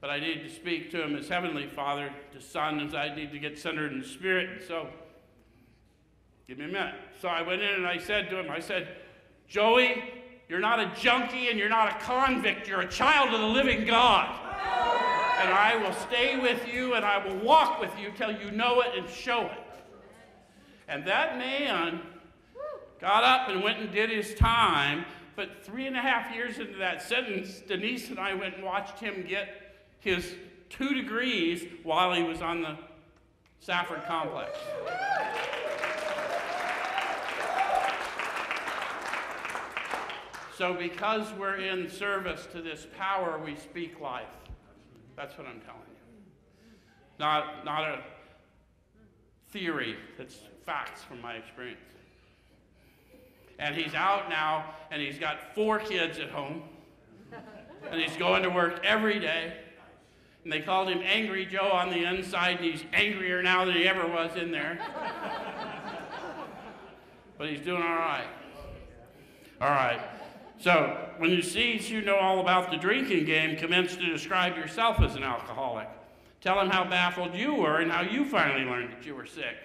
but 0.00 0.10
I 0.10 0.20
needed 0.20 0.48
to 0.48 0.54
speak 0.54 0.90
to 0.92 1.02
him 1.02 1.16
as 1.16 1.28
heavenly 1.28 1.66
father 1.66 2.12
to 2.32 2.40
son, 2.40 2.80
as 2.80 2.94
I 2.94 3.14
need 3.14 3.32
to 3.32 3.38
get 3.38 3.58
centered 3.58 3.92
in 3.92 4.00
the 4.00 4.06
spirit. 4.06 4.50
And 4.50 4.62
so, 4.62 4.88
give 6.46 6.58
me 6.58 6.66
a 6.66 6.68
minute. 6.68 6.94
So 7.20 7.28
I 7.28 7.42
went 7.42 7.62
in 7.62 7.74
and 7.74 7.86
I 7.86 7.98
said 7.98 8.30
to 8.30 8.38
him, 8.38 8.50
I 8.50 8.60
said, 8.60 8.88
Joey, 9.48 10.02
you're 10.48 10.60
not 10.60 10.78
a 10.78 10.92
junkie 11.00 11.48
and 11.48 11.58
you're 11.58 11.68
not 11.68 11.96
a 11.96 12.04
convict. 12.04 12.68
You're 12.68 12.82
a 12.82 12.88
child 12.88 13.34
of 13.34 13.40
the 13.40 13.46
living 13.46 13.84
God. 13.84 14.28
And 15.40 15.50
I 15.52 15.76
will 15.76 15.92
stay 15.92 16.38
with 16.38 16.72
you 16.72 16.94
and 16.94 17.04
I 17.04 17.24
will 17.26 17.36
walk 17.38 17.80
with 17.80 17.90
you 17.98 18.12
till 18.16 18.32
you 18.32 18.50
know 18.50 18.80
it 18.82 18.92
and 18.96 19.08
show 19.08 19.46
it. 19.46 19.58
And 20.88 21.04
that 21.06 21.38
man 21.38 22.00
got 23.00 23.24
up 23.24 23.48
and 23.48 23.62
went 23.62 23.78
and 23.78 23.90
did 23.90 24.10
his 24.10 24.34
time. 24.34 25.04
But 25.34 25.64
three 25.64 25.86
and 25.86 25.96
a 25.96 26.00
half 26.00 26.34
years 26.34 26.58
into 26.58 26.78
that 26.78 27.02
sentence, 27.02 27.60
Denise 27.60 28.08
and 28.08 28.18
I 28.18 28.34
went 28.34 28.56
and 28.56 28.64
watched 28.64 28.98
him 28.98 29.24
get 29.28 29.48
his 30.00 30.34
two 30.70 30.94
degrees 30.94 31.64
while 31.82 32.12
he 32.14 32.22
was 32.22 32.40
on 32.40 32.62
the 32.62 32.76
Safford 33.60 34.04
complex. 34.06 34.56
So, 40.56 40.72
because 40.72 41.30
we're 41.34 41.56
in 41.56 41.90
service 41.90 42.48
to 42.52 42.62
this 42.62 42.86
power, 42.96 43.38
we 43.44 43.56
speak 43.56 44.00
life. 44.00 44.24
That's 45.14 45.36
what 45.36 45.46
I'm 45.46 45.60
telling 45.60 45.82
you. 45.90 46.72
Not, 47.18 47.64
not 47.66 47.84
a 47.84 47.98
theory, 49.50 49.96
it's 50.18 50.38
facts 50.66 51.02
from 51.04 51.22
my 51.22 51.34
experience. 51.34 51.80
And 53.58 53.74
he's 53.74 53.94
out 53.94 54.28
now, 54.28 54.74
and 54.90 55.00
he's 55.00 55.18
got 55.18 55.54
four 55.54 55.78
kids 55.78 56.18
at 56.18 56.28
home, 56.28 56.62
and 57.90 58.00
he's 58.00 58.16
going 58.16 58.42
to 58.42 58.50
work 58.50 58.84
every 58.84 59.18
day. 59.18 59.54
And 60.44 60.52
they 60.52 60.60
called 60.60 60.88
him 60.88 61.00
Angry 61.02 61.46
Joe 61.46 61.70
on 61.72 61.90
the 61.90 62.04
inside, 62.04 62.56
and 62.56 62.64
he's 62.64 62.84
angrier 62.92 63.42
now 63.42 63.64
than 63.64 63.74
he 63.74 63.88
ever 63.88 64.06
was 64.06 64.36
in 64.36 64.50
there. 64.50 64.78
but 67.38 67.48
he's 67.48 67.60
doing 67.60 67.82
all 67.82 67.96
right. 67.96 68.26
All 69.60 69.70
right. 69.70 70.00
So, 70.58 71.08
when 71.18 71.30
you 71.30 71.42
see 71.42 71.76
you 71.76 72.02
know 72.02 72.16
all 72.16 72.40
about 72.40 72.70
the 72.70 72.76
drinking 72.76 73.24
game, 73.24 73.56
commence 73.56 73.96
to 73.96 74.06
describe 74.06 74.56
yourself 74.56 75.00
as 75.00 75.14
an 75.14 75.22
alcoholic. 75.22 75.88
Tell 76.40 76.60
him 76.60 76.70
how 76.70 76.84
baffled 76.84 77.34
you 77.34 77.54
were 77.54 77.78
and 77.78 77.90
how 77.90 78.02
you 78.02 78.24
finally 78.24 78.64
learned 78.64 78.92
that 78.92 79.04
you 79.04 79.14
were 79.14 79.26
sick. 79.26 79.56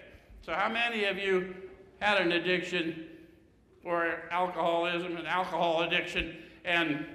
So, 0.42 0.54
how 0.54 0.70
many 0.70 1.06
of 1.06 1.18
you 1.18 1.54
had 2.00 2.20
an 2.20 2.32
addiction 2.32 3.06
or 3.84 4.24
alcoholism, 4.32 5.18
an 5.18 5.28
alcohol 5.28 5.84
addiction, 5.84 6.38
and 6.66 7.06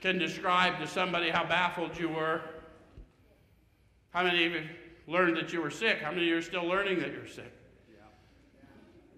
can 0.00 0.18
describe 0.18 0.78
to 0.78 0.86
somebody 0.86 1.30
how 1.30 1.44
baffled 1.44 1.98
you 1.98 2.10
were? 2.10 2.42
How 4.10 4.24
many 4.24 4.44
of 4.44 4.52
you 4.52 4.62
learned 5.06 5.36
that 5.38 5.52
you 5.52 5.62
were 5.62 5.70
sick? 5.70 6.00
How 6.00 6.10
many 6.10 6.22
of 6.22 6.28
you 6.28 6.36
are 6.36 6.42
still 6.42 6.64
learning 6.64 7.00
that 7.00 7.12
you're 7.12 7.26
sick? 7.26 7.52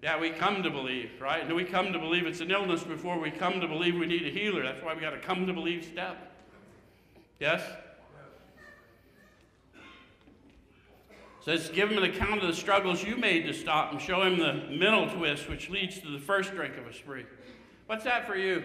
Yeah, 0.01 0.19
we 0.19 0.29
come 0.29 0.63
to 0.63 0.69
believe, 0.69 1.11
right? 1.19 1.43
And 1.43 1.55
we 1.55 1.63
come 1.63 1.91
to 1.91 1.99
believe 1.99 2.25
it's 2.27 2.39
an 2.39 2.51
illness 2.51 2.83
before 2.83 3.19
we 3.19 3.31
come 3.31 3.59
to 3.59 3.67
believe 3.67 3.95
we 3.95 4.05
need 4.05 4.25
a 4.27 4.29
healer. 4.29 4.63
That's 4.63 4.81
why 4.81 4.93
we 4.93 5.01
got 5.01 5.09
to 5.09 5.19
come 5.19 5.47
to 5.47 5.53
believe 5.53 5.83
step. 5.83 6.33
Yes? 7.39 7.61
Says, 11.47 11.69
give 11.69 11.89
him 11.89 11.97
an 11.97 12.03
account 12.03 12.41
of 12.41 12.47
the 12.47 12.53
struggles 12.53 13.01
you 13.01 13.15
made 13.15 13.45
to 13.45 13.53
stop 13.53 13.93
and 13.93 14.01
show 14.01 14.21
him 14.23 14.37
the 14.37 14.65
mental 14.69 15.09
twist 15.09 15.47
which 15.47 15.69
leads 15.69 15.97
to 15.99 16.11
the 16.11 16.19
first 16.19 16.53
drink 16.53 16.75
of 16.75 16.85
a 16.85 16.93
spree. 16.93 17.25
What's 17.85 18.03
that 18.03 18.27
for 18.27 18.35
you? 18.35 18.61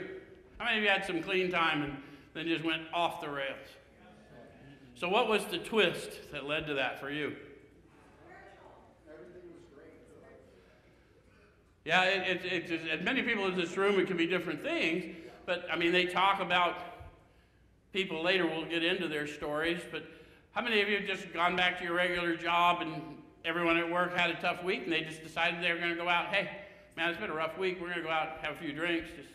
How 0.59 0.65
many 0.65 0.79
of 0.79 0.83
you 0.83 0.89
had 0.89 1.05
some 1.05 1.23
clean 1.23 1.49
time 1.49 1.85
and 1.85 1.97
then 2.35 2.49
just 2.49 2.65
went 2.65 2.83
off 2.93 3.21
the 3.21 3.29
rails? 3.29 3.69
So, 4.97 5.09
what 5.09 5.29
was 5.29 5.45
the 5.45 5.59
twist 5.59 6.33
that 6.33 6.45
led 6.45 6.67
to 6.67 6.75
that 6.75 6.99
for 6.99 7.09
you? 7.09 7.37
Yeah, 11.85 12.03
it, 12.03 12.45
it, 12.45 12.69
it, 12.69 13.05
many 13.05 13.23
people 13.23 13.47
in 13.47 13.57
this 13.57 13.77
room, 13.77 14.01
it 14.01 14.09
can 14.09 14.17
be 14.17 14.27
different 14.27 14.61
things, 14.61 15.15
but 15.47 15.67
I 15.71 15.77
mean, 15.77 15.93
they 15.93 16.07
talk 16.07 16.41
about 16.41 16.79
people 17.93 18.25
later, 18.25 18.45
we'll 18.45 18.65
get 18.65 18.83
into 18.83 19.07
their 19.07 19.29
stories, 19.29 19.81
but 19.93 20.03
how 20.53 20.61
many 20.61 20.83
of 20.83 20.89
you 20.89 20.99
have 20.99 21.07
just 21.07 21.33
gone 21.33 21.57
back 21.57 21.79
to 21.79 21.85
your 21.85 21.95
regular 21.95 22.37
job 22.37 22.83
and 22.83 22.93
everyone 23.45 23.79
at 23.79 23.91
work 23.91 24.17
had 24.17 24.31
a 24.31 24.35
tough 24.35 24.63
week 24.63 24.83
and 24.85 24.93
they 24.93 25.01
just 25.01 25.23
decided 25.23 25.63
they 25.63 25.73
were 25.73 25.79
going 25.79 25.91
to 25.91 25.97
go 25.97 26.09
out, 26.09 26.27
hey, 26.27 26.51
man, 26.97 27.09
it's 27.09 27.19
been 27.19 27.31
a 27.31 27.35
rough 27.35 27.57
week, 27.57 27.79
we're 27.81 27.89
going 27.89 27.99
to 27.99 28.05
go 28.05 28.11
out 28.11 28.39
have 28.43 28.55
a 28.55 28.59
few 28.59 28.73
drinks, 28.73 29.09
just 29.17 29.29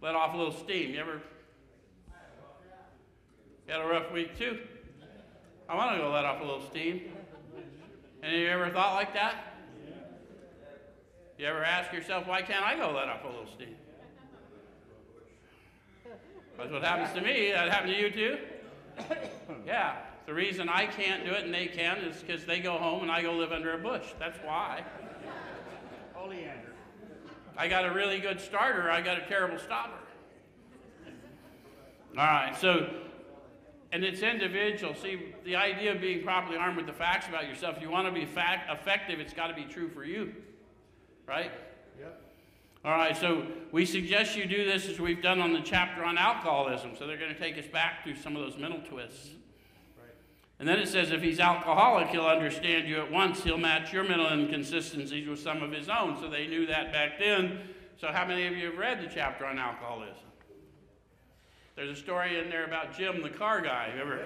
let 0.00 0.14
off 0.14 0.32
a 0.34 0.36
little 0.36 0.52
steam. 0.52 0.92
You 0.92 1.00
ever 1.00 1.20
had 3.66 3.80
a 3.80 3.86
rough 3.86 4.12
week 4.12 4.38
too? 4.38 4.58
I 5.68 5.74
want 5.74 5.96
to 5.96 5.98
go 5.98 6.10
let 6.10 6.24
off 6.24 6.40
a 6.40 6.44
little 6.44 6.66
steam. 6.70 7.02
Any 8.22 8.36
of 8.36 8.40
you 8.42 8.48
ever 8.48 8.70
thought 8.70 8.94
like 8.94 9.12
that? 9.14 9.56
You 11.36 11.46
ever 11.46 11.64
ask 11.64 11.92
yourself, 11.92 12.28
why 12.28 12.42
can't 12.42 12.64
I 12.64 12.76
go 12.76 12.92
let 12.92 13.08
off 13.08 13.24
a 13.24 13.26
little 13.26 13.48
steam? 13.52 13.74
That's 16.56 16.70
what 16.70 16.84
happens 16.84 17.12
to 17.14 17.20
me. 17.20 17.50
That 17.50 17.70
happened 17.70 17.92
to 17.92 17.98
you 17.98 18.10
too? 18.10 18.38
yeah. 19.66 19.96
The 20.32 20.36
reason 20.36 20.66
I 20.70 20.86
can't 20.86 21.26
do 21.26 21.32
it 21.32 21.44
and 21.44 21.52
they 21.52 21.66
can 21.66 21.98
is 21.98 22.22
because 22.22 22.46
they 22.46 22.58
go 22.58 22.78
home 22.78 23.02
and 23.02 23.12
I 23.12 23.20
go 23.20 23.34
live 23.34 23.52
under 23.52 23.74
a 23.74 23.76
bush. 23.76 24.06
That's 24.18 24.38
why. 24.38 24.82
Oh, 26.16 26.24
Oleander. 26.24 26.72
I 27.54 27.68
got 27.68 27.84
a 27.84 27.92
really 27.92 28.18
good 28.18 28.40
starter, 28.40 28.90
I 28.90 29.02
got 29.02 29.18
a 29.18 29.26
terrible 29.26 29.58
stopper. 29.58 29.92
All 32.16 32.24
right, 32.24 32.56
so, 32.58 32.88
and 33.92 34.02
it's 34.02 34.22
individual. 34.22 34.94
See, 34.94 35.34
the 35.44 35.56
idea 35.56 35.92
of 35.92 36.00
being 36.00 36.22
properly 36.22 36.56
armed 36.56 36.78
with 36.78 36.86
the 36.86 36.94
facts 36.94 37.28
about 37.28 37.46
yourself, 37.46 37.76
if 37.76 37.82
you 37.82 37.90
want 37.90 38.06
to 38.06 38.12
be 38.12 38.24
fact, 38.24 38.70
effective, 38.70 39.20
it's 39.20 39.34
got 39.34 39.48
to 39.48 39.54
be 39.54 39.64
true 39.64 39.90
for 39.90 40.02
you 40.02 40.32
right? 41.26 41.52
Yep. 42.00 42.22
All 42.86 42.92
right, 42.92 43.16
so 43.16 43.46
we 43.70 43.84
suggest 43.84 44.34
you 44.34 44.46
do 44.46 44.64
this 44.64 44.88
as 44.88 44.98
we've 44.98 45.22
done 45.22 45.40
on 45.40 45.52
the 45.52 45.60
chapter 45.60 46.02
on 46.04 46.16
alcoholism. 46.16 46.92
So 46.98 47.06
they're 47.06 47.18
going 47.18 47.34
to 47.34 47.38
take 47.38 47.58
us 47.58 47.66
back 47.66 48.02
through 48.02 48.16
some 48.16 48.34
of 48.34 48.42
those 48.42 48.58
mental 48.58 48.80
twists. 48.80 49.28
And 50.62 50.68
then 50.68 50.78
it 50.78 50.86
says 50.86 51.10
if 51.10 51.20
he's 51.20 51.40
alcoholic, 51.40 52.10
he'll 52.10 52.24
understand 52.24 52.86
you 52.86 53.00
at 53.00 53.10
once. 53.10 53.42
He'll 53.42 53.58
match 53.58 53.92
your 53.92 54.04
mental 54.04 54.32
inconsistencies 54.32 55.26
with 55.26 55.40
some 55.40 55.60
of 55.60 55.72
his 55.72 55.88
own. 55.88 56.16
So 56.20 56.30
they 56.30 56.46
knew 56.46 56.66
that 56.66 56.92
back 56.92 57.18
then. 57.18 57.58
So 58.00 58.12
how 58.12 58.24
many 58.24 58.46
of 58.46 58.56
you 58.56 58.66
have 58.66 58.78
read 58.78 59.02
the 59.02 59.10
chapter 59.12 59.44
on 59.44 59.58
alcoholism? 59.58 60.22
There's 61.74 61.90
a 61.90 62.00
story 62.00 62.38
in 62.38 62.48
there 62.48 62.64
about 62.64 62.96
Jim, 62.96 63.22
the 63.22 63.28
car 63.28 63.60
guy. 63.60 63.88
Remember? 63.90 64.22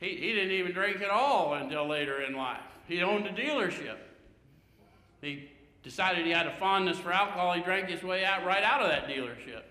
He, 0.00 0.16
he 0.16 0.32
didn't 0.32 0.52
even 0.52 0.72
drink 0.72 1.02
at 1.02 1.10
all 1.10 1.52
until 1.52 1.86
later 1.86 2.22
in 2.22 2.34
life. 2.34 2.62
He 2.86 3.02
owned 3.02 3.26
a 3.26 3.32
dealership. 3.34 3.98
He 5.20 5.50
decided 5.82 6.24
he 6.24 6.32
had 6.32 6.46
a 6.46 6.56
fondness 6.56 6.98
for 6.98 7.12
alcohol. 7.12 7.52
He 7.52 7.60
drank 7.60 7.90
his 7.90 8.02
way 8.02 8.24
out 8.24 8.46
right 8.46 8.64
out 8.64 8.80
of 8.80 8.88
that 8.88 9.08
dealership. 9.08 9.64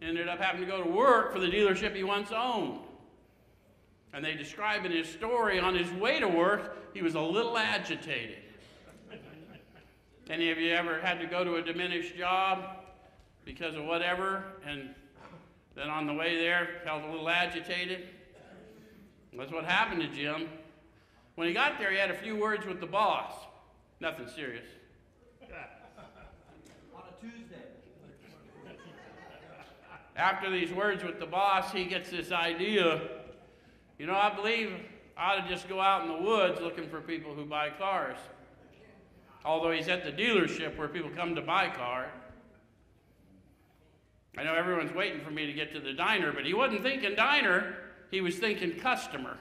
Ended 0.00 0.30
up 0.30 0.40
having 0.40 0.62
to 0.62 0.66
go 0.66 0.82
to 0.82 0.88
work 0.88 1.30
for 1.30 1.40
the 1.40 1.48
dealership 1.48 1.94
he 1.94 2.04
once 2.04 2.32
owned. 2.32 2.78
And 4.14 4.24
they 4.24 4.34
describe 4.34 4.86
in 4.86 4.92
his 4.92 5.08
story 5.08 5.58
on 5.58 5.74
his 5.74 5.90
way 5.90 6.20
to 6.20 6.28
work, 6.28 6.94
he 6.94 7.02
was 7.02 7.16
a 7.16 7.20
little 7.20 7.58
agitated. 7.58 8.38
Any 10.30 10.52
of 10.52 10.58
you 10.58 10.72
ever 10.72 11.00
had 11.00 11.18
to 11.18 11.26
go 11.26 11.42
to 11.42 11.56
a 11.56 11.62
diminished 11.62 12.16
job 12.16 12.76
because 13.44 13.74
of 13.74 13.84
whatever, 13.84 14.44
and 14.64 14.94
then 15.74 15.90
on 15.90 16.06
the 16.06 16.14
way 16.14 16.36
there 16.36 16.80
felt 16.84 17.02
a 17.02 17.10
little 17.10 17.28
agitated? 17.28 18.08
That's 19.36 19.50
what 19.50 19.64
happened 19.64 20.00
to 20.02 20.06
Jim. 20.06 20.48
When 21.34 21.48
he 21.48 21.52
got 21.52 21.80
there, 21.80 21.90
he 21.90 21.98
had 21.98 22.12
a 22.12 22.16
few 22.16 22.36
words 22.36 22.64
with 22.64 22.78
the 22.78 22.86
boss. 22.86 23.32
Nothing 23.98 24.28
serious. 24.28 24.66
On 26.94 27.02
a 27.02 27.20
Tuesday. 27.20 27.56
After 30.14 30.48
these 30.48 30.72
words 30.72 31.02
with 31.02 31.18
the 31.18 31.26
boss, 31.26 31.72
he 31.72 31.84
gets 31.84 32.10
this 32.10 32.30
idea 32.30 33.02
you 33.98 34.06
know, 34.06 34.14
I 34.14 34.34
believe 34.34 34.72
I 35.16 35.32
ought 35.32 35.42
to 35.42 35.48
just 35.48 35.68
go 35.68 35.80
out 35.80 36.02
in 36.02 36.08
the 36.08 36.28
woods 36.28 36.60
looking 36.60 36.88
for 36.88 37.00
people 37.00 37.34
who 37.34 37.44
buy 37.44 37.70
cars. 37.70 38.18
Although 39.44 39.72
he's 39.72 39.88
at 39.88 40.04
the 40.04 40.10
dealership 40.10 40.76
where 40.76 40.88
people 40.88 41.10
come 41.14 41.34
to 41.34 41.42
buy 41.42 41.68
cars. 41.68 42.10
I 44.36 44.42
know 44.42 44.54
everyone's 44.54 44.92
waiting 44.92 45.20
for 45.20 45.30
me 45.30 45.46
to 45.46 45.52
get 45.52 45.72
to 45.74 45.80
the 45.80 45.92
diner, 45.92 46.32
but 46.32 46.44
he 46.44 46.54
wasn't 46.54 46.82
thinking 46.82 47.14
diner, 47.14 47.76
he 48.10 48.20
was 48.20 48.36
thinking 48.36 48.72
customer. 48.78 49.36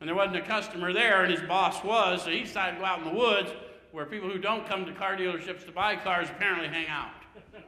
And 0.00 0.08
there 0.08 0.16
wasn't 0.16 0.36
a 0.36 0.42
customer 0.42 0.92
there, 0.92 1.24
and 1.24 1.32
his 1.32 1.46
boss 1.46 1.82
was, 1.82 2.22
so 2.22 2.30
he 2.30 2.40
decided 2.40 2.74
to 2.74 2.80
go 2.80 2.84
out 2.84 2.98
in 2.98 3.04
the 3.06 3.14
woods 3.14 3.50
where 3.92 4.06
people 4.06 4.28
who 4.28 4.38
don't 4.38 4.66
come 4.66 4.84
to 4.86 4.92
car 4.92 5.16
dealerships 5.16 5.64
to 5.66 5.72
buy 5.72 5.96
cars 5.96 6.28
apparently 6.28 6.68
hang 6.68 6.88
out. 6.88 7.10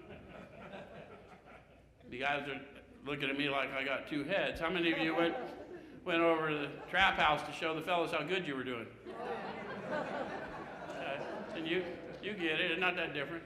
the 2.11 2.19
guys 2.19 2.47
are 2.49 2.61
looking 3.07 3.29
at 3.29 3.39
me 3.39 3.49
like 3.49 3.73
I 3.73 3.85
got 3.85 4.09
two 4.09 4.25
heads. 4.25 4.61
How 4.61 4.71
many 4.71 4.93
of 4.93 4.99
you 4.99 5.15
went, 5.15 5.35
went 6.05 6.21
over 6.21 6.49
to 6.49 6.59
the 6.59 6.69
trap 6.91 7.17
house 7.17 7.43
to 7.43 7.53
show 7.53 7.75
the 7.75 7.83
fellas 7.83 8.13
how 8.13 8.23
good 8.23 8.47
you 8.47 8.55
were 8.55 8.65
doing? 8.65 8.87
Okay? 9.09 9.99
Uh, 10.93 11.57
and 11.57 11.67
you, 11.67 11.83
you 12.23 12.33
get 12.33 12.61
it, 12.61 12.71
it's 12.71 12.81
not 12.81 12.95
that 12.95 13.13
different. 13.13 13.43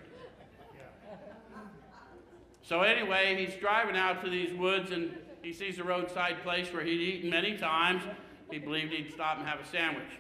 So 2.63 2.83
anyway, 2.83 3.35
he's 3.45 3.59
driving 3.59 3.97
out 3.97 4.23
to 4.25 4.31
these 4.31 4.53
woods 4.53 4.91
and 4.91 5.17
he 5.43 5.53
sees 5.53 5.79
a 5.79 5.85
roadside 5.85 6.43
place 6.43 6.73
where 6.73 6.85
he'd 6.85 7.01
eaten 7.01 7.31
many 7.31 7.57
times. 7.57 8.03
He 8.51 8.59
believed 8.59 8.93
he'd 8.93 9.13
stop 9.13 9.39
and 9.39 9.47
have 9.47 9.61
a 9.61 9.67
sandwich 9.67 10.19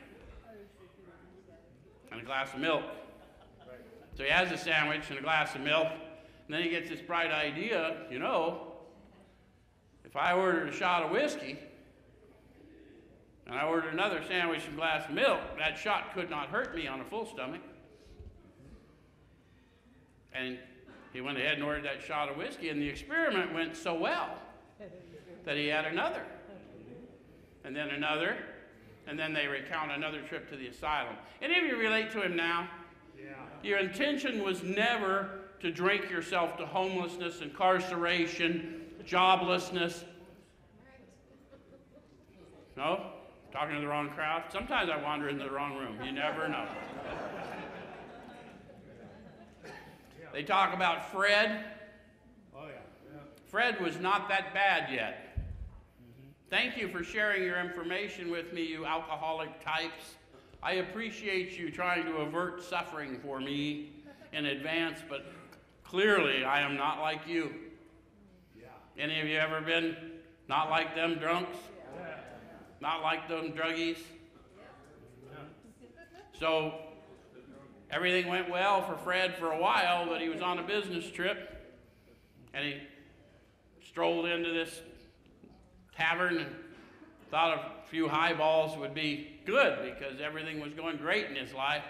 and 2.10 2.20
a 2.20 2.24
glass 2.24 2.54
of 2.54 2.60
milk. 2.60 2.84
So 4.16 4.24
he 4.24 4.30
has 4.30 4.50
a 4.50 4.56
sandwich 4.56 5.10
and 5.10 5.18
a 5.18 5.22
glass 5.22 5.54
of 5.54 5.60
milk, 5.60 5.88
and 5.88 6.54
then 6.54 6.62
he 6.62 6.70
gets 6.70 6.88
this 6.88 7.00
bright 7.00 7.30
idea, 7.30 7.98
you 8.10 8.18
know, 8.18 8.72
if 10.04 10.16
I 10.16 10.32
ordered 10.32 10.68
a 10.68 10.72
shot 10.72 11.02
of 11.02 11.10
whiskey 11.10 11.58
and 13.46 13.54
I 13.54 13.64
ordered 13.64 13.92
another 13.92 14.22
sandwich 14.26 14.66
and 14.66 14.76
glass 14.76 15.08
of 15.08 15.14
milk, 15.14 15.40
that 15.58 15.78
shot 15.78 16.12
could 16.14 16.28
not 16.28 16.48
hurt 16.48 16.74
me 16.74 16.86
on 16.86 17.00
a 17.00 17.04
full 17.04 17.26
stomach. 17.26 17.60
And 20.32 20.58
he 21.12 21.20
went 21.20 21.38
ahead 21.38 21.54
and 21.54 21.62
ordered 21.62 21.84
that 21.84 22.02
shot 22.02 22.28
of 22.28 22.36
whiskey, 22.36 22.68
and 22.68 22.80
the 22.80 22.88
experiment 22.88 23.54
went 23.54 23.76
so 23.76 23.94
well 23.94 24.38
that 25.44 25.56
he 25.56 25.68
had 25.68 25.84
another, 25.84 26.22
and 27.64 27.74
then 27.74 27.90
another, 27.90 28.36
and 29.06 29.18
then 29.18 29.32
they 29.32 29.46
recount 29.46 29.92
another 29.92 30.20
trip 30.22 30.50
to 30.50 30.56
the 30.56 30.66
asylum. 30.66 31.14
Any 31.40 31.58
of 31.58 31.64
you 31.64 31.78
relate 31.78 32.10
to 32.12 32.22
him 32.22 32.34
now? 32.36 32.68
Yeah. 33.16 33.32
Your 33.62 33.78
intention 33.78 34.42
was 34.42 34.62
never 34.62 35.30
to 35.60 35.70
drink 35.70 36.10
yourself 36.10 36.58
to 36.58 36.66
homelessness, 36.66 37.40
incarceration, 37.40 38.82
joblessness. 39.06 40.02
No? 42.76 43.12
Talking 43.56 43.76
to 43.76 43.80
the 43.80 43.86
wrong 43.86 44.10
crowd? 44.10 44.42
Sometimes 44.52 44.90
I 44.90 45.02
wander 45.02 45.30
into 45.30 45.44
the 45.44 45.50
wrong 45.50 45.78
room. 45.78 45.96
You 46.04 46.12
never 46.12 46.46
know. 46.46 46.66
They 50.34 50.42
talk 50.42 50.74
about 50.74 51.10
Fred. 51.10 51.64
Oh, 52.54 52.66
yeah. 52.66 53.20
Fred 53.46 53.80
was 53.80 53.98
not 53.98 54.28
that 54.28 54.52
bad 54.52 54.92
yet. 54.92 55.38
Thank 56.50 56.76
you 56.76 56.88
for 56.88 57.02
sharing 57.02 57.44
your 57.44 57.58
information 57.58 58.30
with 58.30 58.52
me, 58.52 58.62
you 58.62 58.84
alcoholic 58.84 59.64
types. 59.64 60.16
I 60.62 60.72
appreciate 60.72 61.58
you 61.58 61.70
trying 61.70 62.04
to 62.04 62.16
avert 62.18 62.62
suffering 62.62 63.18
for 63.20 63.40
me 63.40 63.88
in 64.34 64.44
advance, 64.44 65.00
but 65.08 65.32
clearly 65.82 66.44
I 66.44 66.60
am 66.60 66.76
not 66.76 67.00
like 67.00 67.26
you. 67.26 67.54
Yeah. 68.54 68.66
Any 69.02 69.18
of 69.18 69.26
you 69.26 69.38
ever 69.38 69.62
been 69.62 69.96
not 70.46 70.68
like 70.68 70.94
them 70.94 71.14
drunks? 71.14 71.56
Not 72.80 73.02
like 73.02 73.28
them 73.28 73.52
druggies? 73.52 73.98
So 76.38 76.74
everything 77.90 78.28
went 78.28 78.50
well 78.50 78.82
for 78.82 78.96
Fred 78.96 79.36
for 79.36 79.52
a 79.52 79.60
while, 79.60 80.06
but 80.06 80.20
he 80.20 80.28
was 80.28 80.42
on 80.42 80.58
a 80.58 80.62
business 80.62 81.10
trip 81.10 81.52
and 82.52 82.64
he 82.64 82.80
strolled 83.86 84.26
into 84.26 84.50
this 84.52 84.80
tavern 85.94 86.38
and 86.38 86.54
thought 87.30 87.56
a 87.56 87.88
few 87.88 88.08
highballs 88.08 88.76
would 88.78 88.94
be 88.94 89.40
good 89.46 89.78
because 89.82 90.20
everything 90.20 90.60
was 90.60 90.72
going 90.72 90.96
great 90.96 91.26
in 91.26 91.36
his 91.36 91.52
life. 91.54 91.84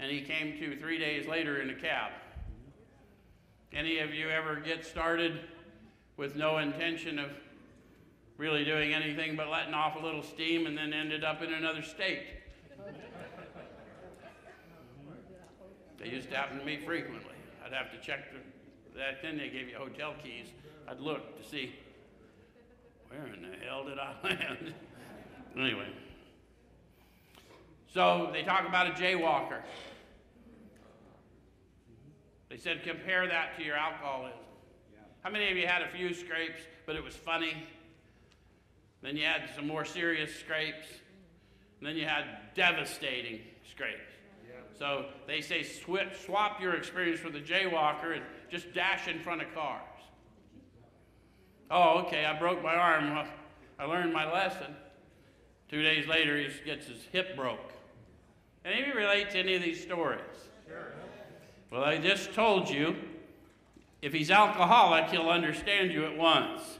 And 0.00 0.10
he 0.10 0.20
came 0.20 0.58
to 0.58 0.78
three 0.78 0.98
days 0.98 1.26
later 1.26 1.60
in 1.60 1.70
a 1.70 1.74
cab. 1.74 2.12
Any 3.72 3.98
of 3.98 4.14
you 4.14 4.28
ever 4.30 4.56
get 4.56 4.84
started 4.84 5.40
with 6.16 6.36
no 6.36 6.58
intention 6.58 7.18
of 7.18 7.30
really 8.38 8.64
doing 8.64 8.94
anything 8.94 9.36
but 9.36 9.48
letting 9.50 9.74
off 9.74 9.96
a 10.00 10.04
little 10.04 10.22
steam 10.22 10.66
and 10.66 10.78
then 10.78 10.94
ended 10.94 11.24
up 11.24 11.42
in 11.42 11.52
another 11.52 11.82
state? 11.82 12.22
They 15.98 16.08
used 16.08 16.30
to 16.30 16.36
happen 16.36 16.58
to 16.60 16.64
me 16.64 16.78
frequently. 16.86 17.34
I'd 17.64 17.72
have 17.72 17.90
to 17.90 17.98
check 17.98 18.32
the, 18.32 18.98
that. 18.98 19.20
Then 19.20 19.36
they 19.36 19.48
gave 19.48 19.68
you 19.68 19.76
hotel 19.76 20.14
keys. 20.22 20.46
I'd 20.88 21.00
look 21.00 21.36
to 21.42 21.48
see 21.48 21.74
where 23.08 23.26
in 23.26 23.42
the 23.42 23.56
hell 23.66 23.84
did 23.84 23.98
I 23.98 24.14
land? 24.24 24.74
anyway, 25.58 25.88
so 27.92 28.30
they 28.32 28.42
talk 28.42 28.68
about 28.68 28.86
a 28.86 28.90
jaywalker. 28.90 29.60
They 32.48 32.58
said 32.58 32.82
compare 32.84 33.26
that 33.26 33.56
to 33.58 33.64
your 33.64 33.76
alcoholism. 33.76 34.38
How 35.22 35.30
many 35.30 35.50
of 35.50 35.56
you 35.56 35.66
had 35.66 35.82
a 35.82 35.88
few 35.88 36.14
scrapes, 36.14 36.60
but 36.86 36.96
it 36.96 37.02
was 37.02 37.14
funny? 37.14 37.54
Then 39.02 39.16
you 39.16 39.24
had 39.24 39.50
some 39.54 39.66
more 39.66 39.84
serious 39.84 40.34
scrapes. 40.34 40.86
And 41.78 41.88
then 41.88 41.96
you 41.96 42.06
had 42.06 42.24
devastating 42.54 43.40
scrapes. 43.70 44.12
So 44.78 45.06
they 45.26 45.40
say 45.40 45.64
swap 45.64 46.60
your 46.60 46.74
experience 46.74 47.24
with 47.24 47.34
a 47.34 47.40
jaywalker 47.40 48.14
and 48.14 48.22
just 48.50 48.72
dash 48.72 49.08
in 49.08 49.18
front 49.18 49.42
of 49.42 49.52
cars. 49.52 49.82
Oh, 51.70 52.04
okay, 52.06 52.24
I 52.24 52.38
broke 52.38 52.62
my 52.62 52.74
arm. 52.74 53.14
Well, 53.14 53.26
I 53.78 53.84
learned 53.84 54.12
my 54.12 54.30
lesson. 54.30 54.74
Two 55.68 55.82
days 55.82 56.06
later, 56.06 56.38
he 56.38 56.48
gets 56.64 56.86
his 56.86 57.02
hip 57.12 57.36
broke. 57.36 57.72
Any 58.64 58.88
of 58.88 58.96
relate 58.96 59.30
to 59.30 59.38
any 59.38 59.54
of 59.54 59.62
these 59.62 59.82
stories? 59.82 60.20
Sure. 60.66 60.92
Well, 61.70 61.84
I 61.84 61.98
just 61.98 62.32
told 62.32 62.70
you, 62.70 62.96
if 64.00 64.12
he's 64.12 64.30
alcoholic, 64.30 65.10
he'll 65.10 65.28
understand 65.28 65.92
you 65.92 66.06
at 66.06 66.16
once. 66.16 66.77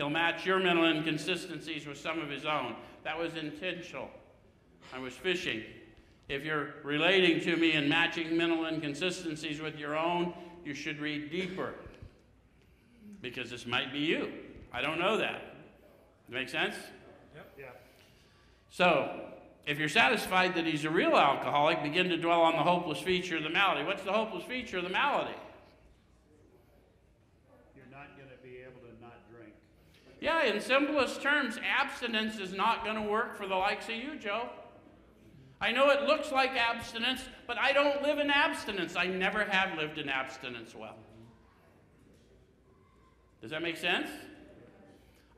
He'll 0.00 0.08
match 0.08 0.46
your 0.46 0.58
mental 0.58 0.86
inconsistencies 0.86 1.86
with 1.86 1.98
some 1.98 2.22
of 2.22 2.30
his 2.30 2.46
own. 2.46 2.74
That 3.04 3.18
was 3.18 3.34
intentional. 3.34 4.08
I 4.94 4.98
was 4.98 5.12
fishing. 5.12 5.62
If 6.30 6.42
you're 6.42 6.76
relating 6.84 7.38
to 7.42 7.54
me 7.54 7.72
and 7.72 7.86
matching 7.86 8.34
mental 8.34 8.64
inconsistencies 8.64 9.60
with 9.60 9.78
your 9.78 9.98
own, 9.98 10.32
you 10.64 10.72
should 10.72 11.00
read 11.00 11.30
deeper. 11.30 11.74
Because 13.20 13.50
this 13.50 13.66
might 13.66 13.92
be 13.92 13.98
you. 13.98 14.32
I 14.72 14.80
don't 14.80 14.98
know 14.98 15.18
that. 15.18 15.42
Make 16.30 16.48
sense? 16.48 16.76
Yep. 17.34 17.52
Yeah. 17.58 17.64
So, 18.70 19.20
if 19.66 19.78
you're 19.78 19.90
satisfied 19.90 20.54
that 20.54 20.64
he's 20.64 20.86
a 20.86 20.90
real 20.90 21.14
alcoholic, 21.14 21.82
begin 21.82 22.08
to 22.08 22.16
dwell 22.16 22.40
on 22.40 22.54
the 22.54 22.62
hopeless 22.62 23.00
feature 23.00 23.36
of 23.36 23.42
the 23.42 23.50
malady. 23.50 23.84
What's 23.84 24.04
the 24.04 24.14
hopeless 24.14 24.44
feature 24.44 24.78
of 24.78 24.84
the 24.84 24.88
malady? 24.88 25.36
You're 27.76 27.84
not 27.92 28.16
going 28.16 28.30
to 28.30 28.42
be 28.42 28.62
able 28.62 28.80
to 28.80 29.02
not 29.02 29.28
drink. 29.30 29.52
Yeah, 30.20 30.44
in 30.44 30.60
simplest 30.60 31.22
terms, 31.22 31.58
abstinence 31.64 32.38
is 32.38 32.52
not 32.52 32.84
going 32.84 32.96
to 32.96 33.02
work 33.02 33.36
for 33.36 33.46
the 33.46 33.54
likes 33.54 33.88
of 33.88 33.94
you, 33.94 34.16
Joe. 34.18 34.50
I 35.62 35.72
know 35.72 35.88
it 35.90 36.02
looks 36.02 36.30
like 36.30 36.50
abstinence, 36.50 37.22
but 37.46 37.58
I 37.58 37.72
don't 37.72 38.02
live 38.02 38.18
in 38.18 38.30
abstinence. 38.30 38.96
I 38.96 39.06
never 39.06 39.44
have 39.44 39.76
lived 39.78 39.98
in 39.98 40.08
abstinence 40.08 40.74
well. 40.74 40.96
Does 43.40 43.50
that 43.50 43.62
make 43.62 43.76
sense? 43.76 44.10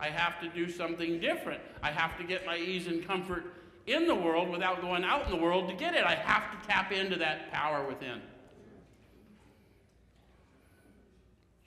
I 0.01 0.09
have 0.09 0.41
to 0.41 0.49
do 0.49 0.69
something 0.69 1.21
different. 1.21 1.61
I 1.83 1.93
have 1.93 2.19
to 2.19 2.25
get 2.25 2.45
my 2.45 2.57
ease 2.57 2.89
and 2.89 3.07
comfort 3.07 3.55
in 3.87 4.07
the 4.07 4.15
world 4.15 4.49
without 4.49 4.81
going 4.81 5.05
out 5.05 5.25
in 5.25 5.31
the 5.31 5.43
world 5.43 5.69
to 5.69 5.75
get 5.75 5.95
it. 5.95 6.05
I 6.05 6.17
have 6.17 6.51
to 6.51 6.69
tap 6.69 6.91
into 6.91 7.17
that 7.17 7.53
power 7.53 7.87
within. 7.87 8.21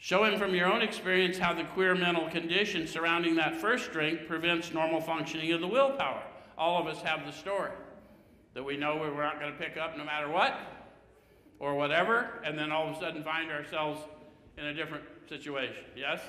Show 0.05 0.23
him 0.23 0.37
from 0.37 0.53
your 0.53 0.71
own 0.71 0.83
experience 0.83 1.39
how 1.39 1.55
the 1.55 1.63
queer 1.63 1.95
mental 1.95 2.29
condition 2.29 2.85
surrounding 2.85 3.33
that 3.37 3.55
first 3.55 3.91
drink 3.91 4.27
prevents 4.27 4.71
normal 4.71 5.01
functioning 5.01 5.51
of 5.51 5.61
the 5.61 5.67
willpower. 5.67 6.21
All 6.59 6.79
of 6.79 6.85
us 6.85 7.01
have 7.01 7.25
the 7.25 7.31
story 7.31 7.71
that 8.53 8.63
we 8.63 8.77
know 8.77 8.97
we're 8.97 9.23
not 9.23 9.39
going 9.39 9.51
to 9.51 9.57
pick 9.57 9.77
up 9.77 9.97
no 9.97 10.03
matter 10.05 10.29
what 10.29 10.59
or 11.57 11.73
whatever, 11.73 12.39
and 12.45 12.55
then 12.55 12.71
all 12.71 12.87
of 12.87 12.95
a 12.95 12.99
sudden 12.99 13.23
find 13.23 13.49
ourselves 13.49 13.99
in 14.59 14.65
a 14.65 14.75
different 14.75 15.05
situation. 15.27 15.83
Yes? 15.97 16.21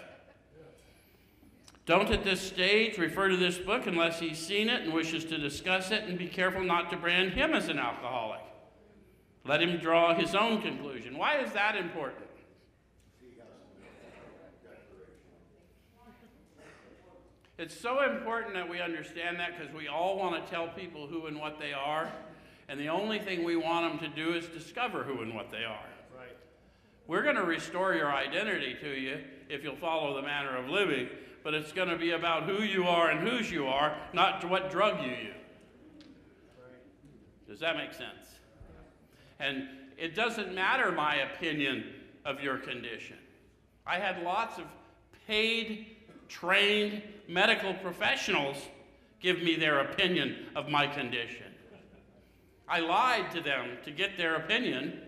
Don't 1.85 2.11
at 2.11 2.25
this 2.25 2.41
stage 2.41 2.97
refer 2.97 3.29
to 3.29 3.37
this 3.37 3.59
book 3.59 3.87
unless 3.87 4.19
he's 4.19 4.39
seen 4.39 4.71
it 4.71 4.85
and 4.85 4.95
wishes 4.95 5.23
to 5.27 5.37
discuss 5.37 5.91
it, 5.91 6.05
and 6.05 6.17
be 6.17 6.29
careful 6.29 6.65
not 6.65 6.89
to 6.93 6.97
brand 6.97 7.33
him 7.33 7.53
as 7.53 7.69
an 7.69 7.79
alcoholic. 7.79 8.41
Let 9.45 9.61
him 9.61 9.77
draw 9.77 10.15
his 10.15 10.35
own 10.35 10.62
conclusion. 10.62 11.19
Why 11.19 11.41
is 11.41 11.53
that 11.53 11.77
important? 11.77 12.26
It's 17.59 17.79
so 17.79 18.03
important 18.03 18.55
that 18.55 18.69
we 18.69 18.81
understand 18.81 19.40
that 19.40 19.59
because 19.59 19.75
we 19.75 19.88
all 19.88 20.19
want 20.19 20.45
to 20.45 20.51
tell 20.51 20.69
people 20.69 21.07
who 21.07 21.27
and 21.27 21.38
what 21.40 21.59
they 21.59 21.73
are, 21.73 22.12
and 22.69 22.79
the 22.79 22.88
only 22.88 23.19
thing 23.19 23.45
we 23.45 23.57
want 23.57 24.01
them 24.01 24.11
to 24.11 24.14
do 24.14 24.35
is 24.35 24.47
discover 24.47 25.05
who 25.05 25.23
and 25.23 25.35
what 25.35 25.51
they 25.51 25.64
are. 25.64 25.87
Right. 26.14 26.37
We're 27.07 27.23
going 27.23 27.37
to 27.37 27.45
restore 27.45 27.95
your 27.95 28.12
identity 28.12 28.77
to 28.81 28.90
you 28.90 29.21
if 29.49 29.62
you'll 29.64 29.77
follow 29.77 30.14
the 30.16 30.23
manner 30.23 30.57
of 30.57 30.69
living, 30.69 31.09
but 31.42 31.55
it's 31.55 31.73
going 31.73 31.88
to 31.88 31.97
be 31.97 32.11
about 32.11 32.42
who 32.42 32.62
you 32.62 32.85
are 32.85 33.11
and 33.11 33.27
whose 33.27 33.51
you 33.51 33.66
are, 33.66 33.97
not 34.12 34.45
what 34.51 34.71
drug 34.71 35.03
you 35.03 35.11
use. 35.11 35.35
Does 37.49 37.61
that 37.61 37.77
make 37.77 37.95
sense? 37.95 38.27
And 39.38 39.69
it 39.97 40.14
doesn't 40.14 40.55
matter 40.55 40.92
my 40.92 41.16
opinion 41.16 41.85
of 42.25 42.42
your 42.42 42.59
condition. 42.59 43.16
I 43.87 43.99
had 43.99 44.23
lots 44.23 44.59
of 44.59 44.64
paid, 45.27 45.96
trained 46.29 47.03
medical 47.29 47.75
professionals 47.75 48.57
give 49.21 49.43
me 49.43 49.57
their 49.57 49.81
opinion 49.81 50.47
of 50.55 50.69
my 50.69 50.87
condition. 50.87 51.45
I 52.69 52.81
lied 52.81 53.31
to 53.33 53.41
them 53.41 53.79
to 53.85 53.91
get 53.91 54.17
their 54.17 54.37
opinion, 54.37 55.01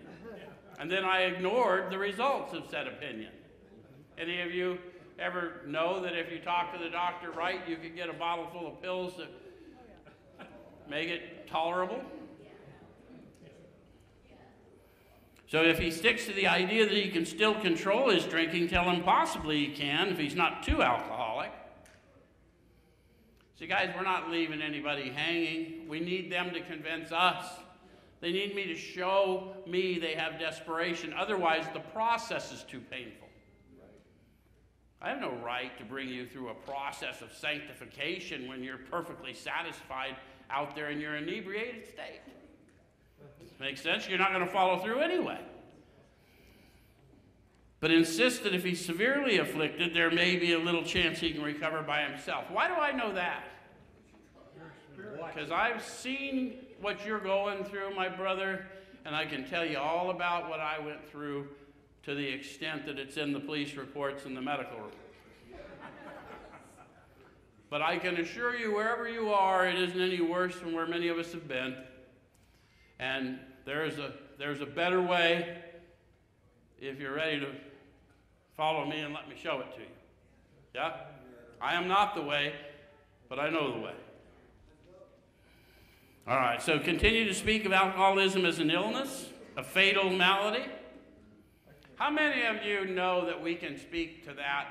and 0.78 0.90
then 0.90 1.04
I 1.04 1.22
ignored 1.22 1.90
the 1.90 1.98
results 1.98 2.54
of 2.54 2.64
said 2.70 2.87
opinion. 2.87 3.33
Any 4.16 4.40
of 4.42 4.52
you 4.52 4.78
ever 5.18 5.62
know 5.66 6.00
that 6.00 6.14
if 6.14 6.31
you 6.31 6.38
talk 6.38 6.72
to 6.72 6.78
the 6.78 6.90
doctor 6.90 7.31
right, 7.31 7.61
you 7.68 7.76
could 7.76 7.96
get 7.96 8.09
a 8.09 8.12
bottle 8.12 8.46
full 8.52 8.68
of 8.68 8.81
pills 8.81 9.14
that 9.16 10.48
make 10.88 11.09
it 11.09 11.48
tolerable? 11.48 12.00
So 15.48 15.62
if 15.62 15.78
he 15.78 15.90
sticks 15.90 16.26
to 16.26 16.34
the 16.34 16.46
idea 16.46 16.84
that 16.84 16.94
he 16.94 17.08
can 17.08 17.24
still 17.24 17.54
control 17.54 18.11
his 18.11 18.26
drinking, 18.26 18.68
tell 18.68 18.84
him 18.84 19.02
possibly 19.02 19.64
he 19.64 19.74
can 19.74 20.08
if 20.08 20.18
he's 20.18 20.34
not 20.34 20.62
too 20.62 20.82
alcoholic. 20.82 21.50
See, 23.58 23.66
guys, 23.66 23.90
we're 23.96 24.04
not 24.04 24.30
leaving 24.30 24.61
anybody 24.61 25.08
hanging. 25.08 25.88
We 25.88 26.00
need 26.00 26.30
them 26.30 26.50
to 26.52 26.61
convince 26.61 27.12
us. 27.12 27.46
They 28.20 28.30
need 28.30 28.54
me 28.54 28.66
to 28.66 28.76
show 28.76 29.54
me 29.66 29.98
they 29.98 30.14
have 30.14 30.38
desperation. 30.38 31.14
Otherwise, 31.16 31.64
the 31.72 31.80
process 31.80 32.52
is 32.52 32.62
too 32.64 32.80
painful. 32.80 33.26
I 35.00 35.08
have 35.08 35.20
no 35.20 35.32
right 35.42 35.76
to 35.78 35.84
bring 35.84 36.08
you 36.08 36.26
through 36.26 36.48
a 36.48 36.54
process 36.54 37.22
of 37.22 37.32
sanctification 37.32 38.48
when 38.48 38.62
you're 38.62 38.78
perfectly 38.78 39.32
satisfied 39.32 40.16
out 40.50 40.74
there 40.74 40.90
in 40.90 41.00
your 41.00 41.16
inebriated 41.16 41.87
state. 41.87 42.20
Makes 43.60 43.82
sense? 43.82 44.08
You're 44.08 44.18
not 44.18 44.32
going 44.32 44.44
to 44.46 44.52
follow 44.52 44.78
through 44.78 45.00
anyway. 45.00 45.38
But 47.80 47.90
insist 47.92 48.42
that 48.42 48.54
if 48.54 48.64
he's 48.64 48.84
severely 48.84 49.38
afflicted, 49.38 49.94
there 49.94 50.10
may 50.10 50.36
be 50.36 50.52
a 50.52 50.58
little 50.58 50.82
chance 50.82 51.20
he 51.20 51.32
can 51.32 51.42
recover 51.42 51.82
by 51.82 52.02
himself. 52.02 52.44
Why 52.50 52.66
do 52.66 52.74
I 52.74 52.92
know 52.92 53.12
that? 53.14 53.44
Because 55.34 55.50
I've 55.52 55.82
seen 55.82 56.58
what 56.80 57.04
you're 57.06 57.20
going 57.20 57.64
through, 57.64 57.94
my 57.94 58.08
brother, 58.08 58.66
and 59.04 59.14
I 59.14 59.26
can 59.26 59.48
tell 59.48 59.64
you 59.64 59.78
all 59.78 60.10
about 60.10 60.48
what 60.48 60.60
I 60.60 60.78
went 60.78 61.08
through 61.08 61.48
to 62.04 62.14
the 62.14 62.26
extent 62.26 62.86
that 62.86 62.98
it's 62.98 63.16
in 63.16 63.32
the 63.32 63.40
police 63.40 63.74
reports 63.74 64.24
and 64.24 64.36
the 64.36 64.40
medical 64.40 64.76
reports. 64.76 64.96
but 67.70 67.82
I 67.82 67.98
can 67.98 68.16
assure 68.16 68.56
you, 68.56 68.74
wherever 68.74 69.08
you 69.08 69.30
are, 69.32 69.68
it 69.68 69.76
isn't 69.76 70.00
any 70.00 70.20
worse 70.20 70.58
than 70.58 70.72
where 70.74 70.86
many 70.86 71.08
of 71.08 71.18
us 71.18 71.32
have 71.32 71.46
been. 71.46 71.76
And 72.98 73.38
there's 73.64 73.98
a, 73.98 74.12
there's 74.38 74.61
a 74.61 74.66
better 74.66 75.00
way 75.00 75.58
if 76.80 76.98
you're 77.00 77.14
ready 77.14 77.40
to 77.40 77.48
follow 78.56 78.84
me 78.84 79.00
and 79.00 79.14
let 79.14 79.28
me 79.28 79.34
show 79.40 79.61
it 79.61 79.72
to 79.74 79.80
you. 79.80 79.87
Yeah? 80.74 80.92
I 81.61 81.74
am 81.74 81.88
not 81.88 82.14
the 82.14 82.22
way, 82.22 82.52
but 83.28 83.38
I 83.38 83.50
know 83.50 83.72
the 83.72 83.80
way. 83.80 83.94
All 86.26 86.37
right, 86.37 86.61
so 86.61 86.78
continue 86.78 87.24
to 87.24 87.34
speak 87.34 87.64
of 87.64 87.72
alcoholism 87.72 88.44
as 88.44 88.58
an 88.58 88.70
illness, 88.70 89.30
a 89.56 89.62
fatal 89.62 90.11
malady. 90.11 90.66
How 91.94 92.11
many 92.11 92.44
of 92.44 92.64
you 92.64 92.84
know 92.84 93.24
that 93.26 93.42
we 93.42 93.54
can 93.54 93.78
speak 93.78 94.26
to 94.26 94.34
that 94.34 94.68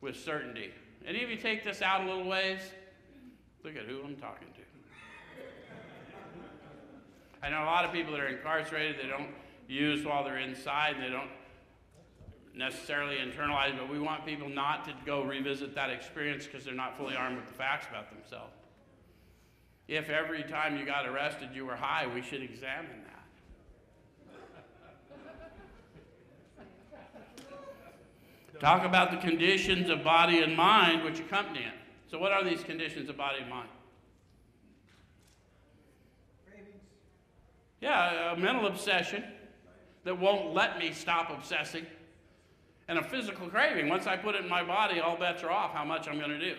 with 0.00 0.16
certainty? 0.16 0.72
Any 1.06 1.22
of 1.22 1.28
you 1.28 1.36
take 1.36 1.62
this 1.62 1.82
out 1.82 2.00
a 2.00 2.06
little 2.06 2.24
ways? 2.24 2.60
Look 3.62 3.76
at 3.76 3.84
who 3.84 4.02
I'm 4.02 4.16
talking 4.16 4.48
to. 4.54 4.63
I 7.44 7.50
know 7.50 7.62
a 7.62 7.66
lot 7.66 7.84
of 7.84 7.92
people 7.92 8.12
that 8.12 8.20
are 8.20 8.28
incarcerated, 8.28 8.96
they 9.02 9.06
don't 9.06 9.28
use 9.68 10.02
while 10.02 10.24
they're 10.24 10.38
inside, 10.38 10.96
they 10.98 11.10
don't 11.10 11.28
necessarily 12.56 13.16
internalize, 13.16 13.76
but 13.76 13.90
we 13.90 13.98
want 13.98 14.24
people 14.24 14.48
not 14.48 14.86
to 14.86 14.94
go 15.04 15.22
revisit 15.22 15.74
that 15.74 15.90
experience 15.90 16.46
because 16.46 16.64
they're 16.64 16.72
not 16.72 16.96
fully 16.96 17.14
armed 17.14 17.36
with 17.36 17.46
the 17.46 17.52
facts 17.52 17.86
about 17.90 18.10
themselves. 18.10 18.54
If 19.88 20.08
every 20.08 20.42
time 20.44 20.78
you 20.78 20.86
got 20.86 21.06
arrested 21.06 21.50
you 21.52 21.66
were 21.66 21.76
high, 21.76 22.06
we 22.06 22.22
should 22.22 22.40
examine 22.40 23.02
that. 23.04 23.10
Talk 28.58 28.84
about 28.84 29.10
the 29.10 29.18
conditions 29.18 29.90
of 29.90 30.02
body 30.02 30.40
and 30.40 30.56
mind 30.56 31.04
which 31.04 31.20
accompany 31.20 31.58
it. 31.58 31.74
So, 32.10 32.18
what 32.18 32.32
are 32.32 32.42
these 32.42 32.62
conditions 32.62 33.10
of 33.10 33.18
body 33.18 33.40
and 33.40 33.50
mind? 33.50 33.68
Yeah, 37.84 38.32
a 38.32 38.36
mental 38.38 38.66
obsession 38.66 39.22
that 40.04 40.18
won't 40.18 40.54
let 40.54 40.78
me 40.78 40.90
stop 40.94 41.28
obsessing, 41.28 41.84
and 42.88 42.98
a 42.98 43.02
physical 43.02 43.46
craving. 43.46 43.90
Once 43.90 44.06
I 44.06 44.16
put 44.16 44.34
it 44.34 44.42
in 44.42 44.48
my 44.48 44.64
body, 44.64 45.00
all 45.00 45.18
bets 45.18 45.42
are 45.42 45.50
off 45.50 45.74
how 45.74 45.84
much 45.84 46.08
I'm 46.08 46.16
going 46.16 46.30
to 46.30 46.38
do. 46.38 46.54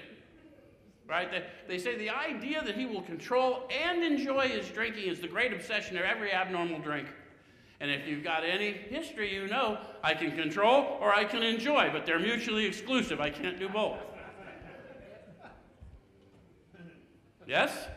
Right? 1.09 1.31
They, 1.31 1.43
they 1.67 1.77
say 1.79 1.97
the 1.97 2.11
idea 2.11 2.63
that 2.63 2.75
he 2.75 2.85
will 2.85 3.01
control 3.01 3.67
and 3.71 4.03
enjoy 4.03 4.49
his 4.49 4.69
drinking 4.69 5.07
is 5.07 5.19
the 5.19 5.27
great 5.27 5.51
obsession 5.51 5.97
of 5.97 6.03
every 6.03 6.31
abnormal 6.31 6.77
drinker. 6.77 7.15
And 7.79 7.89
if 7.89 8.07
you've 8.07 8.23
got 8.23 8.43
any 8.45 8.73
history, 8.73 9.33
you 9.33 9.47
know 9.47 9.79
I 10.03 10.13
can 10.13 10.31
control 10.35 10.99
or 11.01 11.11
I 11.11 11.23
can 11.23 11.41
enjoy, 11.41 11.89
but 11.91 12.05
they're 12.05 12.19
mutually 12.19 12.65
exclusive. 12.65 13.19
I 13.19 13.31
can't 13.31 13.57
do 13.57 13.67
both. 13.67 13.97
Yes? 17.47 17.87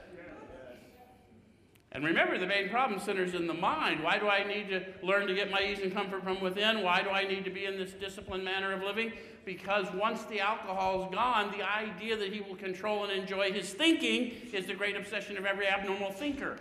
And 1.93 2.05
remember, 2.05 2.39
the 2.39 2.47
main 2.47 2.69
problem 2.69 3.01
centers 3.01 3.35
in 3.35 3.47
the 3.47 3.55
mind. 3.55 4.03
Why 4.03 4.19
do 4.19 4.29
I 4.29 4.45
need 4.45 4.69
to 4.69 4.85
learn 5.03 5.27
to 5.27 5.35
get 5.35 5.51
my 5.51 5.63
ease 5.63 5.79
and 5.81 5.93
comfort 5.93 6.23
from 6.23 6.41
within? 6.41 6.83
Why 6.83 7.03
do 7.03 7.09
I 7.09 7.27
need 7.27 7.45
to 7.45 7.51
be 7.51 7.65
in 7.65 7.79
this 7.79 7.93
disciplined 7.93 8.45
manner 8.45 8.73
of 8.73 8.83
living? 8.83 9.13
Because 9.47 9.87
once 9.95 10.25
the 10.25 10.41
alcohol 10.41 11.05
is 11.05 11.15
gone, 11.15 11.51
the 11.57 11.67
idea 11.67 12.15
that 12.17 12.31
he 12.31 12.43
will 12.43 12.57
control 12.57 13.05
and 13.05 13.13
enjoy 13.13 13.53
his 13.53 13.73
thinking 13.73 14.33
is 14.53 14.67
the 14.67 14.75
great 14.75 14.97
obsession 14.97 15.39
of 15.39 15.47
every 15.47 15.67
abnormal 15.67 16.13
thinker. 16.13 16.59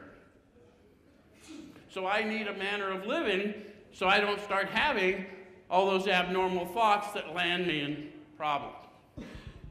So 1.90 2.08
I 2.08 2.24
need 2.24 2.48
a 2.48 2.54
manner 2.54 2.90
of 2.92 3.06
living 3.06 3.54
so 3.92 4.08
I 4.08 4.22
don't 4.22 4.40
start 4.42 4.70
having 4.70 5.26
all 5.70 5.88
those 5.88 6.08
abnormal 6.08 6.68
thoughts 6.68 7.12
that 7.12 7.34
land 7.34 7.68
me 7.68 7.82
in 7.82 8.10
problems. 8.38 8.76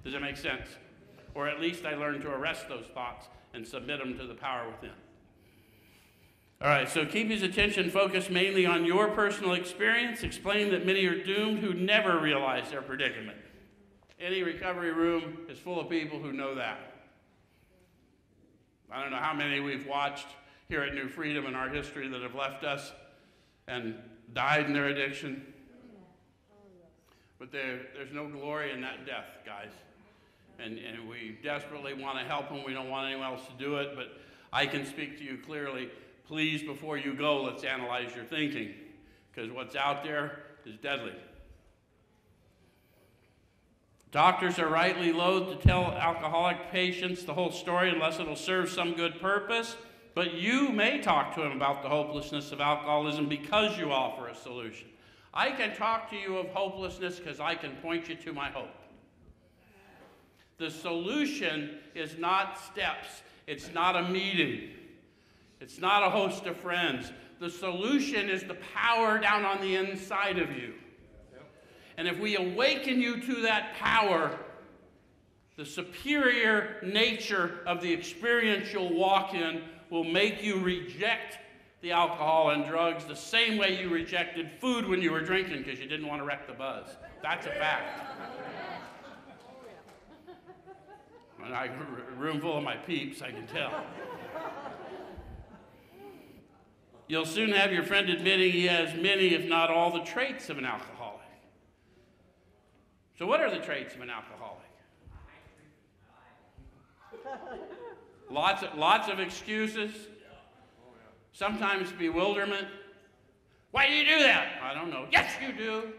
Does 0.04 0.12
that 0.12 0.20
make 0.20 0.36
sense? 0.36 0.68
Or 1.34 1.48
at 1.48 1.60
least 1.60 1.86
I 1.86 1.94
learn 1.94 2.20
to 2.20 2.30
arrest 2.30 2.68
those 2.68 2.86
thoughts 2.92 3.28
and 3.54 3.66
submit 3.66 4.00
them 4.00 4.18
to 4.18 4.26
the 4.26 4.34
power 4.34 4.68
within. 4.68 4.90
All 6.62 6.68
right, 6.68 6.88
so 6.88 7.04
keep 7.04 7.28
his 7.28 7.42
attention 7.42 7.90
focused 7.90 8.30
mainly 8.30 8.64
on 8.64 8.86
your 8.86 9.08
personal 9.08 9.52
experience. 9.52 10.22
Explain 10.22 10.70
that 10.70 10.86
many 10.86 11.04
are 11.04 11.22
doomed 11.22 11.58
who 11.58 11.74
never 11.74 12.18
realize 12.18 12.70
their 12.70 12.80
predicament. 12.80 13.36
Any 14.18 14.42
recovery 14.42 14.92
room 14.92 15.40
is 15.50 15.58
full 15.58 15.78
of 15.78 15.90
people 15.90 16.18
who 16.18 16.32
know 16.32 16.54
that. 16.54 16.94
I 18.90 19.02
don't 19.02 19.10
know 19.10 19.18
how 19.18 19.34
many 19.34 19.60
we've 19.60 19.86
watched 19.86 20.28
here 20.68 20.80
at 20.80 20.94
New 20.94 21.08
Freedom 21.08 21.44
in 21.44 21.54
our 21.54 21.68
history 21.68 22.08
that 22.08 22.22
have 22.22 22.34
left 22.34 22.64
us 22.64 22.92
and 23.68 23.94
died 24.32 24.64
in 24.64 24.72
their 24.72 24.86
addiction. 24.86 25.44
But 27.38 27.52
there, 27.52 27.80
there's 27.94 28.12
no 28.12 28.28
glory 28.28 28.72
in 28.72 28.80
that 28.80 29.04
death, 29.04 29.26
guys. 29.44 29.72
And, 30.58 30.78
and 30.78 31.06
we 31.06 31.36
desperately 31.42 31.92
want 31.92 32.18
to 32.18 32.24
help 32.24 32.48
them. 32.48 32.64
We 32.64 32.72
don't 32.72 32.88
want 32.88 33.10
anyone 33.10 33.26
else 33.26 33.46
to 33.46 33.62
do 33.62 33.76
it, 33.76 33.94
but 33.94 34.06
I 34.54 34.64
can 34.64 34.86
speak 34.86 35.18
to 35.18 35.24
you 35.24 35.36
clearly 35.36 35.90
please, 36.26 36.62
before 36.62 36.98
you 36.98 37.14
go, 37.14 37.42
let's 37.42 37.64
analyze 37.64 38.14
your 38.14 38.24
thinking, 38.24 38.74
because 39.32 39.50
what's 39.50 39.76
out 39.76 40.02
there 40.02 40.40
is 40.64 40.76
deadly. 40.76 41.14
Doctors 44.10 44.58
are 44.58 44.68
rightly 44.68 45.12
loath 45.12 45.48
to 45.50 45.68
tell 45.68 45.84
alcoholic 45.92 46.70
patients 46.70 47.24
the 47.24 47.34
whole 47.34 47.52
story 47.52 47.90
unless 47.90 48.18
it'll 48.18 48.34
serve 48.34 48.68
some 48.68 48.94
good 48.94 49.20
purpose, 49.20 49.76
but 50.14 50.34
you 50.34 50.70
may 50.70 51.00
talk 51.00 51.34
to 51.34 51.42
them 51.42 51.52
about 51.52 51.82
the 51.82 51.88
hopelessness 51.88 52.50
of 52.50 52.60
alcoholism 52.60 53.28
because 53.28 53.76
you 53.76 53.92
offer 53.92 54.28
a 54.28 54.34
solution. 54.34 54.88
I 55.34 55.50
can 55.50 55.76
talk 55.76 56.08
to 56.10 56.16
you 56.16 56.38
of 56.38 56.48
hopelessness 56.48 57.18
because 57.18 57.40
I 57.40 57.54
can 57.56 57.72
point 57.76 58.08
you 58.08 58.14
to 58.14 58.32
my 58.32 58.48
hope. 58.48 58.70
The 60.58 60.70
solution 60.70 61.78
is 61.94 62.16
not 62.16 62.58
steps, 62.58 63.22
it's 63.46 63.72
not 63.74 63.96
a 63.96 64.08
meeting. 64.08 64.70
It's 65.60 65.78
not 65.78 66.02
a 66.02 66.10
host 66.10 66.46
of 66.46 66.56
friends. 66.56 67.12
The 67.40 67.50
solution 67.50 68.28
is 68.28 68.44
the 68.44 68.56
power 68.74 69.18
down 69.18 69.44
on 69.44 69.60
the 69.60 69.76
inside 69.76 70.38
of 70.38 70.52
you. 70.52 70.74
And 71.98 72.06
if 72.06 72.18
we 72.18 72.36
awaken 72.36 73.00
you 73.00 73.20
to 73.22 73.42
that 73.42 73.74
power, 73.76 74.38
the 75.56 75.64
superior 75.64 76.76
nature 76.82 77.60
of 77.66 77.80
the 77.80 77.90
experience 77.90 78.72
you'll 78.72 78.94
walk 78.94 79.34
in 79.34 79.62
will 79.88 80.04
make 80.04 80.42
you 80.42 80.58
reject 80.60 81.38
the 81.80 81.92
alcohol 81.92 82.50
and 82.50 82.66
drugs 82.66 83.04
the 83.04 83.16
same 83.16 83.56
way 83.56 83.80
you 83.80 83.88
rejected 83.88 84.50
food 84.60 84.86
when 84.86 85.00
you 85.00 85.12
were 85.12 85.20
drinking 85.20 85.58
because 85.58 85.78
you 85.78 85.86
didn't 85.86 86.06
want 86.06 86.20
to 86.20 86.26
wreck 86.26 86.46
the 86.46 86.52
buzz. 86.52 86.88
That's 87.22 87.46
a 87.46 87.50
fact. 87.50 88.00
And 91.44 91.54
I, 91.54 91.70
room 92.18 92.40
full 92.40 92.58
of 92.58 92.64
my 92.64 92.76
peeps, 92.76 93.22
I 93.22 93.30
can 93.30 93.46
tell. 93.46 93.84
You'll 97.08 97.26
soon 97.26 97.50
have 97.52 97.72
your 97.72 97.84
friend 97.84 98.08
admitting 98.08 98.52
he 98.52 98.66
has 98.66 98.94
many, 98.94 99.34
if 99.34 99.48
not 99.48 99.70
all, 99.70 99.92
the 99.92 100.04
traits 100.04 100.50
of 100.50 100.58
an 100.58 100.64
alcoholic. 100.64 101.20
So, 103.18 103.26
what 103.26 103.40
are 103.40 103.50
the 103.50 103.60
traits 103.60 103.94
of 103.94 104.00
an 104.00 104.10
alcoholic? 104.10 104.62
lots, 108.30 108.62
of, 108.62 108.76
lots 108.76 109.08
of 109.08 109.20
excuses, 109.20 109.92
sometimes 111.32 111.92
bewilderment. 111.92 112.66
Why 113.70 113.86
do 113.86 113.92
you 113.92 114.04
do 114.04 114.18
that? 114.22 114.60
I 114.62 114.74
don't 114.74 114.90
know. 114.90 115.06
Yes, 115.10 115.32
you 115.40 115.52
do. 115.52 115.92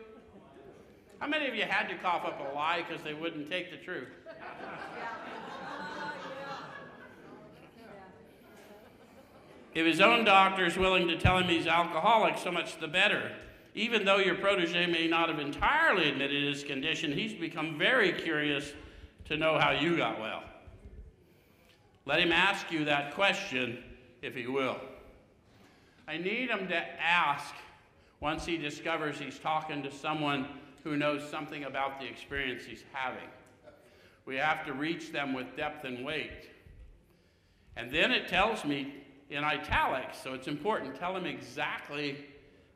How 1.20 1.28
many 1.28 1.48
of 1.48 1.56
you 1.56 1.64
had 1.64 1.88
to 1.88 1.96
cough 1.96 2.26
up 2.26 2.40
a 2.40 2.54
lie 2.54 2.84
because 2.88 3.04
they 3.04 3.14
wouldn't 3.14 3.50
take 3.50 3.72
the 3.72 3.78
truth? 3.78 4.10
If 9.78 9.86
his 9.86 10.02
own 10.02 10.26
doctor 10.26 10.66
is 10.66 10.76
willing 10.76 11.08
to 11.08 11.20
tell 11.20 11.38
him 11.38 11.48
he's 11.48 11.68
alcoholic, 11.68 12.40
so 12.40 12.52
much 12.52 12.80
the 12.80 12.88
better. 12.88 13.32
Even 13.76 14.06
though 14.06 14.18
your 14.18 14.34
protege 14.34 14.88
may 14.88 15.08
not 15.08 15.30
have 15.30 15.38
entirely 15.38 16.10
admitted 16.10 16.46
his 16.46 16.64
condition, 16.64 17.12
he's 17.12 17.36
become 17.36 17.78
very 17.78 18.12
curious 18.12 18.74
to 19.26 19.38
know 19.38 19.60
how 19.60 19.70
you 19.70 19.96
got 19.96 20.20
well. 20.20 20.42
Let 22.08 22.20
him 22.20 22.32
ask 22.32 22.72
you 22.72 22.86
that 22.86 23.14
question 23.14 23.84
if 24.24 24.34
he 24.34 24.48
will. 24.48 24.78
I 26.08 26.18
need 26.18 26.50
him 26.50 26.68
to 26.70 26.84
ask 27.00 27.54
once 28.20 28.48
he 28.48 28.58
discovers 28.58 29.20
he's 29.20 29.38
talking 29.38 29.84
to 29.84 29.92
someone 29.92 30.48
who 30.84 30.98
knows 30.98 31.22
something 31.30 31.66
about 31.66 32.00
the 32.00 32.08
experience 32.08 32.66
he's 32.66 32.84
having. 32.94 33.30
We 34.26 34.38
have 34.38 34.66
to 34.66 34.74
reach 34.74 35.12
them 35.12 35.34
with 35.34 35.56
depth 35.56 35.86
and 35.86 36.04
weight. 36.04 36.50
And 37.76 37.92
then 37.92 38.12
it 38.12 38.28
tells 38.28 38.66
me 38.66 39.04
in 39.30 39.44
italics, 39.44 40.18
so 40.24 40.34
it's 40.34 40.48
important. 40.48 40.96
Tell 40.96 41.16
him 41.16 41.26
exactly 41.26 42.26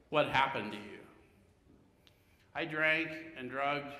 what 0.09 0.27
happened 0.27 0.71
to 0.73 0.77
you. 0.77 0.99
I 2.53 2.65
drank 2.65 3.09
and 3.37 3.49
drugged 3.49 3.93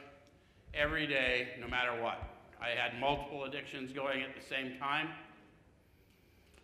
every 0.74 1.08
day, 1.08 1.50
no 1.60 1.68
matter 1.68 1.92
what. 2.02 2.22
I 2.62 2.70
had 2.70 3.00
multiple 3.00 3.46
addictions 3.46 3.94
going 3.94 4.22
at 4.22 4.36
the 4.36 4.46
same 4.46 4.78
time. 4.78 5.10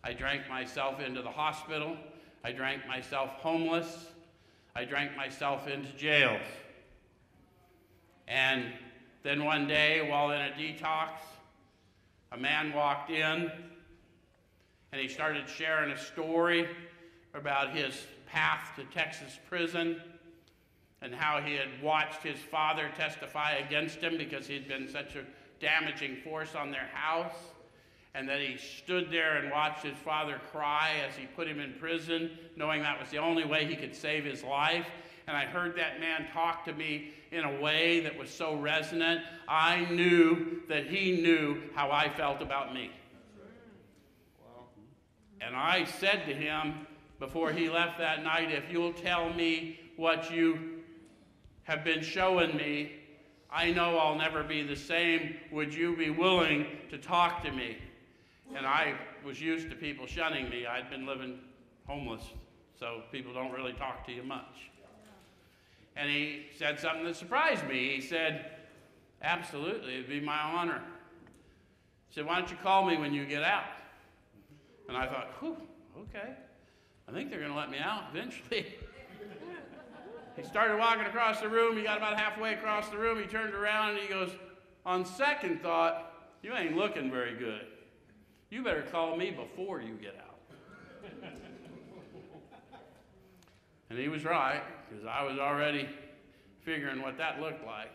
I 0.04 0.12
drank 0.12 0.48
myself 0.48 1.00
into 1.00 1.22
the 1.22 1.30
hospital. 1.30 1.96
I 2.44 2.52
drank 2.52 2.86
myself 2.86 3.30
homeless. 3.40 4.06
I 4.76 4.84
drank 4.84 5.16
myself 5.16 5.66
into 5.66 5.90
jails. 5.96 6.46
And 8.28 8.66
then 9.22 9.44
one 9.44 9.66
day, 9.66 10.06
while 10.08 10.30
in 10.30 10.40
a 10.40 10.50
detox, 10.50 11.08
a 12.30 12.36
man 12.36 12.72
walked 12.72 13.10
in 13.10 13.50
and 14.92 15.00
he 15.00 15.08
started 15.08 15.48
sharing 15.48 15.90
a 15.90 15.98
story 15.98 16.68
about 17.34 17.74
his 17.74 18.06
path 18.26 18.72
to 18.76 18.84
Texas 18.84 19.38
prison 19.48 20.00
and 21.02 21.14
how 21.14 21.40
he 21.40 21.54
had 21.54 21.68
watched 21.82 22.22
his 22.22 22.38
father 22.38 22.90
testify 22.96 23.52
against 23.52 23.98
him 23.98 24.18
because 24.18 24.46
he 24.46 24.54
had 24.54 24.66
been 24.66 24.88
such 24.88 25.14
a 25.14 25.24
damaging 25.60 26.16
force 26.16 26.54
on 26.54 26.70
their 26.70 26.88
house, 26.92 27.36
and 28.14 28.28
that 28.28 28.40
he 28.40 28.56
stood 28.56 29.10
there 29.10 29.36
and 29.36 29.50
watched 29.50 29.84
his 29.84 29.96
father 29.98 30.40
cry 30.50 30.92
as 31.08 31.14
he 31.14 31.26
put 31.26 31.46
him 31.46 31.60
in 31.60 31.74
prison, 31.74 32.30
knowing 32.56 32.82
that 32.82 32.98
was 32.98 33.10
the 33.10 33.18
only 33.18 33.44
way 33.44 33.64
he 33.66 33.76
could 33.76 33.94
save 33.94 34.24
his 34.24 34.42
life. 34.42 34.86
And 35.26 35.36
I 35.36 35.44
heard 35.44 35.76
that 35.76 36.00
man 36.00 36.26
talk 36.32 36.64
to 36.64 36.72
me 36.72 37.10
in 37.30 37.44
a 37.44 37.60
way 37.60 38.00
that 38.00 38.16
was 38.16 38.30
so 38.30 38.56
resonant, 38.56 39.20
I 39.46 39.84
knew 39.90 40.62
that 40.68 40.86
he 40.86 41.20
knew 41.20 41.60
how 41.74 41.90
I 41.90 42.08
felt 42.08 42.40
about 42.40 42.72
me. 42.72 42.90
And 45.40 45.54
I 45.56 45.84
said 45.84 46.26
to 46.26 46.34
him 46.34 46.86
before 47.18 47.52
he 47.52 47.68
left 47.68 47.98
that 47.98 48.22
night, 48.22 48.50
if 48.50 48.70
you'll 48.70 48.92
tell 48.92 49.32
me 49.32 49.80
what 49.96 50.30
you 50.30 50.82
have 51.64 51.84
been 51.84 52.02
showing 52.02 52.56
me, 52.56 52.92
I 53.50 53.70
know 53.70 53.98
I'll 53.98 54.16
never 54.16 54.42
be 54.42 54.62
the 54.62 54.76
same. 54.76 55.36
Would 55.50 55.72
you 55.72 55.96
be 55.96 56.10
willing 56.10 56.66
to 56.90 56.98
talk 56.98 57.42
to 57.44 57.52
me? 57.52 57.78
And 58.54 58.66
I 58.66 58.94
was 59.24 59.40
used 59.40 59.70
to 59.70 59.76
people 59.76 60.06
shunning 60.06 60.48
me. 60.48 60.66
I'd 60.66 60.90
been 60.90 61.06
living 61.06 61.38
homeless, 61.86 62.22
so 62.78 63.02
people 63.10 63.32
don't 63.32 63.52
really 63.52 63.72
talk 63.72 64.06
to 64.06 64.12
you 64.12 64.22
much. 64.22 64.70
And 65.96 66.10
he 66.10 66.46
said 66.56 66.78
something 66.78 67.04
that 67.04 67.16
surprised 67.16 67.66
me. 67.66 67.94
He 67.94 68.00
said, 68.00 68.52
Absolutely, 69.20 69.94
it'd 69.94 70.08
be 70.08 70.20
my 70.20 70.38
honor. 70.38 70.80
He 72.08 72.14
said, 72.14 72.26
Why 72.26 72.38
don't 72.38 72.50
you 72.50 72.56
call 72.62 72.86
me 72.86 72.96
when 72.96 73.12
you 73.12 73.26
get 73.26 73.42
out? 73.42 73.64
I 74.98 75.06
thought, 75.06 75.28
Whew, 75.40 75.56
okay. 76.00 76.32
I 77.08 77.12
think 77.12 77.30
they're 77.30 77.38
going 77.38 77.52
to 77.52 77.56
let 77.56 77.70
me 77.70 77.78
out 77.78 78.04
eventually. 78.10 78.74
he 80.36 80.42
started 80.42 80.76
walking 80.76 81.06
across 81.06 81.40
the 81.40 81.48
room. 81.48 81.76
He 81.76 81.84
got 81.84 81.98
about 81.98 82.18
halfway 82.18 82.54
across 82.54 82.88
the 82.88 82.98
room. 82.98 83.20
He 83.20 83.26
turned 83.26 83.54
around 83.54 83.90
and 83.90 84.00
he 84.00 84.08
goes, 84.08 84.30
On 84.84 85.04
second 85.06 85.62
thought, 85.62 86.12
you 86.42 86.52
ain't 86.52 86.76
looking 86.76 87.10
very 87.10 87.36
good. 87.36 87.66
You 88.50 88.64
better 88.64 88.82
call 88.82 89.16
me 89.16 89.30
before 89.30 89.80
you 89.80 89.94
get 89.94 90.16
out. 90.16 90.38
and 93.90 93.98
he 93.98 94.08
was 94.08 94.24
right, 94.24 94.62
because 94.88 95.06
I 95.06 95.22
was 95.22 95.38
already 95.38 95.88
figuring 96.62 97.02
what 97.02 97.16
that 97.18 97.40
looked 97.40 97.64
like. 97.64 97.92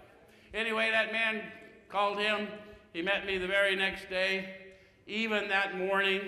Anyway, 0.54 0.90
that 0.90 1.12
man 1.12 1.42
called 1.90 2.18
him. 2.18 2.48
He 2.94 3.02
met 3.02 3.26
me 3.26 3.38
the 3.38 3.48
very 3.48 3.76
next 3.76 4.10
day. 4.10 4.56
Even 5.06 5.50
that 5.50 5.78
morning, 5.78 6.22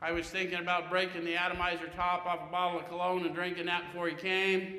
I 0.00 0.12
was 0.12 0.28
thinking 0.28 0.60
about 0.60 0.90
breaking 0.90 1.24
the 1.24 1.34
atomizer 1.36 1.88
top 1.88 2.24
off 2.24 2.48
a 2.48 2.52
bottle 2.52 2.78
of 2.78 2.88
cologne 2.88 3.26
and 3.26 3.34
drinking 3.34 3.66
that 3.66 3.86
before 3.92 4.08
he 4.08 4.14
came. 4.14 4.76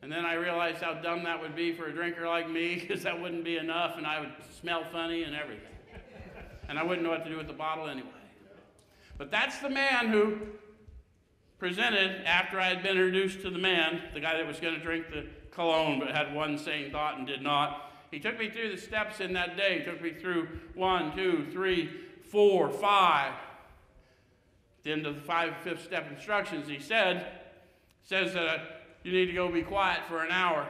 And 0.00 0.10
then 0.10 0.24
I 0.24 0.34
realized 0.34 0.82
how 0.82 0.94
dumb 0.94 1.24
that 1.24 1.40
would 1.40 1.54
be 1.54 1.74
for 1.74 1.86
a 1.86 1.92
drinker 1.92 2.26
like 2.26 2.48
me, 2.48 2.76
because 2.80 3.02
that 3.02 3.20
wouldn't 3.20 3.44
be 3.44 3.58
enough, 3.58 3.98
and 3.98 4.06
I 4.06 4.20
would 4.20 4.32
smell 4.58 4.84
funny 4.90 5.24
and 5.24 5.34
everything. 5.34 5.64
And 6.68 6.78
I 6.78 6.82
wouldn't 6.82 7.02
know 7.02 7.10
what 7.10 7.24
to 7.24 7.30
do 7.30 7.36
with 7.36 7.46
the 7.46 7.52
bottle 7.52 7.88
anyway. 7.88 8.08
But 9.18 9.30
that's 9.30 9.58
the 9.58 9.70
man 9.70 10.08
who 10.08 10.38
presented, 11.58 12.24
after 12.24 12.60
I 12.60 12.68
had 12.68 12.82
been 12.82 12.92
introduced 12.92 13.42
to 13.42 13.50
the 13.50 13.58
man, 13.58 14.02
the 14.14 14.20
guy 14.20 14.36
that 14.36 14.46
was 14.46 14.60
going 14.60 14.74
to 14.74 14.80
drink 14.80 15.10
the 15.10 15.26
cologne 15.50 15.98
but 15.98 16.10
had 16.14 16.34
one 16.34 16.56
sane 16.56 16.90
thought 16.90 17.18
and 17.18 17.26
did 17.26 17.42
not. 17.42 17.92
He 18.10 18.20
took 18.20 18.38
me 18.38 18.48
through 18.48 18.70
the 18.70 18.80
steps 18.80 19.20
in 19.20 19.32
that 19.34 19.56
day. 19.56 19.80
He 19.80 19.84
took 19.84 20.00
me 20.00 20.12
through 20.12 20.48
one, 20.74 21.14
two, 21.14 21.46
three, 21.50 21.90
four, 22.30 22.70
five. 22.70 23.32
At 24.78 24.84
the 24.84 24.92
end 24.92 25.06
of 25.06 25.16
the 25.16 25.20
five, 25.20 25.56
fifth 25.62 25.84
step 25.84 26.10
instructions, 26.10 26.68
he 26.68 26.78
said, 26.78 27.26
says 28.04 28.32
that 28.34 28.46
uh, 28.46 28.58
you 29.02 29.12
need 29.12 29.26
to 29.26 29.32
go 29.32 29.50
be 29.50 29.62
quiet 29.62 30.00
for 30.08 30.24
an 30.24 30.30
hour. 30.30 30.68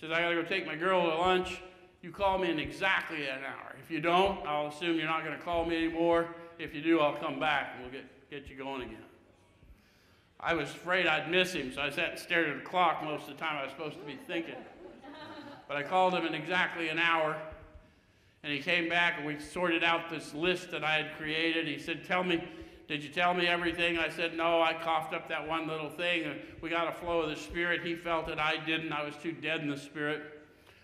Says, 0.00 0.10
I 0.10 0.20
got 0.20 0.30
to 0.30 0.34
go 0.34 0.42
take 0.42 0.66
my 0.66 0.76
girl 0.76 1.08
to 1.10 1.16
lunch. 1.16 1.62
You 2.02 2.10
call 2.10 2.38
me 2.38 2.50
in 2.50 2.58
exactly 2.58 3.26
an 3.26 3.44
hour. 3.44 3.74
If 3.82 3.90
you 3.90 4.00
don't, 4.00 4.46
I'll 4.46 4.68
assume 4.68 4.96
you're 4.96 5.06
not 5.06 5.24
going 5.24 5.36
to 5.36 5.42
call 5.42 5.64
me 5.64 5.76
anymore. 5.76 6.28
If 6.58 6.74
you 6.74 6.82
do, 6.82 7.00
I'll 7.00 7.16
come 7.16 7.40
back 7.40 7.72
and 7.74 7.82
we'll 7.82 7.92
get, 7.92 8.30
get 8.30 8.48
you 8.48 8.56
going 8.56 8.82
again. 8.82 9.02
I 10.38 10.54
was 10.54 10.68
afraid 10.68 11.06
I'd 11.06 11.30
miss 11.30 11.52
him, 11.52 11.72
so 11.72 11.80
I 11.80 11.90
sat 11.90 12.10
and 12.10 12.18
stared 12.18 12.50
at 12.50 12.58
the 12.58 12.64
clock 12.64 13.02
most 13.02 13.22
of 13.28 13.28
the 13.28 13.40
time 13.40 13.56
I 13.56 13.62
was 13.62 13.72
supposed 13.72 13.98
to 13.98 14.04
be 14.04 14.18
thinking. 14.26 14.54
But 15.66 15.76
I 15.76 15.82
called 15.82 16.14
him 16.14 16.26
in 16.26 16.34
exactly 16.34 16.88
an 16.88 16.98
hour, 16.98 17.36
and 18.42 18.52
he 18.52 18.60
came 18.60 18.88
back 18.88 19.14
and 19.16 19.26
we 19.26 19.40
sorted 19.40 19.82
out 19.82 20.10
this 20.10 20.34
list 20.34 20.70
that 20.70 20.84
I 20.84 20.96
had 20.96 21.16
created. 21.16 21.66
He 21.66 21.78
said, 21.78 22.04
Tell 22.04 22.22
me, 22.22 22.46
did 22.88 23.02
you 23.02 23.08
tell 23.08 23.34
me 23.34 23.48
everything? 23.48 23.98
I 23.98 24.08
said, 24.08 24.36
No, 24.36 24.62
I 24.62 24.72
coughed 24.72 25.12
up 25.12 25.28
that 25.28 25.46
one 25.46 25.66
little 25.66 25.90
thing. 25.90 26.38
We 26.60 26.70
got 26.70 26.88
a 26.88 26.92
flow 26.92 27.20
of 27.20 27.30
the 27.30 27.36
Spirit. 27.36 27.84
He 27.84 27.96
felt 27.96 28.28
it, 28.28 28.38
I 28.38 28.64
didn't. 28.64 28.92
I 28.92 29.04
was 29.04 29.16
too 29.16 29.32
dead 29.32 29.60
in 29.60 29.68
the 29.68 29.76
Spirit. 29.76 30.22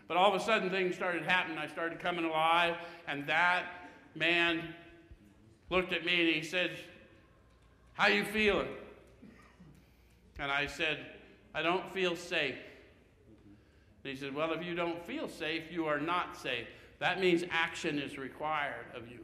But 0.09 0.17
all 0.17 0.35
of 0.35 0.41
a 0.41 0.45
sudden, 0.45 0.69
things 0.69 0.97
started 0.97 1.23
happening. 1.23 1.59
I 1.59 1.69
started 1.69 2.01
coming 2.01 2.25
alive, 2.25 2.77
and 3.07 3.27
that 3.29 3.67
man 4.15 4.75
looked 5.71 5.93
at 5.93 6.05
me 6.05 6.21
and 6.21 6.35
he 6.35 6.43
said, 6.43 6.73
How 7.95 8.09
you 8.09 8.25
feeling? 8.25 8.69
And 10.39 10.51
I 10.51 10.67
said, 10.67 10.99
I 11.55 11.63
don't 11.63 11.93
feel 11.93 12.17
safe. 12.17 12.57
And 14.03 14.13
he 14.13 14.19
said, 14.19 14.35
Well, 14.35 14.53
if 14.53 14.65
you 14.65 14.75
don't 14.75 15.05
feel 15.07 15.29
safe, 15.29 15.71
you 15.71 15.87
are 15.87 16.01
not 16.01 16.37
safe. 16.37 16.67
That 16.99 17.21
means 17.21 17.45
action 17.51 17.99
is 17.99 18.19
required 18.19 18.87
of 18.95 19.09
you. 19.09 19.21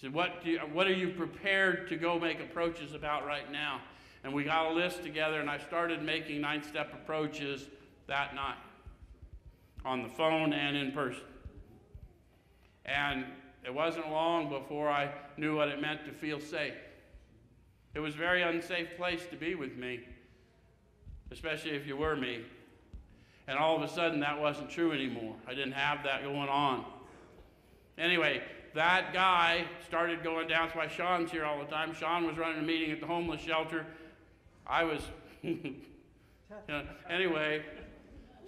He 0.00 0.06
said, 0.06 0.14
what, 0.14 0.46
you, 0.46 0.58
what 0.72 0.86
are 0.86 0.94
you 0.94 1.10
prepared 1.10 1.86
to 1.88 1.96
go 1.96 2.18
make 2.18 2.40
approaches 2.40 2.94
about 2.94 3.26
right 3.26 3.52
now? 3.52 3.82
And 4.24 4.32
we 4.32 4.44
got 4.44 4.70
a 4.70 4.74
list 4.74 5.02
together, 5.02 5.40
and 5.40 5.50
I 5.50 5.58
started 5.58 6.02
making 6.02 6.40
nine 6.40 6.62
step 6.62 6.94
approaches 6.94 7.66
that 8.06 8.34
night 8.34 8.56
on 9.84 10.02
the 10.02 10.08
phone 10.08 10.54
and 10.54 10.74
in 10.74 10.92
person. 10.92 11.22
And 12.86 13.26
it 13.62 13.74
wasn't 13.74 14.10
long 14.10 14.48
before 14.48 14.88
I 14.88 15.10
knew 15.36 15.56
what 15.56 15.68
it 15.68 15.82
meant 15.82 16.06
to 16.06 16.12
feel 16.12 16.40
safe. 16.40 16.74
It 17.92 18.00
was 18.00 18.14
a 18.14 18.18
very 18.18 18.40
unsafe 18.40 18.96
place 18.96 19.26
to 19.30 19.36
be 19.36 19.54
with 19.54 19.76
me, 19.76 20.00
especially 21.30 21.72
if 21.72 21.86
you 21.86 21.98
were 21.98 22.16
me. 22.16 22.40
And 23.46 23.58
all 23.58 23.76
of 23.76 23.82
a 23.82 23.88
sudden, 23.92 24.20
that 24.20 24.40
wasn't 24.40 24.70
true 24.70 24.92
anymore. 24.92 25.34
I 25.46 25.50
didn't 25.50 25.72
have 25.72 26.04
that 26.04 26.22
going 26.22 26.48
on. 26.48 26.86
Anyway, 27.98 28.42
that 28.74 29.12
guy 29.12 29.64
started 29.86 30.22
going 30.22 30.48
down. 30.48 30.66
That's 30.66 30.76
why 30.76 30.88
Sean's 30.88 31.30
here 31.30 31.44
all 31.44 31.58
the 31.58 31.70
time. 31.70 31.94
Sean 31.94 32.26
was 32.26 32.36
running 32.36 32.58
a 32.58 32.66
meeting 32.66 32.90
at 32.90 33.00
the 33.00 33.06
homeless 33.06 33.40
shelter. 33.40 33.86
I 34.66 34.84
was, 34.84 35.00
anyway, 37.10 37.64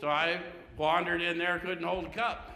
so 0.01 0.09
I 0.09 0.41
wandered 0.77 1.23
in 1.23 1.39
there, 1.39 1.59
couldn't 1.59 1.85
hold 1.85 2.05
a 2.05 2.11
cup. 2.11 2.51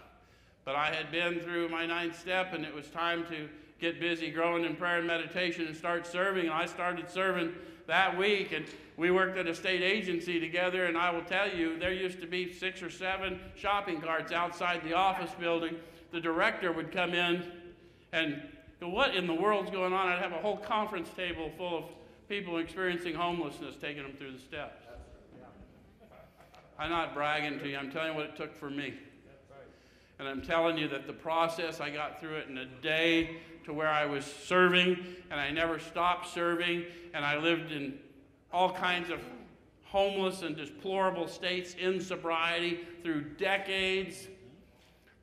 But 0.64 0.74
I 0.74 0.92
had 0.92 1.10
been 1.12 1.40
through 1.40 1.68
my 1.68 1.86
ninth 1.86 2.18
step, 2.18 2.52
and 2.52 2.64
it 2.64 2.74
was 2.74 2.88
time 2.88 3.24
to 3.26 3.48
get 3.80 4.00
busy 4.00 4.30
growing 4.30 4.64
in 4.64 4.74
prayer 4.74 4.98
and 4.98 5.06
meditation 5.06 5.66
and 5.66 5.76
start 5.76 6.06
serving. 6.06 6.46
And 6.46 6.54
I 6.54 6.66
started 6.66 7.08
serving 7.08 7.52
that 7.86 8.16
week, 8.16 8.52
and 8.52 8.66
we 8.96 9.10
worked 9.10 9.38
at 9.38 9.46
a 9.46 9.54
state 9.54 9.82
agency 9.82 10.40
together. 10.40 10.86
And 10.86 10.96
I 10.96 11.10
will 11.10 11.22
tell 11.22 11.48
you, 11.48 11.78
there 11.78 11.92
used 11.92 12.20
to 12.20 12.26
be 12.26 12.52
six 12.52 12.82
or 12.82 12.90
seven 12.90 13.38
shopping 13.54 14.00
carts 14.00 14.32
outside 14.32 14.82
the 14.82 14.94
office 14.94 15.30
building. 15.38 15.76
The 16.16 16.22
director 16.22 16.72
would 16.72 16.92
come 16.92 17.12
in 17.12 17.44
and 18.14 18.40
go, 18.80 18.88
What 18.88 19.14
in 19.14 19.26
the 19.26 19.34
world's 19.34 19.70
going 19.70 19.92
on? 19.92 20.08
I'd 20.08 20.18
have 20.18 20.32
a 20.32 20.38
whole 20.38 20.56
conference 20.56 21.10
table 21.14 21.52
full 21.58 21.76
of 21.76 21.84
people 22.26 22.56
experiencing 22.56 23.14
homelessness, 23.14 23.74
taking 23.78 24.02
them 24.02 24.14
through 24.16 24.32
the 24.32 24.38
steps. 24.38 24.82
I'm 26.78 26.88
not 26.88 27.12
bragging 27.12 27.58
to 27.58 27.68
you, 27.68 27.76
I'm 27.76 27.90
telling 27.90 28.12
you 28.12 28.14
what 28.14 28.24
it 28.24 28.34
took 28.34 28.56
for 28.56 28.70
me. 28.70 28.94
And 30.18 30.26
I'm 30.26 30.40
telling 30.40 30.78
you 30.78 30.88
that 30.88 31.06
the 31.06 31.12
process, 31.12 31.80
I 31.80 31.90
got 31.90 32.18
through 32.18 32.36
it 32.36 32.48
in 32.48 32.56
a 32.56 32.66
day 32.80 33.36
to 33.66 33.74
where 33.74 33.88
I 33.88 34.06
was 34.06 34.24
serving, 34.24 34.96
and 35.30 35.38
I 35.38 35.50
never 35.50 35.78
stopped 35.78 36.32
serving, 36.32 36.86
and 37.12 37.26
I 37.26 37.36
lived 37.36 37.72
in 37.72 37.98
all 38.54 38.72
kinds 38.72 39.10
of 39.10 39.20
homeless 39.84 40.40
and 40.40 40.56
deplorable 40.56 41.28
states 41.28 41.74
in 41.74 42.00
sobriety 42.00 42.86
through 43.02 43.20
decades. 43.36 44.28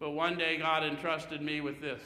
But 0.04 0.12
one 0.12 0.38
day 0.38 0.58
God 0.58 0.84
entrusted 0.84 1.42
me 1.42 1.62
with 1.62 1.80
this. 1.80 2.02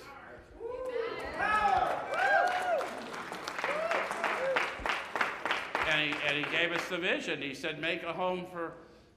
And 5.90 6.02
he, 6.02 6.16
and 6.28 6.46
he 6.46 6.52
gave 6.52 6.72
us 6.74 6.88
the 6.90 7.00
vision. 7.00 7.42
He 7.42 7.56
said, 7.56 7.82
Make 7.82 8.04
a 8.04 8.14
home 8.14 8.46
for 8.52 8.74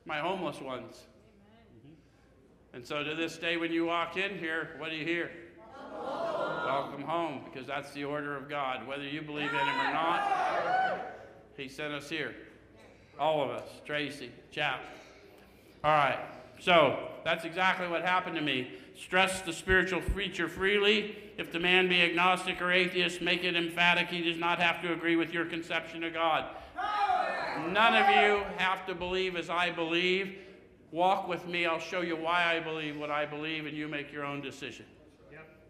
my 0.07 0.21
homeless 0.21 0.63
ones. 0.63 0.99
And 2.73 2.87
so 2.87 3.05
to 3.05 3.15
this 3.15 3.37
day, 3.37 3.59
when 3.59 3.71
you 3.71 3.85
walk 3.85 4.17
in 4.17 4.39
here, 4.39 4.71
what 4.79 4.89
do 4.89 4.97
you 4.97 5.05
hear? 5.05 5.31
Welcome 6.65 7.03
home, 7.03 7.43
because 7.53 7.67
that's 7.67 7.93
the 7.93 8.05
order 8.05 8.35
of 8.35 8.49
God. 8.49 8.87
Whether 8.87 9.05
you 9.05 9.21
believe 9.21 9.51
in 9.51 9.59
Him 9.59 9.79
or 9.79 9.93
not, 9.93 11.03
He 11.55 11.69
sent 11.69 11.93
us 11.93 12.09
here. 12.09 12.35
All 13.19 13.43
of 13.43 13.51
us, 13.51 13.69
Tracy, 13.85 14.31
Chap. 14.51 14.81
All 15.85 15.93
right, 15.93 16.19
so 16.59 17.10
that's 17.25 17.45
exactly 17.45 17.89
what 17.89 18.03
happened 18.03 18.37
to 18.37 18.43
me. 18.43 18.73
Stress 18.97 19.41
the 19.43 19.53
spiritual 19.53 20.01
creature 20.01 20.49
freely. 20.49 21.17
If 21.37 21.53
the 21.53 21.61
man 21.61 21.89
be 21.89 22.03
agnostic 22.03 22.61
or 22.61 22.73
atheist, 22.73 23.23
make 23.23 23.45
it 23.45 23.57
emphatic. 23.57 24.09
He 24.09 24.23
does 24.23 24.39
not 24.39 24.59
have 24.61 24.83
to 24.83 24.93
agree 24.93 25.17
with 25.17 25.33
your 25.33 25.45
conception 25.45 26.05
of 26.05 26.13
God. 26.13 26.45
None 27.69 27.95
of 27.95 28.09
you 28.09 28.43
have 28.57 28.87
to 28.87 28.95
believe 28.95 29.37
as 29.37 29.51
I 29.51 29.71
believe. 29.71 30.39
Walk 30.93 31.29
with 31.29 31.47
me. 31.47 31.67
I'll 31.67 31.79
show 31.79 32.01
you 32.01 32.17
why 32.17 32.57
I 32.57 32.61
believe 32.61 32.99
what 32.99 33.11
I 33.11 33.27
believe, 33.27 33.67
and 33.67 33.77
you 33.77 33.89
make 33.89 34.13
your 34.13 34.25
own 34.25 34.41
decision. 34.41 34.87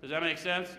Does 0.01 0.11
that 0.11 0.22
make 0.22 0.38
sense? 0.38 0.70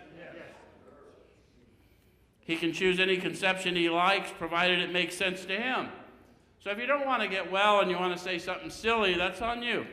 He 2.39 2.55
can 2.55 2.73
choose 2.73 2.99
any 2.99 3.17
conception 3.17 3.75
he 3.75 3.89
likes, 3.89 4.31
provided 4.37 4.79
it 4.79 4.91
makes 4.91 5.15
sense 5.15 5.45
to 5.45 5.55
him. 5.55 5.89
So 6.59 6.71
if 6.71 6.79
you 6.79 6.85
don't 6.85 7.05
want 7.05 7.21
to 7.21 7.27
get 7.27 7.51
well 7.51 7.81
and 7.81 7.89
you 7.89 7.97
want 7.97 8.17
to 8.17 8.21
say 8.21 8.39
something 8.39 8.69
silly, 8.69 9.13
that's 9.13 9.41
on 9.41 9.63
you. 9.63 9.85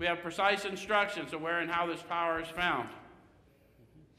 We 0.00 0.06
have 0.06 0.22
precise 0.22 0.64
instructions 0.64 1.34
of 1.34 1.42
where 1.42 1.60
and 1.60 1.70
how 1.70 1.86
this 1.86 2.00
power 2.00 2.40
is 2.40 2.48
found. 2.48 2.88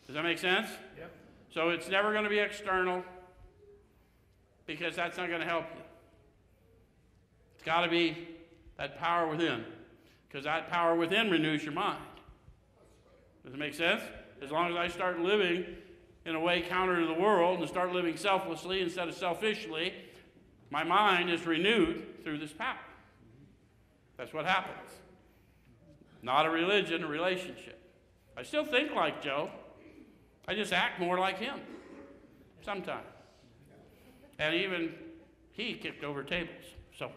Does 0.06 0.14
that 0.14 0.22
make 0.22 0.38
sense? 0.38 0.70
Yep. 0.96 1.12
So 1.52 1.70
it's 1.70 1.90
never 1.90 2.12
going 2.12 2.24
to 2.24 2.30
be 2.30 2.38
external 2.38 3.04
because 4.68 4.96
that's 4.96 5.18
not 5.18 5.28
going 5.28 5.42
to 5.42 5.48
help 5.48 5.66
you. 5.76 5.82
It's 7.56 7.64
got 7.64 7.82
to 7.82 7.90
be 7.90 8.16
that 8.78 9.00
power 9.00 9.28
within 9.28 9.66
because 10.28 10.44
that 10.44 10.70
power 10.70 10.96
within 10.96 11.32
renews 11.32 11.64
your 11.64 11.74
mind. 11.74 12.04
Does 13.44 13.56
it 13.56 13.60
make 13.60 13.74
sense? 13.74 14.04
As 14.44 14.52
long 14.52 14.70
as 14.70 14.76
I 14.78 14.88
start 14.88 15.20
living 15.20 15.66
in 16.28 16.36
a 16.36 16.40
way 16.40 16.62
counter 16.62 17.00
to 17.00 17.08
the 17.08 17.20
world 17.20 17.60
and 17.60 17.68
start 17.68 17.92
living 17.92 18.18
selflessly 18.18 18.82
instead 18.82 19.08
of 19.08 19.16
selfishly, 19.16 19.96
my 20.70 20.84
mind 20.84 21.32
is 21.32 21.48
renewed 21.48 22.24
through 22.24 22.38
this 22.38 22.54
power. 22.54 22.78
That's 24.16 24.32
what 24.32 24.46
happens. 24.46 25.01
Not 26.22 26.46
a 26.46 26.50
religion, 26.50 27.04
a 27.04 27.08
relationship. 27.08 27.80
I 28.38 28.44
still 28.44 28.66
think 28.66 28.94
like 28.94 29.22
Joe. 29.22 29.50
I 30.48 30.56
just 30.56 30.74
act 30.74 31.00
more 31.00 31.20
like 31.20 31.38
him 31.38 31.60
sometimes. 32.64 33.06
And 34.40 34.56
even 34.56 34.94
he 35.52 35.74
kicked 35.74 36.04
over 36.04 36.24
tables. 36.24 36.64
So 36.98 37.12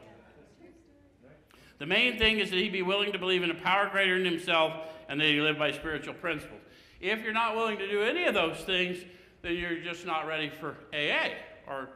the 1.78 1.86
main 1.86 2.18
thing 2.18 2.38
is 2.38 2.50
that 2.50 2.56
he 2.56 2.68
be 2.68 2.82
willing 2.82 3.12
to 3.12 3.18
believe 3.18 3.42
in 3.42 3.50
a 3.50 3.54
power 3.54 3.88
greater 3.90 4.16
than 4.16 4.30
himself 4.30 4.72
and 5.08 5.20
that 5.20 5.26
he 5.26 5.40
live 5.40 5.58
by 5.58 5.72
spiritual 5.72 6.14
principles. 6.14 6.60
If 7.00 7.22
you're 7.22 7.32
not 7.32 7.56
willing 7.56 7.78
to 7.78 7.88
do 7.88 8.02
any 8.02 8.24
of 8.24 8.34
those 8.34 8.58
things, 8.58 8.98
then 9.42 9.56
you're 9.56 9.80
just 9.80 10.06
not 10.06 10.26
ready 10.26 10.48
for 10.48 10.76
AA 10.94 11.30
or 11.66 11.88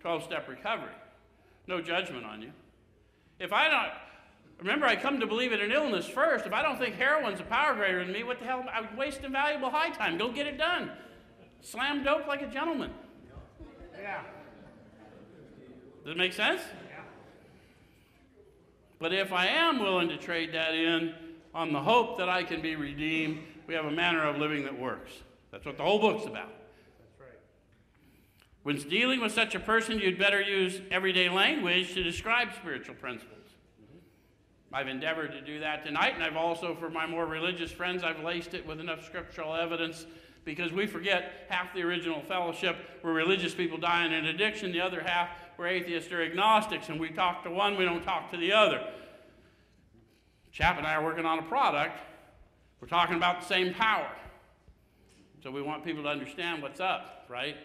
12 0.00 0.24
step 0.24 0.48
recovery. 0.48 0.94
No 1.66 1.80
judgment 1.80 2.24
on 2.24 2.42
you. 2.42 2.52
If 3.38 3.52
I 3.52 3.68
don't, 3.68 3.92
remember, 4.58 4.86
I 4.86 4.96
come 4.96 5.20
to 5.20 5.26
believe 5.26 5.52
in 5.52 5.60
an 5.60 5.72
illness 5.72 6.06
first. 6.06 6.46
If 6.46 6.52
I 6.52 6.62
don't 6.62 6.78
think 6.78 6.96
heroin's 6.96 7.40
a 7.40 7.44
power 7.44 7.74
greater 7.74 8.04
than 8.04 8.12
me, 8.12 8.22
what 8.22 8.38
the 8.38 8.46
hell? 8.46 8.64
I'm 8.72 8.96
wasting 8.96 9.32
valuable 9.32 9.70
high 9.70 9.90
time. 9.90 10.18
Go 10.18 10.30
get 10.30 10.46
it 10.46 10.58
done. 10.58 10.90
Slam 11.60 12.04
dope 12.04 12.26
like 12.26 12.42
a 12.42 12.46
gentleman. 12.46 12.90
Yeah. 14.00 14.22
Does 16.04 16.12
it 16.12 16.18
make 16.18 16.32
sense? 16.32 16.62
But 18.98 19.12
if 19.12 19.32
I 19.32 19.46
am 19.46 19.80
willing 19.80 20.08
to 20.08 20.16
trade 20.16 20.52
that 20.54 20.74
in 20.74 21.14
on 21.54 21.72
the 21.72 21.80
hope 21.80 22.18
that 22.18 22.28
I 22.28 22.42
can 22.42 22.62
be 22.62 22.76
redeemed, 22.76 23.40
we 23.66 23.74
have 23.74 23.84
a 23.84 23.90
manner 23.90 24.24
of 24.24 24.38
living 24.38 24.64
that 24.64 24.78
works. 24.78 25.12
That's 25.50 25.66
what 25.66 25.76
the 25.76 25.82
whole 25.82 25.98
book's 25.98 26.24
about. 26.24 26.48
That's 26.48 27.20
right. 27.20 27.38
When 28.62 28.76
dealing 28.88 29.20
with 29.20 29.32
such 29.32 29.54
a 29.54 29.60
person, 29.60 29.98
you'd 29.98 30.18
better 30.18 30.40
use 30.40 30.80
everyday 30.90 31.28
language 31.28 31.94
to 31.94 32.02
describe 32.02 32.54
spiritual 32.54 32.94
principles. 32.94 33.45
I've 34.72 34.88
endeavored 34.88 35.32
to 35.32 35.40
do 35.40 35.60
that 35.60 35.84
tonight, 35.84 36.14
and 36.14 36.24
I've 36.24 36.36
also, 36.36 36.74
for 36.74 36.90
my 36.90 37.06
more 37.06 37.26
religious 37.26 37.70
friends, 37.70 38.02
I've 38.02 38.22
laced 38.22 38.54
it 38.54 38.66
with 38.66 38.80
enough 38.80 39.04
scriptural 39.04 39.54
evidence 39.54 40.06
because 40.44 40.72
we 40.72 40.86
forget 40.86 41.46
half 41.48 41.72
the 41.74 41.82
original 41.82 42.20
fellowship 42.22 42.76
were 43.02 43.12
religious 43.12 43.54
people 43.54 43.78
dying 43.78 44.12
in 44.12 44.26
addiction, 44.26 44.72
the 44.72 44.80
other 44.80 45.00
half 45.00 45.30
were 45.56 45.66
atheists 45.66 46.12
or 46.12 46.22
agnostics, 46.22 46.88
and 46.88 47.00
we 47.00 47.10
talk 47.10 47.42
to 47.44 47.50
one, 47.50 47.76
we 47.76 47.84
don't 47.84 48.02
talk 48.02 48.30
to 48.30 48.36
the 48.36 48.52
other. 48.52 48.84
Chap 50.52 50.78
and 50.78 50.86
I 50.86 50.94
are 50.94 51.04
working 51.04 51.26
on 51.26 51.38
a 51.38 51.42
product. 51.42 51.98
We're 52.80 52.88
talking 52.88 53.16
about 53.16 53.40
the 53.40 53.46
same 53.46 53.74
power. 53.74 54.10
So 55.42 55.50
we 55.50 55.62
want 55.62 55.84
people 55.84 56.02
to 56.04 56.08
understand 56.08 56.62
what's 56.62 56.80
up, 56.80 57.26
right? 57.28 57.56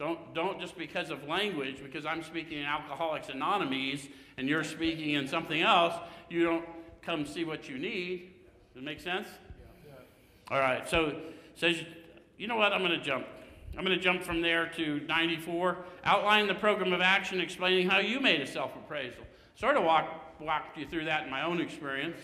Don't, 0.00 0.32
don't 0.32 0.58
just 0.58 0.78
because 0.78 1.10
of 1.10 1.24
language, 1.24 1.82
because 1.82 2.06
I'm 2.06 2.22
speaking 2.22 2.58
in 2.58 2.64
Alcoholics 2.64 3.28
Anonymous 3.28 4.08
and 4.38 4.48
you're 4.48 4.64
speaking 4.64 5.10
in 5.10 5.28
something 5.28 5.60
else, 5.60 5.92
you 6.30 6.42
don't 6.42 6.64
come 7.02 7.26
see 7.26 7.44
what 7.44 7.68
you 7.68 7.78
need. 7.78 8.32
Does 8.72 8.82
it 8.82 8.84
make 8.84 8.98
sense? 8.98 9.28
All 10.50 10.58
right, 10.58 10.88
so 10.88 11.14
says, 11.54 11.84
you 12.38 12.48
know 12.48 12.56
what? 12.56 12.72
I'm 12.72 12.80
going 12.80 12.98
to 12.98 13.04
jump. 13.04 13.26
I'm 13.76 13.84
going 13.84 13.96
to 13.96 14.02
jump 14.02 14.22
from 14.22 14.40
there 14.40 14.70
to 14.76 15.00
94. 15.00 15.76
Outline 16.04 16.46
the 16.46 16.54
program 16.54 16.94
of 16.94 17.02
action 17.02 17.38
explaining 17.38 17.90
how 17.90 17.98
you 17.98 18.20
made 18.20 18.40
a 18.40 18.46
self 18.46 18.74
appraisal. 18.74 19.24
Sort 19.54 19.76
of 19.76 19.84
walk, 19.84 20.40
walked 20.40 20.78
you 20.78 20.86
through 20.86 21.04
that 21.04 21.24
in 21.24 21.30
my 21.30 21.42
own 21.42 21.60
experience. 21.60 22.16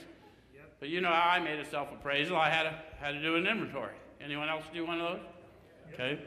Yep. 0.55 0.77
But 0.81 0.89
you 0.89 1.03
know 1.03 1.13
how 1.13 1.29
I 1.29 1.41
made 1.41 1.61
a 1.61 1.65
self 1.65 1.93
appraisal. 1.93 2.39
I 2.39 2.49
had 2.49 2.63
to, 2.63 2.75
had 2.99 3.13
to 3.13 3.21
do 3.21 3.37
an 3.37 3.47
inventory. 3.47 3.95
Anyone 4.19 4.49
else 4.49 4.65
do 4.73 4.87
one 4.87 4.99
of 4.99 5.19
those? 5.19 5.27
Okay. 5.93 6.19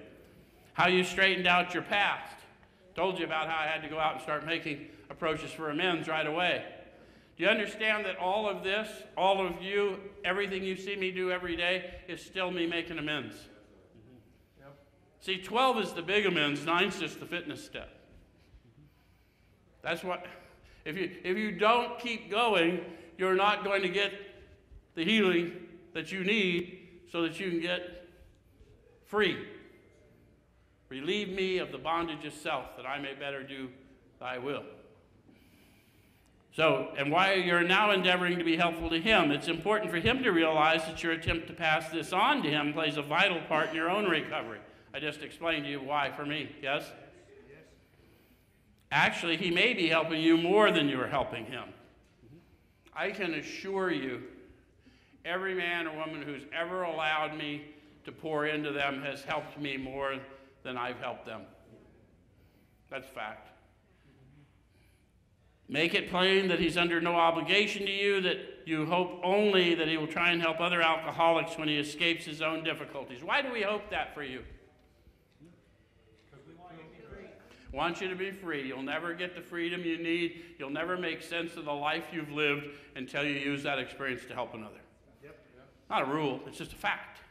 How 0.73 0.87
you 0.87 1.03
straightened 1.03 1.47
out 1.47 1.73
your 1.73 1.83
past. 1.83 2.35
Told 2.95 3.19
you 3.19 3.25
about 3.25 3.47
how 3.47 3.57
I 3.57 3.67
had 3.67 3.81
to 3.83 3.89
go 3.89 3.99
out 3.99 4.13
and 4.13 4.21
start 4.21 4.45
making 4.45 4.87
approaches 5.09 5.51
for 5.51 5.69
amends 5.69 6.07
right 6.07 6.27
away. 6.27 6.65
Do 7.37 7.45
you 7.45 7.49
understand 7.49 8.05
that 8.05 8.17
all 8.17 8.49
of 8.49 8.63
this, 8.63 8.89
all 9.15 9.45
of 9.45 9.61
you, 9.61 9.97
everything 10.25 10.63
you 10.63 10.75
see 10.75 10.97
me 10.97 11.09
do 11.11 11.31
every 11.31 11.55
day 11.55 11.93
is 12.09 12.21
still 12.21 12.51
me 12.51 12.67
making 12.67 12.97
amends? 12.97 13.35
Mm-hmm. 13.35 14.71
See, 15.21 15.41
12 15.41 15.79
is 15.79 15.93
the 15.93 16.01
big 16.01 16.25
amends, 16.25 16.65
nine's 16.65 16.99
just 16.99 17.21
the 17.21 17.25
fitness 17.25 17.63
step. 17.63 17.89
That's 19.81 20.03
what, 20.03 20.25
if 20.83 20.97
you, 20.97 21.11
if 21.23 21.37
you 21.37 21.53
don't 21.53 21.97
keep 21.99 22.29
going, 22.29 22.81
you're 23.17 23.35
not 23.35 23.63
going 23.63 23.83
to 23.83 23.89
get 23.89 24.11
the 24.95 25.05
healing 25.05 25.53
that 25.93 26.11
you 26.11 26.25
need 26.25 26.79
so 27.09 27.21
that 27.21 27.39
you 27.39 27.49
can 27.49 27.61
get 27.61 28.07
free. 29.05 29.37
Relieve 30.89 31.29
me 31.29 31.59
of 31.59 31.71
the 31.71 31.77
bondage 31.77 32.25
of 32.25 32.33
self, 32.33 32.75
that 32.75 32.85
I 32.85 32.99
may 32.99 33.13
better 33.13 33.43
do 33.43 33.69
thy 34.19 34.37
will. 34.39 34.63
So, 36.51 36.91
and 36.97 37.11
while 37.11 37.37
you're 37.37 37.63
now 37.63 37.91
endeavoring 37.91 38.39
to 38.39 38.43
be 38.43 38.57
helpful 38.57 38.89
to 38.89 38.99
him, 38.99 39.31
it's 39.31 39.47
important 39.47 39.91
for 39.91 39.97
him 39.97 40.23
to 40.23 40.31
realize 40.31 40.83
that 40.85 41.03
your 41.03 41.11
attempt 41.11 41.47
to 41.47 41.53
pass 41.53 41.89
this 41.89 42.11
on 42.11 42.41
to 42.41 42.49
him 42.49 42.73
plays 42.73 42.97
a 42.97 43.03
vital 43.03 43.39
part 43.41 43.69
in 43.69 43.75
your 43.75 43.89
own 43.89 44.05
recovery. 44.05 44.59
I 44.93 44.99
just 44.99 45.21
explained 45.21 45.65
to 45.65 45.69
you 45.69 45.79
why 45.79 46.11
for 46.11 46.25
me, 46.25 46.49
yes? 46.61 46.83
Actually, 48.91 49.37
he 49.37 49.51
may 49.51 49.75
be 49.75 49.87
helping 49.87 50.19
you 50.19 50.35
more 50.35 50.71
than 50.71 50.89
you're 50.89 51.07
helping 51.07 51.45
him. 51.45 51.65
I 52.95 53.11
can 53.11 53.35
assure 53.35 53.91
you, 53.91 54.23
every 55.23 55.53
man 55.53 55.87
or 55.87 55.95
woman 55.95 56.23
who's 56.23 56.41
ever 56.51 56.83
allowed 56.83 57.37
me 57.37 57.65
to 58.05 58.11
pour 58.11 58.47
into 58.47 58.71
them 58.71 59.03
has 59.03 59.23
helped 59.23 59.59
me 59.59 59.77
more 59.77 60.15
than 60.69 60.77
I've 60.77 60.99
helped 60.99 61.25
them. 61.25 61.41
That's 62.91 63.07
fact. 63.07 63.49
Make 65.67 65.95
it 65.95 66.11
plain 66.11 66.47
that 66.49 66.59
he's 66.59 66.77
under 66.77 67.01
no 67.01 67.15
obligation 67.15 67.87
to 67.87 67.91
you, 67.91 68.21
that 68.21 68.37
you 68.65 68.85
hope 68.85 69.19
only 69.23 69.73
that 69.73 69.87
he 69.87 69.97
will 69.97 70.07
try 70.07 70.29
and 70.31 70.39
help 70.39 70.59
other 70.59 70.79
alcoholics 70.79 71.57
when 71.57 71.67
he 71.67 71.77
escapes 71.77 72.23
his 72.23 72.43
own 72.43 72.63
difficulties. 72.63 73.23
Why 73.23 73.41
do 73.41 73.51
we 73.51 73.63
hope 73.63 73.89
that 73.89 74.13
for 74.13 74.21
you? 74.21 74.43
Because 76.29 76.45
we 76.47 76.53
want 76.53 76.73
you 76.77 76.83
to 76.83 77.01
be 77.01 77.15
free. 77.15 77.25
Want 77.71 78.01
you 78.01 78.09
to 78.09 78.15
be 78.15 78.31
free, 78.31 78.67
You'll 78.67 78.83
never 78.83 79.15
get 79.15 79.33
the 79.33 79.41
freedom 79.41 79.83
you 79.83 79.97
need. 79.97 80.43
You'll 80.59 80.69
never 80.69 80.97
make 80.97 81.23
sense 81.23 81.55
of 81.55 81.65
the 81.65 81.73
life 81.73 82.05
you've 82.13 82.31
lived 82.31 82.67
until 82.95 83.23
you 83.23 83.33
use 83.33 83.63
that 83.63 83.79
experience 83.79 84.23
to 84.27 84.35
help 84.35 84.53
another. 84.53 84.81
Yep. 85.23 85.35
Not 85.89 86.03
a 86.03 86.05
rule, 86.05 86.41
it's 86.45 86.59
just 86.59 86.73
a 86.73 86.77
fact. 86.77 87.21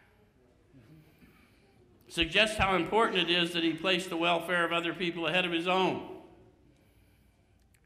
Suggests 2.09 2.57
how 2.57 2.75
important 2.75 3.19
it 3.19 3.31
is 3.31 3.53
that 3.53 3.63
he 3.63 3.75
place 3.75 4.07
the 4.07 4.17
welfare 4.17 4.65
of 4.65 4.73
other 4.73 4.95
people 4.95 5.27
ahead 5.27 5.45
of 5.45 5.53
his 5.53 5.69
own. 5.69 6.03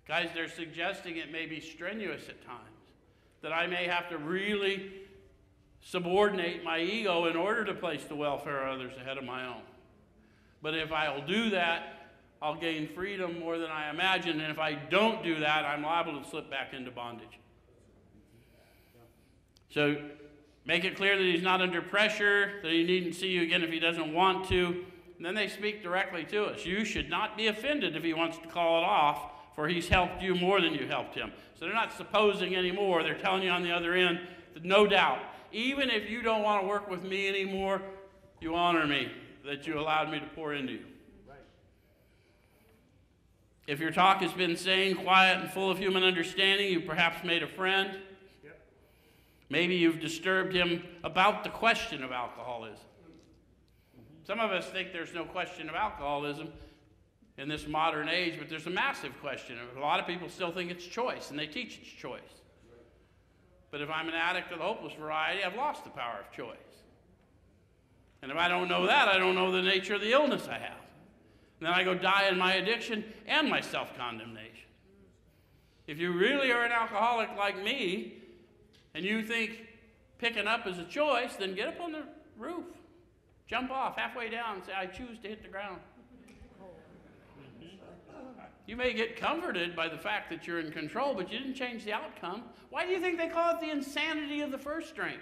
Guys, 0.07 0.31
they're 0.35 0.49
suggesting 0.49 1.17
it 1.17 1.33
may 1.33 1.47
be 1.47 1.61
strenuous 1.61 2.29
at 2.29 2.45
times, 2.45 2.61
that 3.43 3.53
I 3.53 3.67
may 3.67 3.87
have 3.87 4.09
to 4.11 4.19
really 4.19 4.93
subordinate 5.81 6.63
my 6.63 6.79
ego 6.81 7.27
in 7.27 7.37
order 7.37 7.65
to 7.65 7.75
place 7.75 8.05
the 8.05 8.15
welfare 8.15 8.67
of 8.67 8.75
others 8.75 8.93
ahead 8.97 9.19
of 9.19 9.25
my 9.25 9.47
own. 9.47 9.63
But 10.63 10.75
if 10.75 10.93
I'll 10.93 11.27
do 11.27 11.51
that, 11.51 12.11
I'll 12.41 12.55
gain 12.55 12.89
freedom 12.95 13.41
more 13.41 13.59
than 13.59 13.71
I 13.71 13.91
imagine. 13.91 14.41
And 14.41 14.51
if 14.51 14.59
I 14.59 14.75
don't 14.75 15.25
do 15.25 15.41
that, 15.41 15.65
I'm 15.65 15.83
liable 15.83 16.21
to 16.21 16.29
slip 16.29 16.51
back 16.51 16.73
into 16.73 16.91
bondage. 16.91 17.39
So 19.71 19.97
make 20.65 20.85
it 20.85 20.97
clear 20.97 21.17
that 21.17 21.25
he's 21.25 21.43
not 21.43 21.61
under 21.61 21.83
pressure, 21.83 22.61
that 22.63 22.71
he 22.71 22.85
needn't 22.85 23.15
see 23.15 23.29
you 23.29 23.43
again 23.43 23.63
if 23.63 23.71
he 23.71 23.79
doesn't 23.79 24.13
want 24.13 24.49
to. 24.49 24.85
And 25.17 25.27
then 25.27 25.35
they 25.35 25.49
speak 25.49 25.83
directly 25.83 26.25
to 26.25 26.45
us. 26.47 26.65
You 26.65 26.85
should 26.85 27.09
not 27.09 27.37
be 27.37 27.47
offended 27.47 27.97
if 27.97 28.03
he 28.03 28.15
wants 28.15 28.39
to 28.39 28.49
call 28.49 28.79
it 28.79 28.85
off, 28.85 29.55
for 29.55 29.69
he's 29.69 29.89
helped 29.89 30.23
you 30.23 30.35
more 30.35 30.61
than 30.61 30.75
you 30.75 30.87
helped 30.87 31.15
him. 31.15 31.33
So 31.55 31.65
they're 31.65 31.75
not 31.75 31.93
supposing 31.93 32.57
anymore. 32.57 33.03
They're 33.03 33.19
telling 33.19 33.43
you 33.43 33.51
on 33.51 33.63
the 33.63 33.71
other 33.71 33.95
end 33.95 34.21
that 34.55 34.65
no 34.65 34.87
doubt, 34.87 35.21
even 35.53 35.91
if 35.91 36.11
you 36.11 36.23
don't 36.23 36.43
want 36.43 36.63
to 36.63 36.67
work 36.67 36.91
with 36.91 37.05
me 37.05 37.29
anymore, 37.29 37.83
you 38.41 38.55
honor 38.55 38.87
me 38.87 39.13
that 39.45 39.67
you 39.67 39.79
allowed 39.79 40.11
me 40.11 40.19
to 40.19 40.27
pour 40.35 40.55
into 40.55 40.73
you. 40.73 40.85
If 43.69 43.79
your 43.79 43.93
talk 43.93 44.23
has 44.23 44.33
been 44.33 44.57
sane, 44.57 44.97
quiet, 44.97 45.41
and 45.41 45.51
full 45.51 45.71
of 45.71 45.79
human 45.79 46.03
understanding, 46.03 46.73
you 46.73 46.81
perhaps 46.81 47.23
made 47.25 47.45
a 47.45 47.47
friend. 47.47 47.97
Maybe 49.53 49.75
you've 49.75 50.01
disturbed 50.01 50.55
him 50.55 50.83
about 51.05 51.45
the 51.45 51.51
question 51.51 52.03
of 52.03 52.11
alcoholism. 52.11 52.87
Some 54.27 54.41
of 54.41 54.51
us 54.51 54.67
think 54.71 54.95
there's 54.95 55.13
no 55.13 55.27
question 55.27 55.69
of 55.69 55.75
alcoholism 55.75 56.49
in 57.37 57.51
this 57.51 57.69
modern 57.69 58.09
age, 58.09 58.37
but 58.39 58.49
there's 58.49 58.67
a 58.67 58.71
massive 58.71 59.13
question. 59.21 59.59
A 59.77 59.79
lot 59.79 60.01
of 60.01 60.07
people 60.07 60.31
still 60.31 60.53
think 60.53 60.71
it's 60.71 60.87
choice, 60.87 61.29
and 61.29 61.39
they 61.39 61.47
teach 61.47 61.79
it's 61.83 61.91
choice. 61.91 62.41
But 63.71 63.83
if 63.83 63.91
I'm 63.91 64.09
an 64.09 64.15
addict 64.15 64.53
of 64.53 64.59
the 64.59 64.65
hopeless 64.65 64.95
variety, 64.95 65.45
I've 65.45 65.55
lost 65.55 65.85
the 65.85 65.91
power 65.91 66.21
of 66.21 66.35
choice. 66.35 66.57
And 68.23 68.33
if 68.33 68.39
I 68.39 68.49
don't 68.49 68.71
know 68.71 68.87
that, 68.87 69.09
I 69.09 69.19
don't 69.19 69.35
know 69.35 69.53
the 69.53 69.61
nature 69.61 69.97
of 69.97 70.01
the 70.01 70.13
illness 70.13 70.49
I 70.49 70.61
have. 70.61 70.81
And 71.61 71.67
then 71.67 71.75
I 71.75 71.85
go 71.85 71.95
die 71.95 72.27
in 72.29 72.39
my 72.39 72.55
addiction 72.55 73.05
and 73.27 73.51
my 73.51 73.61
self 73.61 73.95
condemnation. 73.99 74.71
If 75.87 75.99
you 75.99 76.13
really 76.13 76.51
are 76.53 76.65
an 76.65 76.73
alcoholic 76.73 77.29
like 77.37 77.63
me, 77.63 78.22
and 78.95 79.05
you 79.05 79.23
think 79.23 79.67
picking 80.19 80.47
up 80.47 80.67
is 80.67 80.79
a 80.79 80.85
choice, 80.85 81.35
then 81.37 81.55
get 81.55 81.69
up 81.69 81.81
on 81.81 81.93
the 81.93 82.05
roof, 82.39 82.65
jump 83.47 83.71
off 83.71 83.97
halfway 83.97 84.29
down, 84.29 84.57
and 84.57 84.65
say, 84.65 84.73
I 84.73 84.87
choose 84.87 85.19
to 85.23 85.29
hit 85.29 85.43
the 85.43 85.49
ground. 85.49 85.81
You 88.67 88.77
may 88.77 88.93
get 88.93 89.17
comforted 89.17 89.75
by 89.75 89.89
the 89.89 89.99
fact 89.99 90.31
that 90.31 90.47
you're 90.47 90.61
in 90.61 90.71
control, 90.71 91.15
but 91.15 91.33
you 91.33 91.39
didn't 91.39 91.55
change 91.55 91.85
the 91.85 91.93
outcome. 91.93 92.45
Why 92.71 92.87
do 92.87 92.93
you 92.93 93.01
think 93.01 93.19
they 93.19 93.29
call 93.29 93.57
it 93.57 93.61
the 93.61 93.71
insanity 93.71 94.41
of 94.41 94.53
the 94.53 94.59
first 94.59 94.95
drink? 94.95 95.21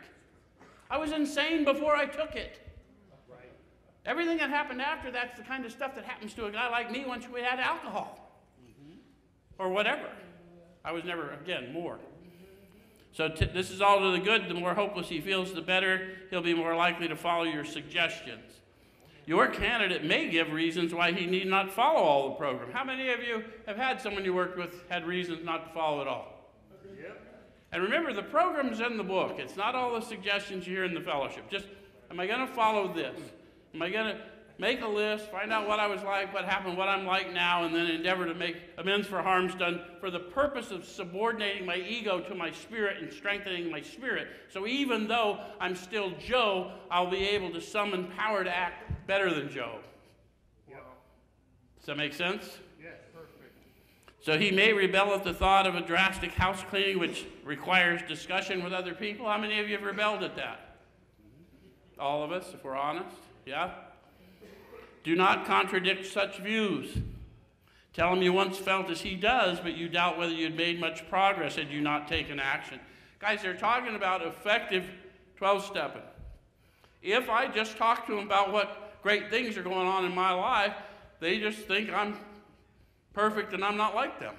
I 0.90 0.98
was 0.98 1.12
insane 1.12 1.64
before 1.64 1.96
I 1.96 2.04
took 2.04 2.36
it. 2.36 2.66
Everything 4.04 4.38
that 4.38 4.50
happened 4.50 4.80
after 4.82 5.10
that's 5.10 5.38
the 5.38 5.44
kind 5.44 5.64
of 5.64 5.72
stuff 5.72 5.94
that 5.94 6.04
happens 6.04 6.34
to 6.34 6.46
a 6.46 6.50
guy 6.50 6.68
like 6.70 6.90
me 6.90 7.04
once 7.06 7.28
we 7.28 7.40
had 7.40 7.60
alcohol 7.60 8.30
or 9.58 9.68
whatever. 9.68 10.08
I 10.84 10.92
was 10.92 11.04
never, 11.04 11.32
again, 11.32 11.72
more. 11.72 11.98
So 13.12 13.28
this 13.28 13.70
is 13.70 13.80
all 13.80 14.00
to 14.00 14.12
the 14.12 14.24
good. 14.24 14.48
The 14.48 14.54
more 14.54 14.74
hopeless 14.74 15.08
he 15.08 15.20
feels, 15.20 15.52
the 15.52 15.62
better. 15.62 16.08
He'll 16.30 16.42
be 16.42 16.54
more 16.54 16.76
likely 16.76 17.08
to 17.08 17.16
follow 17.16 17.44
your 17.44 17.64
suggestions. 17.64 18.61
Your 19.26 19.48
candidate 19.48 20.04
may 20.04 20.28
give 20.28 20.52
reasons 20.52 20.94
why 20.94 21.12
he 21.12 21.26
need 21.26 21.46
not 21.46 21.72
follow 21.72 22.00
all 22.00 22.30
the 22.30 22.34
program. 22.36 22.72
How 22.72 22.84
many 22.84 23.11
of 23.11 23.22
you 23.22 23.44
have 23.66 23.76
had 23.76 24.00
someone 24.00 24.24
you 24.24 24.34
worked 24.34 24.58
with 24.58 24.88
had 24.88 25.06
reasons 25.06 25.44
not 25.44 25.68
to 25.68 25.74
follow 25.74 26.00
it 26.00 26.08
all? 26.08 26.50
Yep. 27.00 27.20
And 27.72 27.82
remember, 27.82 28.12
the 28.12 28.22
program's 28.22 28.80
in 28.80 28.96
the 28.96 29.04
book. 29.04 29.36
It's 29.38 29.56
not 29.56 29.74
all 29.74 29.94
the 29.94 30.04
suggestions 30.04 30.66
you 30.66 30.74
hear 30.74 30.84
in 30.84 30.94
the 30.94 31.00
fellowship. 31.00 31.48
Just, 31.50 31.66
am 32.11 32.18
I 32.18 32.26
going 32.26 32.40
to 32.40 32.52
follow 32.52 32.92
this? 32.92 33.18
Am 33.74 33.82
I 33.82 33.90
going 33.90 34.16
to 34.16 34.20
make 34.61 34.82
a 34.82 34.86
list, 34.86 35.30
find 35.30 35.50
out 35.50 35.66
what 35.66 35.80
I 35.80 35.86
was 35.86 36.02
like, 36.02 36.34
what 36.34 36.44
happened, 36.44 36.76
what 36.76 36.88
I'm 36.88 37.06
like 37.06 37.32
now, 37.32 37.64
and 37.64 37.74
then 37.74 37.86
endeavor 37.86 38.26
to 38.26 38.34
make 38.34 38.56
amends 38.76 39.06
for 39.06 39.22
harms 39.22 39.54
done 39.54 39.80
for 39.98 40.11
the 40.11 40.20
purpose 40.20 40.70
of 40.70 40.84
subordinating 40.84 41.64
my 41.64 41.76
ego 41.76 42.20
to 42.20 42.34
my 42.34 42.50
spirit 42.50 43.02
and 43.02 43.11
strengthening 43.11 43.70
my 43.70 43.80
spirit. 43.80 44.28
So 44.50 44.66
even 44.66 45.08
though 45.08 45.40
I'm 45.61 45.74
still 45.74 46.12
Joe, 46.18 46.72
I'll 46.90 47.11
be 47.11 47.26
able 47.28 47.50
to 47.52 47.61
summon 47.61 48.08
power 48.18 48.44
to 48.44 48.54
act 48.54 49.06
better 49.06 49.32
than 49.32 49.48
Joe. 49.48 49.78
Yep. 50.68 50.84
Does 51.78 51.86
that 51.86 51.96
make 51.96 52.12
sense? 52.12 52.58
Yes, 52.78 52.98
perfect. 53.14 53.54
So 54.20 54.38
he 54.38 54.50
may 54.50 54.74
rebel 54.74 55.14
at 55.14 55.24
the 55.24 55.32
thought 55.32 55.66
of 55.66 55.74
a 55.74 55.80
drastic 55.80 56.32
house 56.32 56.62
cleaning, 56.68 56.98
which 56.98 57.26
requires 57.44 58.02
discussion 58.06 58.62
with 58.62 58.74
other 58.74 58.92
people. 58.92 59.26
How 59.26 59.38
many 59.38 59.58
of 59.58 59.70
you 59.70 59.76
have 59.76 59.86
rebelled 59.86 60.22
at 60.22 60.36
that? 60.36 60.76
All 61.98 62.22
of 62.22 62.30
us, 62.30 62.52
if 62.52 62.62
we're 62.62 62.76
honest. 62.76 63.16
Yeah? 63.46 63.72
Do 65.03 65.14
not 65.14 65.46
contradict 65.46 66.07
such 66.07 66.38
views. 66.38 66.98
Tell 67.92 68.12
him 68.12 68.22
you 68.22 68.32
once 68.32 68.57
felt 68.59 68.90
as 68.90 69.01
he 69.01 69.14
does, 69.14 69.59
but 69.61 69.76
you 69.76 69.88
doubt 69.88 70.18
whether 70.18 70.32
you'd 70.32 70.57
made 70.57 70.78
much 70.78 71.09
progress 71.09 71.57
had 71.57 71.70
you 71.70 71.80
not 71.80 72.07
taken 72.07 72.38
action. 72.38 72.78
Guys, 73.18 73.42
they're 73.42 73.55
talking 73.55 73.96
about 73.96 74.22
effective 74.22 74.88
12 75.36 75.64
stepping. 75.64 76.03
If 77.03 77.28
I 77.28 77.48
just 77.48 77.76
talk 77.76 78.07
to 78.07 78.14
them 78.14 78.26
about 78.26 78.53
what 78.53 79.01
great 79.03 79.30
things 79.30 79.57
are 79.57 79.62
going 79.62 79.86
on 79.86 80.05
in 80.05 80.14
my 80.14 80.32
life, 80.32 80.74
they 81.18 81.38
just 81.38 81.61
think 81.61 81.90
I'm 81.90 82.16
perfect 83.12 83.53
and 83.53 83.64
I'm 83.64 83.76
not 83.76 83.94
like 83.94 84.20
them. 84.20 84.34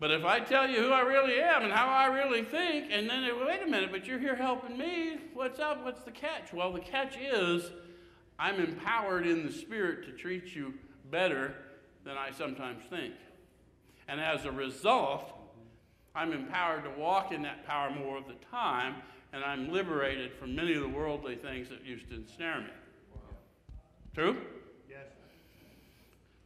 But 0.00 0.10
if 0.10 0.24
I 0.24 0.40
tell 0.40 0.68
you 0.68 0.78
who 0.82 0.90
I 0.90 1.02
really 1.02 1.40
am 1.40 1.62
and 1.62 1.72
how 1.72 1.86
I 1.86 2.06
really 2.06 2.42
think, 2.42 2.90
and 2.90 3.08
then 3.08 3.22
they 3.22 3.32
wait 3.32 3.62
a 3.62 3.70
minute, 3.70 3.92
but 3.92 4.04
you're 4.04 4.18
here 4.18 4.34
helping 4.34 4.76
me, 4.76 5.18
what's 5.32 5.60
up? 5.60 5.84
What's 5.84 6.02
the 6.02 6.10
catch? 6.10 6.52
Well, 6.52 6.72
the 6.72 6.80
catch 6.80 7.16
is 7.16 7.70
I'm 8.38 8.60
empowered 8.60 9.26
in 9.26 9.46
the 9.46 9.52
Spirit 9.52 10.04
to 10.06 10.12
treat 10.12 10.54
you 10.54 10.74
better 11.10 11.54
than 12.04 12.16
I 12.16 12.30
sometimes 12.30 12.82
think. 12.90 13.14
And 14.08 14.20
as 14.20 14.44
a 14.44 14.50
result, 14.50 15.32
I'm 16.14 16.32
empowered 16.32 16.84
to 16.84 16.90
walk 16.90 17.32
in 17.32 17.42
that 17.42 17.66
power 17.66 17.90
more 17.90 18.18
of 18.18 18.26
the 18.26 18.34
time, 18.50 18.96
and 19.32 19.42
I'm 19.44 19.70
liberated 19.70 20.32
from 20.34 20.54
many 20.54 20.74
of 20.74 20.82
the 20.82 20.88
worldly 20.88 21.36
things 21.36 21.68
that 21.68 21.84
used 21.84 22.08
to 22.10 22.16
ensnare 22.16 22.60
me. 22.60 22.66
True? 24.14 24.36
Yes. 24.88 25.06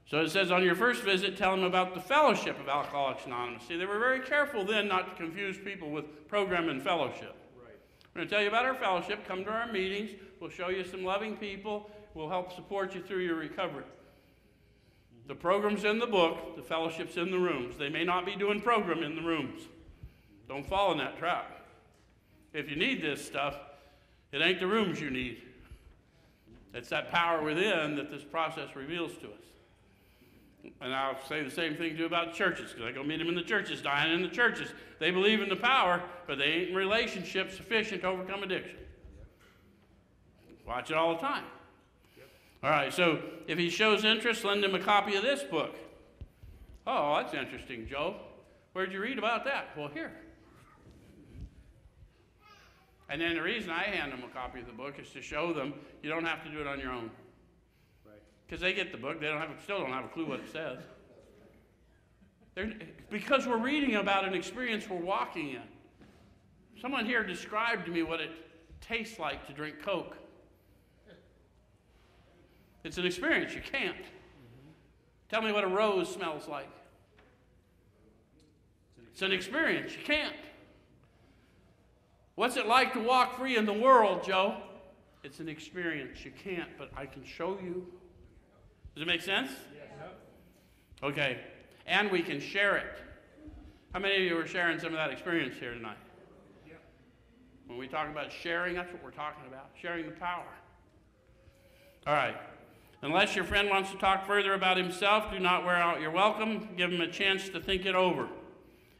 So 0.08 0.20
it 0.20 0.30
says 0.30 0.52
on 0.52 0.62
your 0.62 0.76
first 0.76 1.02
visit, 1.02 1.36
tell 1.36 1.50
them 1.50 1.64
about 1.64 1.94
the 1.94 2.00
fellowship 2.00 2.60
of 2.60 2.68
Alcoholics 2.68 3.26
Anonymous. 3.26 3.64
See, 3.66 3.76
they 3.76 3.86
were 3.86 3.98
very 3.98 4.20
careful 4.20 4.64
then 4.64 4.86
not 4.86 5.10
to 5.10 5.16
confuse 5.16 5.58
people 5.58 5.90
with 5.90 6.28
program 6.28 6.68
and 6.68 6.80
fellowship. 6.80 7.35
We're 8.16 8.20
going 8.20 8.28
to 8.30 8.34
tell 8.34 8.42
you 8.42 8.48
about 8.48 8.64
our 8.64 8.74
fellowship. 8.74 9.28
Come 9.28 9.44
to 9.44 9.50
our 9.50 9.70
meetings. 9.70 10.12
We'll 10.40 10.48
show 10.48 10.70
you 10.70 10.86
some 10.86 11.04
loving 11.04 11.36
people. 11.36 11.90
We'll 12.14 12.30
help 12.30 12.50
support 12.50 12.94
you 12.94 13.02
through 13.02 13.18
your 13.18 13.34
recovery. 13.34 13.84
The 15.26 15.34
program's 15.34 15.84
in 15.84 15.98
the 15.98 16.06
book, 16.06 16.56
the 16.56 16.62
fellowship's 16.62 17.18
in 17.18 17.30
the 17.30 17.38
rooms. 17.38 17.76
They 17.76 17.90
may 17.90 18.04
not 18.04 18.24
be 18.24 18.34
doing 18.34 18.62
program 18.62 19.02
in 19.02 19.16
the 19.16 19.20
rooms. 19.20 19.64
Don't 20.48 20.66
fall 20.66 20.92
in 20.92 20.98
that 20.98 21.18
trap. 21.18 21.66
If 22.54 22.70
you 22.70 22.76
need 22.76 23.02
this 23.02 23.22
stuff, 23.22 23.54
it 24.32 24.40
ain't 24.40 24.60
the 24.60 24.66
rooms 24.66 24.98
you 24.98 25.10
need. 25.10 25.42
It's 26.72 26.88
that 26.88 27.12
power 27.12 27.42
within 27.42 27.96
that 27.96 28.10
this 28.10 28.24
process 28.24 28.74
reveals 28.74 29.12
to 29.18 29.26
us. 29.26 29.44
And 30.80 30.94
I'll 30.94 31.18
say 31.28 31.42
the 31.42 31.50
same 31.50 31.76
thing 31.76 31.96
too 31.96 32.06
about 32.06 32.34
churches, 32.34 32.72
because 32.72 32.86
I 32.86 32.92
go 32.92 33.02
meet 33.02 33.18
them 33.18 33.28
in 33.28 33.34
the 33.34 33.42
churches, 33.42 33.82
dying 33.82 34.12
in 34.12 34.22
the 34.22 34.28
churches. 34.28 34.68
They 34.98 35.10
believe 35.10 35.40
in 35.40 35.48
the 35.48 35.56
power, 35.56 36.02
but 36.26 36.38
they 36.38 36.44
ain't 36.44 36.70
in 36.70 36.74
relationship 36.74 37.52
sufficient 37.52 38.02
to 38.02 38.08
overcome 38.08 38.42
addiction. 38.42 38.76
Watch 40.66 40.90
it 40.90 40.96
all 40.96 41.14
the 41.14 41.20
time. 41.20 41.44
All 42.62 42.70
right, 42.70 42.92
so 42.92 43.20
if 43.46 43.58
he 43.58 43.70
shows 43.70 44.04
interest, 44.04 44.44
lend 44.44 44.64
him 44.64 44.74
a 44.74 44.80
copy 44.80 45.14
of 45.14 45.22
this 45.22 45.42
book. 45.44 45.76
Oh, 46.86 47.16
that's 47.16 47.34
interesting, 47.34 47.86
Joe. 47.88 48.16
Where'd 48.72 48.92
you 48.92 49.00
read 49.00 49.18
about 49.18 49.44
that? 49.44 49.68
Well, 49.76 49.88
here. 49.88 50.12
And 53.08 53.20
then 53.20 53.36
the 53.36 53.42
reason 53.42 53.70
I 53.70 53.84
hand 53.84 54.12
them 54.12 54.24
a 54.24 54.34
copy 54.34 54.60
of 54.60 54.66
the 54.66 54.72
book 54.72 54.94
is 55.00 55.10
to 55.10 55.22
show 55.22 55.52
them 55.52 55.74
you 56.02 56.10
don't 56.10 56.24
have 56.24 56.42
to 56.44 56.50
do 56.50 56.60
it 56.60 56.66
on 56.66 56.80
your 56.80 56.90
own. 56.90 57.10
Because 58.46 58.60
they 58.60 58.72
get 58.72 58.92
the 58.92 58.98
book, 58.98 59.20
they 59.20 59.26
don't 59.26 59.40
have, 59.40 59.50
still 59.62 59.78
don't 59.78 59.92
have 59.92 60.04
a 60.04 60.08
clue 60.08 60.26
what 60.26 60.40
it 60.40 60.52
says. 60.52 60.78
They're, 62.54 62.72
because 63.10 63.46
we're 63.46 63.58
reading 63.58 63.96
about 63.96 64.24
an 64.24 64.34
experience 64.34 64.88
we're 64.88 64.96
walking 64.96 65.50
in. 65.50 65.62
Someone 66.80 67.06
here 67.06 67.24
described 67.24 67.86
to 67.86 67.92
me 67.92 68.02
what 68.02 68.20
it 68.20 68.30
tastes 68.80 69.18
like 69.18 69.46
to 69.46 69.52
drink 69.52 69.76
Coke. 69.82 70.16
It's 72.84 72.98
an 72.98 73.06
experience, 73.06 73.52
you 73.52 73.62
can't. 73.62 73.96
Tell 75.28 75.42
me 75.42 75.50
what 75.50 75.64
a 75.64 75.68
rose 75.68 76.12
smells 76.12 76.46
like. 76.46 76.70
It's 79.10 79.22
an 79.22 79.32
experience, 79.32 79.92
you 79.92 80.04
can't. 80.04 80.36
What's 82.36 82.56
it 82.56 82.66
like 82.66 82.92
to 82.92 83.00
walk 83.00 83.38
free 83.38 83.56
in 83.56 83.66
the 83.66 83.72
world, 83.72 84.22
Joe? 84.22 84.58
It's 85.24 85.40
an 85.40 85.48
experience, 85.48 86.24
you 86.24 86.30
can't, 86.44 86.68
but 86.78 86.90
I 86.96 87.06
can 87.06 87.24
show 87.24 87.58
you. 87.60 87.86
Does 88.96 89.02
it 89.02 89.06
make 89.06 89.20
sense? 89.20 89.50
Yes. 89.74 90.08
Okay. 91.02 91.38
And 91.86 92.10
we 92.10 92.22
can 92.22 92.40
share 92.40 92.78
it. 92.78 92.94
How 93.92 94.00
many 94.00 94.16
of 94.16 94.22
you 94.22 94.38
are 94.38 94.46
sharing 94.46 94.78
some 94.78 94.88
of 94.88 94.94
that 94.94 95.10
experience 95.10 95.54
here 95.60 95.74
tonight? 95.74 95.98
When 97.66 97.76
we 97.76 97.88
talk 97.88 98.08
about 98.08 98.32
sharing, 98.32 98.74
that's 98.74 98.90
what 98.90 99.04
we're 99.04 99.10
talking 99.10 99.44
about 99.46 99.68
sharing 99.78 100.06
the 100.06 100.12
power. 100.12 100.46
All 102.06 102.14
right. 102.14 102.36
Unless 103.02 103.36
your 103.36 103.44
friend 103.44 103.68
wants 103.68 103.90
to 103.90 103.98
talk 103.98 104.26
further 104.26 104.54
about 104.54 104.78
himself, 104.78 105.30
do 105.30 105.38
not 105.38 105.66
wear 105.66 105.76
out 105.76 106.00
your 106.00 106.10
welcome. 106.10 106.70
Give 106.78 106.90
him 106.90 107.02
a 107.02 107.10
chance 107.10 107.50
to 107.50 107.60
think 107.60 107.84
it 107.84 107.94
over. 107.94 108.28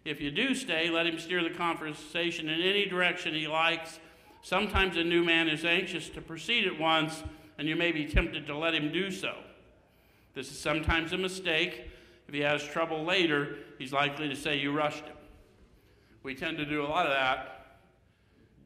If 0.04 0.20
you 0.20 0.30
do 0.30 0.54
stay, 0.54 0.90
let 0.90 1.06
him 1.06 1.18
steer 1.18 1.42
the 1.42 1.54
conversation 1.54 2.50
in 2.50 2.60
any 2.60 2.84
direction 2.84 3.34
he 3.34 3.48
likes. 3.48 3.98
Sometimes 4.42 4.98
a 4.98 5.04
new 5.04 5.24
man 5.24 5.48
is 5.48 5.64
anxious 5.64 6.10
to 6.10 6.20
proceed 6.20 6.66
at 6.66 6.78
once, 6.78 7.24
and 7.56 7.66
you 7.66 7.76
may 7.76 7.92
be 7.92 8.04
tempted 8.04 8.46
to 8.46 8.56
let 8.58 8.74
him 8.74 8.92
do 8.92 9.10
so. 9.10 9.36
This 10.36 10.50
is 10.50 10.58
sometimes 10.58 11.14
a 11.14 11.18
mistake. 11.18 11.88
If 12.28 12.34
he 12.34 12.40
has 12.40 12.62
trouble 12.62 13.04
later, 13.04 13.56
he's 13.78 13.90
likely 13.90 14.28
to 14.28 14.36
say 14.36 14.58
you 14.58 14.70
rushed 14.70 15.04
him. 15.04 15.16
We 16.22 16.34
tend 16.34 16.58
to 16.58 16.66
do 16.66 16.84
a 16.84 16.88
lot 16.88 17.06
of 17.06 17.12
that 17.12 17.78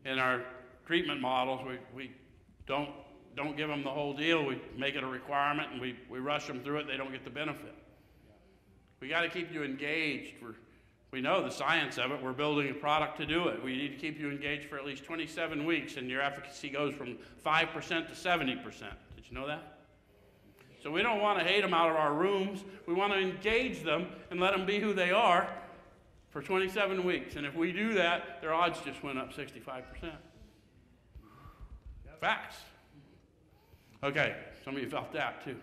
in 0.05 0.19
our 0.19 0.43
treatment 0.85 1.21
models. 1.21 1.61
We, 1.65 1.79
we 1.95 2.11
don't, 2.67 2.91
don't 3.37 3.57
give 3.57 3.69
them 3.69 3.85
the 3.85 3.91
whole 3.91 4.13
deal. 4.13 4.45
We 4.45 4.61
make 4.77 4.97
it 4.97 5.05
a 5.05 5.07
requirement 5.07 5.71
and 5.71 5.81
we, 5.81 5.97
we 6.11 6.19
rush 6.19 6.49
them 6.49 6.61
through 6.65 6.79
it. 6.79 6.87
They 6.89 6.97
don't 6.97 7.13
get 7.13 7.23
the 7.23 7.31
benefit. 7.31 7.77
We 8.99 9.07
got 9.07 9.21
to 9.21 9.29
keep 9.29 9.55
you 9.55 9.63
engaged. 9.63 10.43
We're, 10.43 10.57
we 11.13 11.21
know 11.21 11.41
the 11.41 11.51
science 11.51 11.99
of 11.99 12.11
it. 12.11 12.21
We're 12.21 12.33
building 12.33 12.69
a 12.71 12.75
product 12.75 13.17
to 13.19 13.27
do 13.27 13.47
it. 13.47 13.63
We 13.63 13.77
need 13.77 13.93
to 13.93 13.97
keep 13.97 14.19
you 14.19 14.29
engaged 14.29 14.69
for 14.69 14.77
at 14.77 14.85
least 14.85 15.05
27 15.05 15.65
weeks, 15.65 15.97
and 15.97 16.11
your 16.11 16.21
efficacy 16.21 16.69
goes 16.69 16.95
from 16.95 17.17
5% 17.47 17.73
to 18.09 18.13
70%. 18.13 18.65
Did 18.65 19.29
you 19.29 19.35
know 19.35 19.47
that? 19.47 19.70
So 20.83 20.91
we 20.91 21.03
don't 21.03 21.21
want 21.21 21.39
to 21.39 21.45
hate 21.45 21.61
them 21.61 21.75
out 21.75 21.91
of 21.91 21.97
our 21.97 22.15
rooms. 22.15 22.65
We 22.87 22.95
want 22.95 23.13
to 23.13 23.19
engage 23.19 23.83
them 23.83 24.07
and 24.31 24.41
let 24.41 24.53
them 24.53 24.65
be 24.65 24.81
who 24.81 24.95
they 24.95 25.11
are 25.11 25.49
for 26.31 26.41
27 26.41 27.05
weeks. 27.05 27.37
And 27.37 27.45
if 27.45 27.55
we 27.55 27.73
do 27.73 27.95
that, 27.95 28.41
their 28.41 28.55
odds 28.55 28.81
just 28.85 29.03
went 29.03 29.19
up 29.19 29.33
65%. 29.33 29.83
Facts. 32.21 32.57
Okay, 34.03 34.37
some 34.65 34.77
of 34.77 34.83
you 34.83 34.91
felt 34.91 35.13
that 35.13 35.43
too. 35.43 35.57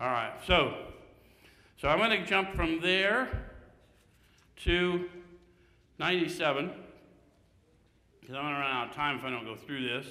All 0.00 0.08
right, 0.08 0.32
so 0.46 0.74
so 1.80 1.88
I'm 1.88 1.98
going 1.98 2.10
to 2.10 2.26
jump 2.26 2.54
from 2.54 2.80
there 2.80 3.28
to 4.64 5.08
97 5.98 6.70
because 8.20 8.36
I'm 8.36 8.42
going 8.42 8.54
to 8.54 8.60
run 8.60 8.70
out 8.70 8.88
of 8.88 8.94
time 8.94 9.18
if 9.18 9.24
I 9.24 9.30
don't 9.30 9.44
go 9.44 9.56
through 9.56 9.88
this. 9.88 10.06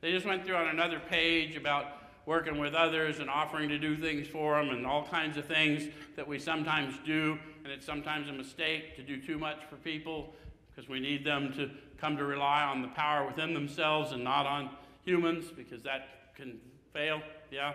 They 0.00 0.10
just 0.10 0.26
went 0.26 0.44
through 0.44 0.56
on 0.56 0.68
another 0.68 1.00
page 1.00 1.56
about 1.56 2.03
working 2.26 2.58
with 2.58 2.74
others 2.74 3.18
and 3.18 3.28
offering 3.28 3.68
to 3.68 3.78
do 3.78 3.96
things 3.96 4.26
for 4.26 4.56
them 4.56 4.70
and 4.70 4.86
all 4.86 5.06
kinds 5.06 5.36
of 5.36 5.44
things 5.44 5.88
that 6.16 6.26
we 6.26 6.38
sometimes 6.38 6.94
do. 7.04 7.38
And 7.64 7.72
it's 7.72 7.86
sometimes 7.86 8.28
a 8.28 8.32
mistake 8.32 8.96
to 8.96 9.02
do 9.02 9.20
too 9.20 9.38
much 9.38 9.58
for 9.68 9.76
people 9.76 10.32
because 10.74 10.88
we 10.88 11.00
need 11.00 11.24
them 11.24 11.52
to 11.54 11.70
come 11.98 12.16
to 12.16 12.24
rely 12.24 12.62
on 12.62 12.82
the 12.82 12.88
power 12.88 13.26
within 13.26 13.54
themselves 13.54 14.12
and 14.12 14.24
not 14.24 14.46
on 14.46 14.70
humans 15.04 15.46
because 15.56 15.82
that 15.82 16.34
can 16.34 16.58
fail. 16.92 17.20
Yeah? 17.50 17.74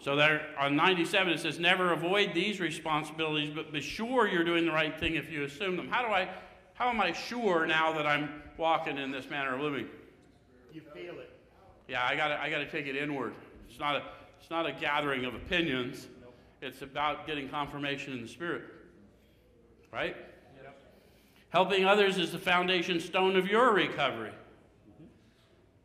So 0.00 0.16
there 0.16 0.46
on 0.58 0.76
97 0.76 1.32
it 1.32 1.40
says 1.40 1.58
never 1.58 1.92
avoid 1.92 2.34
these 2.34 2.60
responsibilities, 2.60 3.50
but 3.54 3.72
be 3.72 3.80
sure 3.80 4.28
you're 4.28 4.44
doing 4.44 4.66
the 4.66 4.72
right 4.72 4.98
thing 4.98 5.14
if 5.14 5.30
you 5.30 5.44
assume 5.44 5.76
them. 5.76 5.88
How 5.88 6.06
do 6.06 6.12
I 6.12 6.28
how 6.74 6.88
am 6.88 7.00
I 7.00 7.12
sure 7.12 7.66
now 7.66 7.92
that 7.92 8.06
I'm 8.06 8.42
walking 8.56 8.98
in 8.98 9.10
this 9.12 9.30
manner 9.30 9.54
of 9.54 9.60
living? 9.60 9.86
You 10.72 10.82
feel 10.92 11.14
it. 11.20 11.33
Yeah, 11.88 12.04
I 12.04 12.16
gotta 12.16 12.40
I 12.40 12.50
gotta 12.50 12.66
take 12.66 12.86
it 12.86 12.96
inward. 12.96 13.34
It's 13.68 13.78
not 13.78 13.96
a 13.96 14.02
it's 14.40 14.50
not 14.50 14.66
a 14.66 14.72
gathering 14.72 15.24
of 15.24 15.34
opinions. 15.34 16.08
It's 16.60 16.82
about 16.82 17.26
getting 17.26 17.48
confirmation 17.48 18.12
in 18.14 18.22
the 18.22 18.28
spirit. 18.28 18.64
Right? 19.92 20.16
Helping 21.50 21.84
others 21.84 22.18
is 22.18 22.32
the 22.32 22.38
foundation 22.38 22.98
stone 22.98 23.36
of 23.36 23.46
your 23.46 23.72
recovery. 23.72 24.32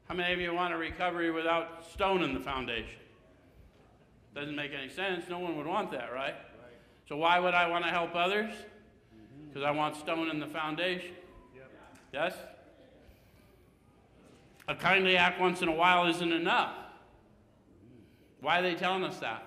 How 0.07 0.15
many 0.15 0.33
of 0.33 0.39
you 0.41 0.51
want 0.51 0.73
a 0.73 0.77
recovery 0.77 1.29
without 1.29 1.85
stone 1.93 2.23
in 2.23 2.33
the 2.33 2.39
foundation? 2.39 2.99
Doesn't 4.33 4.55
make 4.55 4.71
any 4.73 4.89
sense. 4.89 5.29
No 5.29 5.37
one 5.37 5.55
would 5.57 5.67
want 5.67 5.91
that, 5.91 6.11
right? 6.11 6.33
right. 6.33 6.35
So 7.07 7.17
why 7.17 7.39
would 7.39 7.53
I 7.53 7.67
want 7.67 7.83
to 7.85 7.91
help 7.91 8.15
others? 8.15 8.51
Because 9.47 9.63
I 9.63 9.69
want 9.69 9.95
stone 9.95 10.29
in 10.29 10.39
the 10.39 10.47
foundation. 10.47 11.11
Yep. 11.55 11.71
Yes? 12.13 12.33
A 14.69 14.75
kindly 14.75 15.17
act 15.17 15.41
once 15.41 15.63
in 15.63 15.67
a 15.67 15.71
while 15.71 16.05
isn't 16.05 16.31
enough. 16.31 16.75
Why 18.39 18.59
are 18.59 18.61
they 18.61 18.75
telling 18.75 19.03
us 19.03 19.17
that? 19.17 19.43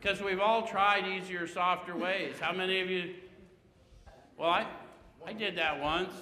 Because 0.00 0.22
we've 0.22 0.38
all 0.38 0.64
tried 0.64 1.04
easier, 1.04 1.48
softer 1.48 1.96
ways. 1.96 2.36
How 2.40 2.52
many 2.52 2.80
of 2.80 2.88
you? 2.88 3.14
Well, 4.36 4.50
I, 4.50 4.64
I 5.26 5.32
did 5.32 5.58
that 5.58 5.80
once. 5.80 6.12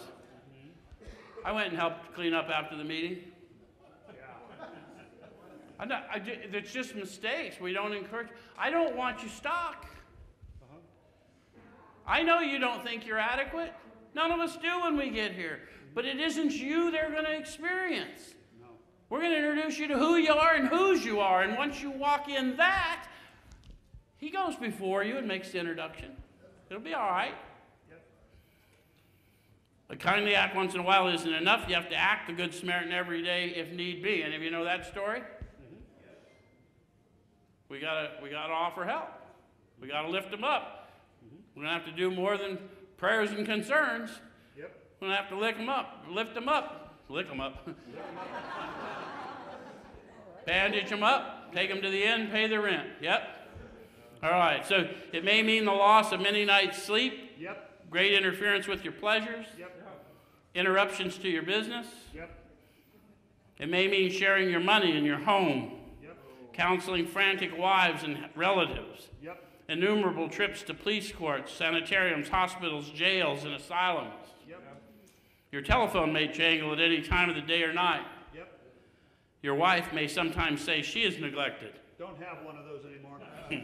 I 1.44 1.52
went 1.52 1.68
and 1.68 1.76
helped 1.76 2.14
clean 2.14 2.32
up 2.32 2.48
after 2.48 2.74
the 2.74 2.84
meeting. 2.84 3.18
I'm 5.78 5.88
not, 5.88 6.06
I, 6.10 6.22
it's 6.24 6.72
just 6.72 6.94
mistakes. 6.94 7.60
We 7.60 7.74
don't 7.74 7.92
encourage. 7.92 8.28
I 8.58 8.70
don't 8.70 8.96
want 8.96 9.22
you 9.22 9.28
stuck. 9.28 9.84
I 12.06 12.22
know 12.22 12.40
you 12.40 12.58
don't 12.58 12.82
think 12.82 13.06
you're 13.06 13.18
adequate. 13.18 13.74
None 14.14 14.30
of 14.30 14.40
us 14.40 14.56
do 14.56 14.80
when 14.80 14.96
we 14.96 15.10
get 15.10 15.32
here. 15.32 15.60
But 15.96 16.04
it 16.04 16.20
isn't 16.20 16.52
you 16.52 16.90
they're 16.90 17.10
going 17.10 17.24
to 17.24 17.34
experience. 17.34 18.34
We're 19.08 19.20
going 19.20 19.30
to 19.30 19.38
introduce 19.38 19.78
you 19.78 19.88
to 19.88 19.96
who 19.96 20.16
you 20.16 20.34
are 20.34 20.52
and 20.52 20.68
whose 20.68 21.02
you 21.02 21.20
are. 21.20 21.40
And 21.42 21.56
once 21.56 21.80
you 21.80 21.90
walk 21.90 22.28
in 22.28 22.54
that, 22.58 23.06
he 24.18 24.28
goes 24.28 24.56
before 24.56 25.04
you 25.04 25.16
and 25.16 25.26
makes 25.26 25.52
the 25.52 25.58
introduction. 25.58 26.10
It'll 26.68 26.82
be 26.82 26.92
all 26.92 27.08
right. 27.08 27.34
A 29.88 29.96
kindly 29.96 30.34
act 30.34 30.54
once 30.54 30.74
in 30.74 30.80
a 30.80 30.82
while 30.82 31.08
isn't 31.08 31.32
enough. 31.32 31.64
You 31.66 31.76
have 31.76 31.88
to 31.88 31.96
act 31.96 32.26
the 32.26 32.34
Good 32.34 32.52
Samaritan 32.52 32.92
every 32.92 33.22
day 33.22 33.54
if 33.56 33.72
need 33.72 34.02
be. 34.02 34.22
Any 34.22 34.36
of 34.36 34.42
you 34.42 34.50
know 34.50 34.64
that 34.64 34.84
story? 34.84 35.20
Mm-hmm. 35.20 35.76
We 37.70 37.80
gotta 37.80 38.10
we 38.22 38.28
gotta 38.28 38.52
offer 38.52 38.84
help. 38.84 39.08
We 39.80 39.88
gotta 39.88 40.08
lift 40.08 40.30
them 40.32 40.44
up. 40.44 40.90
Mm-hmm. 41.24 41.36
We're 41.54 41.62
gonna 41.62 41.74
have 41.74 41.86
to 41.86 41.92
do 41.92 42.10
more 42.10 42.36
than 42.36 42.58
prayers 42.98 43.30
and 43.30 43.46
concerns. 43.46 44.10
We're 45.00 45.08
gonna 45.08 45.16
have 45.20 45.28
to 45.28 45.38
lick 45.38 45.56
them 45.56 45.68
up, 45.68 46.04
lift 46.08 46.34
them 46.34 46.48
up, 46.48 46.94
lick 47.08 47.28
them 47.28 47.40
up, 47.40 47.68
bandage 50.46 50.88
them 50.88 51.02
up, 51.02 51.52
take 51.52 51.68
them 51.68 51.82
to 51.82 51.90
the 51.90 52.02
inn, 52.02 52.28
pay 52.28 52.46
the 52.46 52.60
rent. 52.60 52.88
Yep. 53.00 53.32
All 54.22 54.30
right. 54.30 54.64
So 54.66 54.88
it 55.12 55.24
may 55.24 55.42
mean 55.42 55.64
the 55.66 55.72
loss 55.72 56.12
of 56.12 56.20
many 56.20 56.44
nights' 56.44 56.82
sleep, 56.82 57.34
Yep. 57.38 57.90
great 57.90 58.14
interference 58.14 58.66
with 58.66 58.84
your 58.84 58.94
pleasures, 58.94 59.46
Yep. 59.58 59.72
interruptions 60.54 61.18
to 61.18 61.28
your 61.28 61.42
business. 61.42 61.86
Yep. 62.14 62.30
It 63.58 63.68
may 63.68 63.88
mean 63.88 64.10
sharing 64.10 64.50
your 64.50 64.60
money 64.60 64.96
and 64.96 65.04
your 65.06 65.18
home, 65.18 65.78
Yep. 66.02 66.16
counseling 66.54 67.06
frantic 67.06 67.56
wives 67.56 68.02
and 68.02 68.30
relatives, 68.34 69.10
Yep. 69.22 69.44
innumerable 69.68 70.28
trips 70.30 70.62
to 70.64 70.74
police 70.74 71.12
courts, 71.12 71.52
sanitariums, 71.52 72.30
hospitals, 72.30 72.90
jails, 72.90 73.44
and 73.44 73.52
asylums. 73.54 74.25
Your 75.56 75.64
telephone 75.64 76.12
may 76.12 76.28
jangle 76.28 76.74
at 76.74 76.80
any 76.80 77.00
time 77.00 77.30
of 77.30 77.34
the 77.34 77.40
day 77.40 77.62
or 77.62 77.72
night. 77.72 78.04
Yep. 78.34 78.60
Your 79.40 79.54
wife 79.54 79.90
may 79.90 80.06
sometimes 80.06 80.60
say 80.60 80.82
she 80.82 81.02
is 81.02 81.18
neglected. 81.18 81.72
Don't 81.98 82.18
have 82.22 82.44
one 82.44 82.58
of 82.58 82.66
those 82.66 82.84
anymore. 82.84 83.18
Funny 83.48 83.62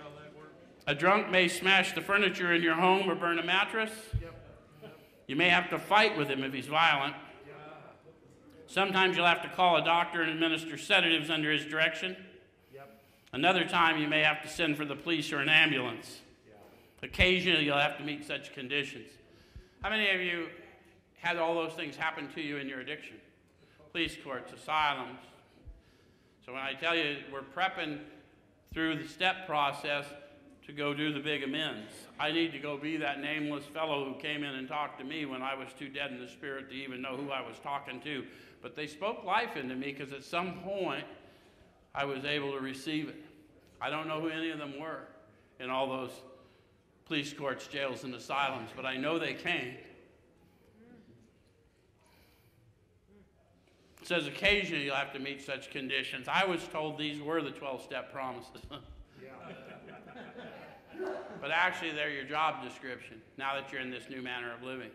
how 0.00 0.10
that 0.20 0.36
works. 0.36 0.54
A 0.86 0.94
drunk 0.94 1.30
may 1.30 1.48
smash 1.48 1.94
the 1.94 2.00
furniture 2.00 2.52
in 2.52 2.62
your 2.62 2.76
home 2.76 3.10
or 3.10 3.16
burn 3.16 3.40
a 3.40 3.42
mattress. 3.42 3.90
Yep. 4.20 4.34
You 5.26 5.34
may 5.34 5.48
have 5.48 5.68
to 5.70 5.80
fight 5.80 6.16
with 6.16 6.28
him 6.28 6.44
if 6.44 6.52
he's 6.52 6.68
violent. 6.68 7.16
Sometimes 8.68 9.16
you'll 9.16 9.26
have 9.26 9.42
to 9.42 9.48
call 9.48 9.78
a 9.78 9.84
doctor 9.84 10.22
and 10.22 10.30
administer 10.30 10.78
sedatives 10.78 11.28
under 11.28 11.50
his 11.50 11.64
direction. 11.64 12.16
Yep. 12.72 13.02
Another 13.32 13.64
time, 13.64 14.00
you 14.00 14.06
may 14.06 14.22
have 14.22 14.42
to 14.42 14.48
send 14.48 14.76
for 14.76 14.84
the 14.84 14.94
police 14.94 15.32
or 15.32 15.40
an 15.40 15.48
ambulance. 15.48 16.20
Occasionally, 17.02 17.64
you'll 17.64 17.78
have 17.78 17.98
to 17.98 18.04
meet 18.04 18.24
such 18.24 18.54
conditions. 18.54 19.08
How 19.82 19.90
many 19.90 20.08
of 20.10 20.20
you 20.20 20.46
had 21.16 21.36
all 21.36 21.54
those 21.54 21.72
things 21.72 21.96
happen 21.96 22.28
to 22.34 22.40
you 22.40 22.58
in 22.58 22.68
your 22.68 22.80
addiction? 22.80 23.16
Police 23.90 24.16
courts, 24.22 24.52
asylums. 24.52 25.18
So 26.46 26.52
when 26.52 26.62
I 26.62 26.74
tell 26.74 26.94
you 26.96 27.16
we're 27.32 27.40
prepping 27.40 27.98
through 28.72 29.02
the 29.02 29.08
step 29.08 29.46
process 29.46 30.06
to 30.66 30.72
go 30.72 30.94
do 30.94 31.12
the 31.12 31.20
big 31.20 31.42
amends, 31.42 31.92
I 32.18 32.30
need 32.30 32.52
to 32.52 32.58
go 32.58 32.76
be 32.76 32.96
that 32.98 33.20
nameless 33.20 33.64
fellow 33.64 34.04
who 34.04 34.20
came 34.20 34.44
in 34.44 34.54
and 34.54 34.68
talked 34.68 34.98
to 35.00 35.04
me 35.04 35.26
when 35.26 35.42
I 35.42 35.54
was 35.54 35.68
too 35.76 35.88
dead 35.88 36.12
in 36.12 36.20
the 36.20 36.28
spirit 36.28 36.70
to 36.70 36.74
even 36.74 37.02
know 37.02 37.16
who 37.16 37.30
I 37.30 37.40
was 37.40 37.58
talking 37.58 38.00
to. 38.02 38.24
But 38.62 38.76
they 38.76 38.86
spoke 38.86 39.24
life 39.24 39.56
into 39.56 39.74
me 39.74 39.92
because 39.92 40.12
at 40.12 40.22
some 40.22 40.60
point 40.60 41.04
I 41.94 42.04
was 42.04 42.24
able 42.24 42.52
to 42.52 42.60
receive 42.60 43.08
it. 43.08 43.24
I 43.80 43.90
don't 43.90 44.06
know 44.06 44.20
who 44.20 44.28
any 44.28 44.50
of 44.50 44.58
them 44.58 44.78
were 44.80 45.08
in 45.58 45.68
all 45.68 45.88
those 45.88 46.12
police 47.06 47.32
courts, 47.32 47.66
jails, 47.66 48.04
and 48.04 48.14
asylums, 48.14 48.70
but 48.74 48.86
I 48.86 48.96
know 48.96 49.18
they 49.18 49.34
came. 49.34 49.74
It 54.00 54.08
says 54.08 54.26
occasionally 54.26 54.84
you'll 54.84 54.96
have 54.96 55.12
to 55.12 55.20
meet 55.20 55.40
such 55.42 55.70
conditions. 55.70 56.26
I 56.28 56.44
was 56.44 56.66
told 56.72 56.98
these 56.98 57.22
were 57.22 57.40
the 57.40 57.52
12 57.52 57.82
step 57.82 58.12
promises. 58.12 58.62
but 61.40 61.50
actually, 61.52 61.92
they're 61.92 62.10
your 62.10 62.24
job 62.24 62.64
description 62.64 63.22
now 63.38 63.54
that 63.54 63.70
you're 63.70 63.80
in 63.80 63.90
this 63.90 64.10
new 64.10 64.20
manner 64.20 64.52
of 64.52 64.62
living. 64.62 64.90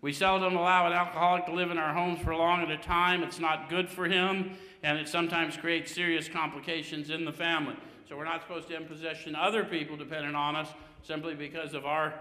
We 0.00 0.12
seldom 0.12 0.54
allow 0.54 0.86
an 0.86 0.92
alcoholic 0.92 1.46
to 1.46 1.52
live 1.52 1.70
in 1.70 1.78
our 1.78 1.92
homes 1.92 2.20
for 2.20 2.34
long 2.34 2.60
at 2.60 2.70
a 2.70 2.76
time. 2.76 3.22
It's 3.22 3.40
not 3.40 3.68
good 3.68 3.88
for 3.88 4.06
him, 4.06 4.56
and 4.82 4.98
it 4.98 5.08
sometimes 5.08 5.56
creates 5.56 5.92
serious 5.92 6.28
complications 6.28 7.10
in 7.10 7.24
the 7.24 7.32
family. 7.32 7.76
So 8.08 8.16
we're 8.16 8.24
not 8.24 8.42
supposed 8.42 8.68
to 8.68 8.76
imposition 8.76 9.34
other 9.34 9.64
people 9.64 9.96
dependent 9.96 10.36
on 10.36 10.56
us 10.56 10.68
simply 11.02 11.34
because 11.34 11.74
of 11.74 11.84
our 11.84 12.14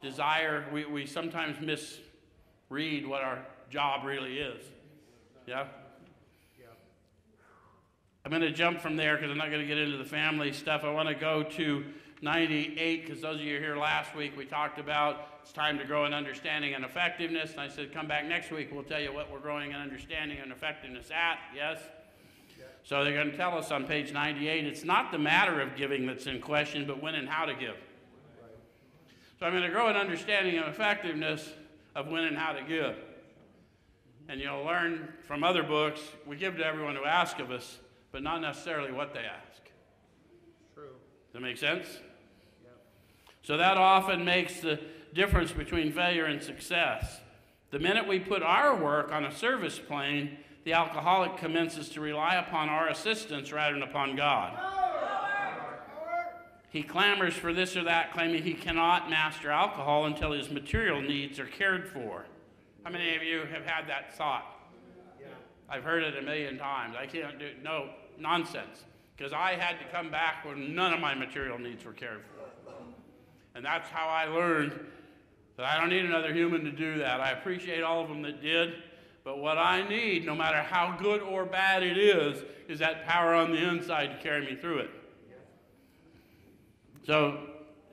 desire. 0.00 0.64
We, 0.72 0.84
we 0.86 1.06
sometimes 1.06 1.60
misread 1.60 3.06
what 3.06 3.22
our 3.22 3.44
job 3.68 4.04
really 4.04 4.38
is. 4.38 4.64
Yeah? 5.46 5.66
Yeah. 6.58 6.66
I'm 8.24 8.30
going 8.30 8.42
to 8.42 8.52
jump 8.52 8.80
from 8.80 8.96
there 8.96 9.16
because 9.16 9.30
I'm 9.30 9.38
not 9.38 9.50
going 9.50 9.60
to 9.60 9.66
get 9.66 9.78
into 9.78 9.98
the 9.98 10.04
family 10.04 10.52
stuff. 10.52 10.82
I 10.84 10.90
want 10.90 11.08
to 11.08 11.14
go 11.14 11.42
to 11.42 11.84
98 12.22 13.06
because 13.06 13.20
those 13.20 13.36
of 13.36 13.42
you 13.42 13.58
here 13.58 13.76
last 13.76 14.14
week 14.16 14.36
we 14.36 14.44
talked 14.44 14.78
about 14.78 15.28
it's 15.46 15.52
time 15.52 15.78
to 15.78 15.84
grow 15.84 16.06
in 16.06 16.12
understanding 16.12 16.74
and 16.74 16.84
effectiveness. 16.84 17.52
And 17.52 17.60
I 17.60 17.68
said, 17.68 17.92
come 17.92 18.08
back 18.08 18.26
next 18.26 18.50
week. 18.50 18.70
We'll 18.72 18.82
tell 18.82 19.00
you 19.00 19.12
what 19.12 19.30
we're 19.30 19.38
growing 19.38 19.70
in 19.70 19.76
understanding 19.76 20.38
and 20.42 20.50
effectiveness 20.50 21.10
at. 21.12 21.38
Yes? 21.54 21.78
So 22.82 23.04
they're 23.04 23.14
going 23.14 23.30
to 23.30 23.36
tell 23.36 23.56
us 23.56 23.70
on 23.70 23.84
page 23.84 24.12
98 24.12 24.66
it's 24.66 24.84
not 24.84 25.12
the 25.12 25.18
matter 25.18 25.60
of 25.60 25.76
giving 25.76 26.04
that's 26.06 26.26
in 26.26 26.40
question, 26.40 26.84
but 26.84 27.00
when 27.00 27.14
and 27.14 27.28
how 27.28 27.44
to 27.44 27.54
give. 27.54 27.76
So 29.38 29.46
I'm 29.46 29.52
going 29.52 29.62
to 29.62 29.70
grow 29.70 29.88
in 29.88 29.96
understanding 29.96 30.56
and 30.56 30.66
effectiveness 30.66 31.48
of 31.94 32.08
when 32.08 32.24
and 32.24 32.36
how 32.36 32.52
to 32.52 32.62
give. 32.62 32.96
And 34.28 34.40
you'll 34.40 34.64
learn 34.64 35.12
from 35.26 35.44
other 35.44 35.62
books, 35.62 36.00
we 36.26 36.36
give 36.36 36.56
to 36.56 36.66
everyone 36.66 36.96
who 36.96 37.04
asks 37.04 37.38
of 37.40 37.50
us, 37.50 37.78
but 38.10 38.22
not 38.22 38.40
necessarily 38.40 38.90
what 38.90 39.14
they 39.14 39.20
ask. 39.20 39.62
True. 40.74 40.84
Does 40.84 41.34
that 41.34 41.40
make 41.40 41.56
sense? 41.56 41.86
So 43.46 43.56
that 43.58 43.76
often 43.76 44.24
makes 44.24 44.58
the 44.58 44.80
difference 45.14 45.52
between 45.52 45.92
failure 45.92 46.24
and 46.24 46.42
success. 46.42 47.20
The 47.70 47.78
minute 47.78 48.08
we 48.08 48.18
put 48.18 48.42
our 48.42 48.74
work 48.74 49.12
on 49.12 49.24
a 49.24 49.30
service 49.30 49.78
plane, 49.78 50.38
the 50.64 50.72
alcoholic 50.72 51.36
commences 51.36 51.88
to 51.90 52.00
rely 52.00 52.34
upon 52.34 52.68
our 52.68 52.88
assistance 52.88 53.52
rather 53.52 53.74
than 53.74 53.84
upon 53.84 54.16
God. 54.16 54.58
He 56.70 56.82
clamors 56.82 57.34
for 57.34 57.52
this 57.52 57.76
or 57.76 57.84
that, 57.84 58.12
claiming 58.12 58.42
he 58.42 58.52
cannot 58.52 59.08
master 59.08 59.52
alcohol 59.52 60.06
until 60.06 60.32
his 60.32 60.50
material 60.50 61.00
needs 61.00 61.38
are 61.38 61.46
cared 61.46 61.88
for. 61.88 62.26
How 62.82 62.90
many 62.90 63.14
of 63.14 63.22
you 63.22 63.42
have 63.52 63.64
had 63.64 63.88
that 63.88 64.16
thought? 64.16 64.58
I've 65.70 65.84
heard 65.84 66.02
it 66.02 66.18
a 66.18 66.22
million 66.22 66.58
times. 66.58 66.96
I 66.98 67.06
can't 67.06 67.38
do 67.38 67.44
it. 67.44 67.62
no 67.62 67.90
nonsense 68.18 68.84
because 69.16 69.32
I 69.32 69.52
had 69.52 69.78
to 69.78 69.84
come 69.92 70.10
back 70.10 70.44
when 70.44 70.74
none 70.74 70.92
of 70.92 70.98
my 70.98 71.14
material 71.14 71.60
needs 71.60 71.84
were 71.84 71.92
cared 71.92 72.22
for. 72.22 72.35
And 73.56 73.64
that's 73.64 73.88
how 73.88 74.06
I 74.08 74.26
learned 74.26 74.78
that 75.56 75.64
I 75.64 75.80
don't 75.80 75.88
need 75.88 76.04
another 76.04 76.34
human 76.34 76.62
to 76.64 76.70
do 76.70 76.98
that. 76.98 77.22
I 77.22 77.30
appreciate 77.30 77.82
all 77.82 78.02
of 78.02 78.08
them 78.08 78.20
that 78.22 78.42
did, 78.42 78.74
but 79.24 79.38
what 79.38 79.56
I 79.56 79.88
need, 79.88 80.26
no 80.26 80.34
matter 80.34 80.58
how 80.62 80.94
good 81.00 81.22
or 81.22 81.46
bad 81.46 81.82
it 81.82 81.96
is, 81.96 82.44
is 82.68 82.78
that 82.80 83.06
power 83.06 83.34
on 83.34 83.52
the 83.52 83.66
inside 83.66 84.08
to 84.08 84.22
carry 84.22 84.44
me 84.44 84.56
through 84.60 84.80
it. 84.80 84.90
So 87.06 87.38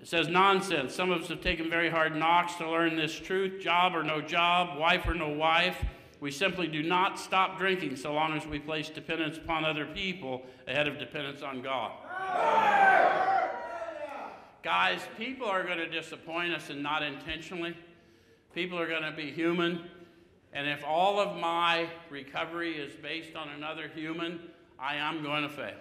it 0.02 0.08
says 0.08 0.28
nonsense. 0.28 0.94
Some 0.94 1.12
of 1.12 1.22
us 1.22 1.30
have 1.30 1.40
taken 1.40 1.70
very 1.70 1.90
hard 1.90 2.14
knocks 2.14 2.56
to 2.56 2.70
learn 2.70 2.98
this 2.98 3.18
truth 3.18 3.62
job 3.62 3.96
or 3.96 4.04
no 4.04 4.20
job, 4.20 4.78
wife 4.78 5.08
or 5.08 5.14
no 5.14 5.30
wife. 5.30 5.78
We 6.20 6.30
simply 6.30 6.68
do 6.68 6.84
not 6.84 7.18
stop 7.18 7.58
drinking 7.58 7.96
so 7.96 8.14
long 8.14 8.36
as 8.36 8.46
we 8.46 8.60
place 8.60 8.90
dependence 8.90 9.38
upon 9.38 9.64
other 9.64 9.86
people 9.86 10.42
ahead 10.68 10.90
of 10.90 11.00
dependence 11.00 11.42
on 11.42 11.62
God. 11.62 11.92
Guys, 14.64 15.02
people 15.18 15.46
are 15.46 15.66
going 15.66 15.78
to 15.78 15.90
disappoint 15.90 16.54
us 16.54 16.70
and 16.70 16.82
not 16.82 17.04
intentionally. 17.04 17.76
People 18.56 18.80
are 18.80 18.88
going 18.88 19.04
to 19.04 19.12
be 19.12 19.30
human. 19.30 19.90
And 20.54 20.70
if 20.70 20.86
all 20.86 21.20
of 21.20 21.38
my 21.38 21.90
recovery 22.10 22.78
is 22.78 22.94
based 22.94 23.36
on 23.36 23.50
another 23.50 23.90
human, 23.94 24.40
I 24.80 24.96
am 24.96 25.22
going 25.22 25.44
to 25.44 25.50
fail. 25.50 25.76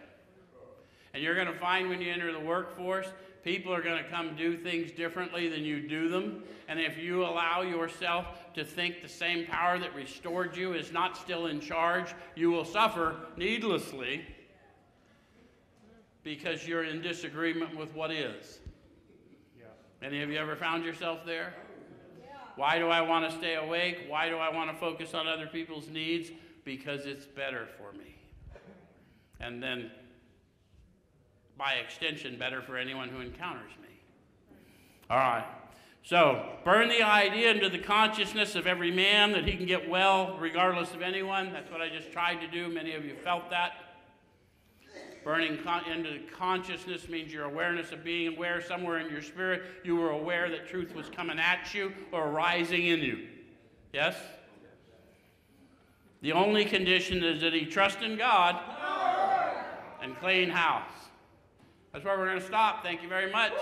And 1.15 1.23
you're 1.23 1.37
going 1.37 1.47
to 1.47 1.59
find 1.61 1.91
when 1.91 2.01
you 2.01 2.11
enter 2.11 2.33
the 2.33 2.41
workforce, 2.41 3.07
people 3.45 3.73
are 3.73 3.83
going 3.83 4.03
to 4.03 4.11
come 4.11 4.35
do 4.35 4.57
things 4.57 4.91
differently 4.91 5.49
than 5.49 5.63
you 5.63 5.87
do 5.87 6.09
them. 6.09 6.43
And 6.67 6.81
if 6.81 6.99
you 6.99 7.25
allow 7.25 7.63
yourself 7.63 8.53
to 8.55 8.65
think 8.65 9.01
the 9.01 9.09
same 9.09 9.47
power 9.47 9.79
that 9.79 9.95
restored 9.95 10.57
you 10.57 10.73
is 10.73 10.91
not 10.91 11.17
still 11.17 11.47
in 11.47 11.61
charge, 11.61 12.17
you 12.35 12.51
will 12.51 12.65
suffer 12.65 13.15
needlessly 13.37 14.25
because 16.25 16.67
you're 16.67 16.85
in 16.85 17.01
disagreement 17.01 17.77
with 17.77 17.95
what 17.95 18.11
is. 18.11 18.59
Any 20.03 20.23
of 20.23 20.31
you 20.31 20.39
ever 20.39 20.57
found 20.57 20.85
yourself 20.85 21.21
there? 21.25 21.55
Why 22.57 22.79
do 22.79 22.89
I 22.89 23.01
want 23.01 23.31
to 23.31 23.37
stay 23.39 23.55
awake? 23.55 24.07
Why 24.09 24.29
do 24.29 24.37
I 24.37 24.51
want 24.51 24.71
to 24.71 24.77
focus 24.77 25.15
on 25.15 25.29
other 25.29 25.47
people's 25.47 25.89
needs? 25.89 26.31
Because 26.65 27.07
it's 27.07 27.25
better 27.25 27.69
for 27.79 27.97
me. 27.97 28.17
And 29.41 29.63
then, 29.63 29.91
by 31.57 31.75
extension, 31.75 32.37
better 32.39 32.61
for 32.63 32.77
anyone 32.77 33.09
who 33.09 33.21
encounters 33.21 33.73
me. 33.81 33.89
All 35.09 35.19
right. 35.19 35.47
So, 36.03 36.57
burn 36.65 36.89
the 36.89 37.03
idea 37.03 37.53
into 37.53 37.69
the 37.69 37.79
consciousness 37.79 38.57
of 38.57 38.67
every 38.67 38.91
man 38.91 39.31
that 39.33 39.47
he 39.47 39.57
can 39.57 39.67
get 39.67 39.89
well 39.89 40.37
regardless 40.39 40.93
of 40.95 41.01
anyone. 41.01 41.53
That's 41.53 41.71
what 41.71 41.81
I 41.81 41.89
just 41.89 42.11
tried 42.11 42.41
to 42.41 42.49
do. 42.49 42.69
Many 42.69 42.95
of 42.95 43.05
you 43.05 43.15
felt 43.23 43.51
that. 43.51 43.92
Burning 45.25 45.59
con- 45.63 45.85
into 45.85 46.19
consciousness 46.37 47.09
means 47.09 47.33
your 47.33 47.45
awareness 47.45 47.93
of 47.93 48.03
being 48.03 48.37
aware 48.37 48.61
somewhere 48.61 48.99
in 48.99 49.09
your 49.11 49.23
spirit. 49.23 49.63
You 49.85 49.97
were 49.97 50.11
aware 50.11 50.51
that 50.51 50.69
truth 50.69 50.95
was 50.95 51.09
coming 51.09 51.39
at 51.39 51.73
you 51.73 51.93
or 52.11 52.31
rising 52.31 52.87
in 52.87 53.01
you. 53.01 53.29
Yes? 53.93 54.17
The 56.23 56.33
only 56.33 56.65
condition 56.65 57.23
is 57.23 57.41
that 57.41 57.53
he 57.53 57.67
trust 57.67 58.01
in 58.03 58.17
God 58.17 58.59
and 60.01 60.19
clean 60.19 60.49
house. 60.49 60.91
That's 61.93 62.05
where 62.05 62.19
we're 62.19 62.27
going 62.27 62.41
to 62.41 62.47
stop. 62.47 62.83
Thank 62.83 63.03
you 63.03 63.09
very 63.09 63.31
much. 63.31 63.53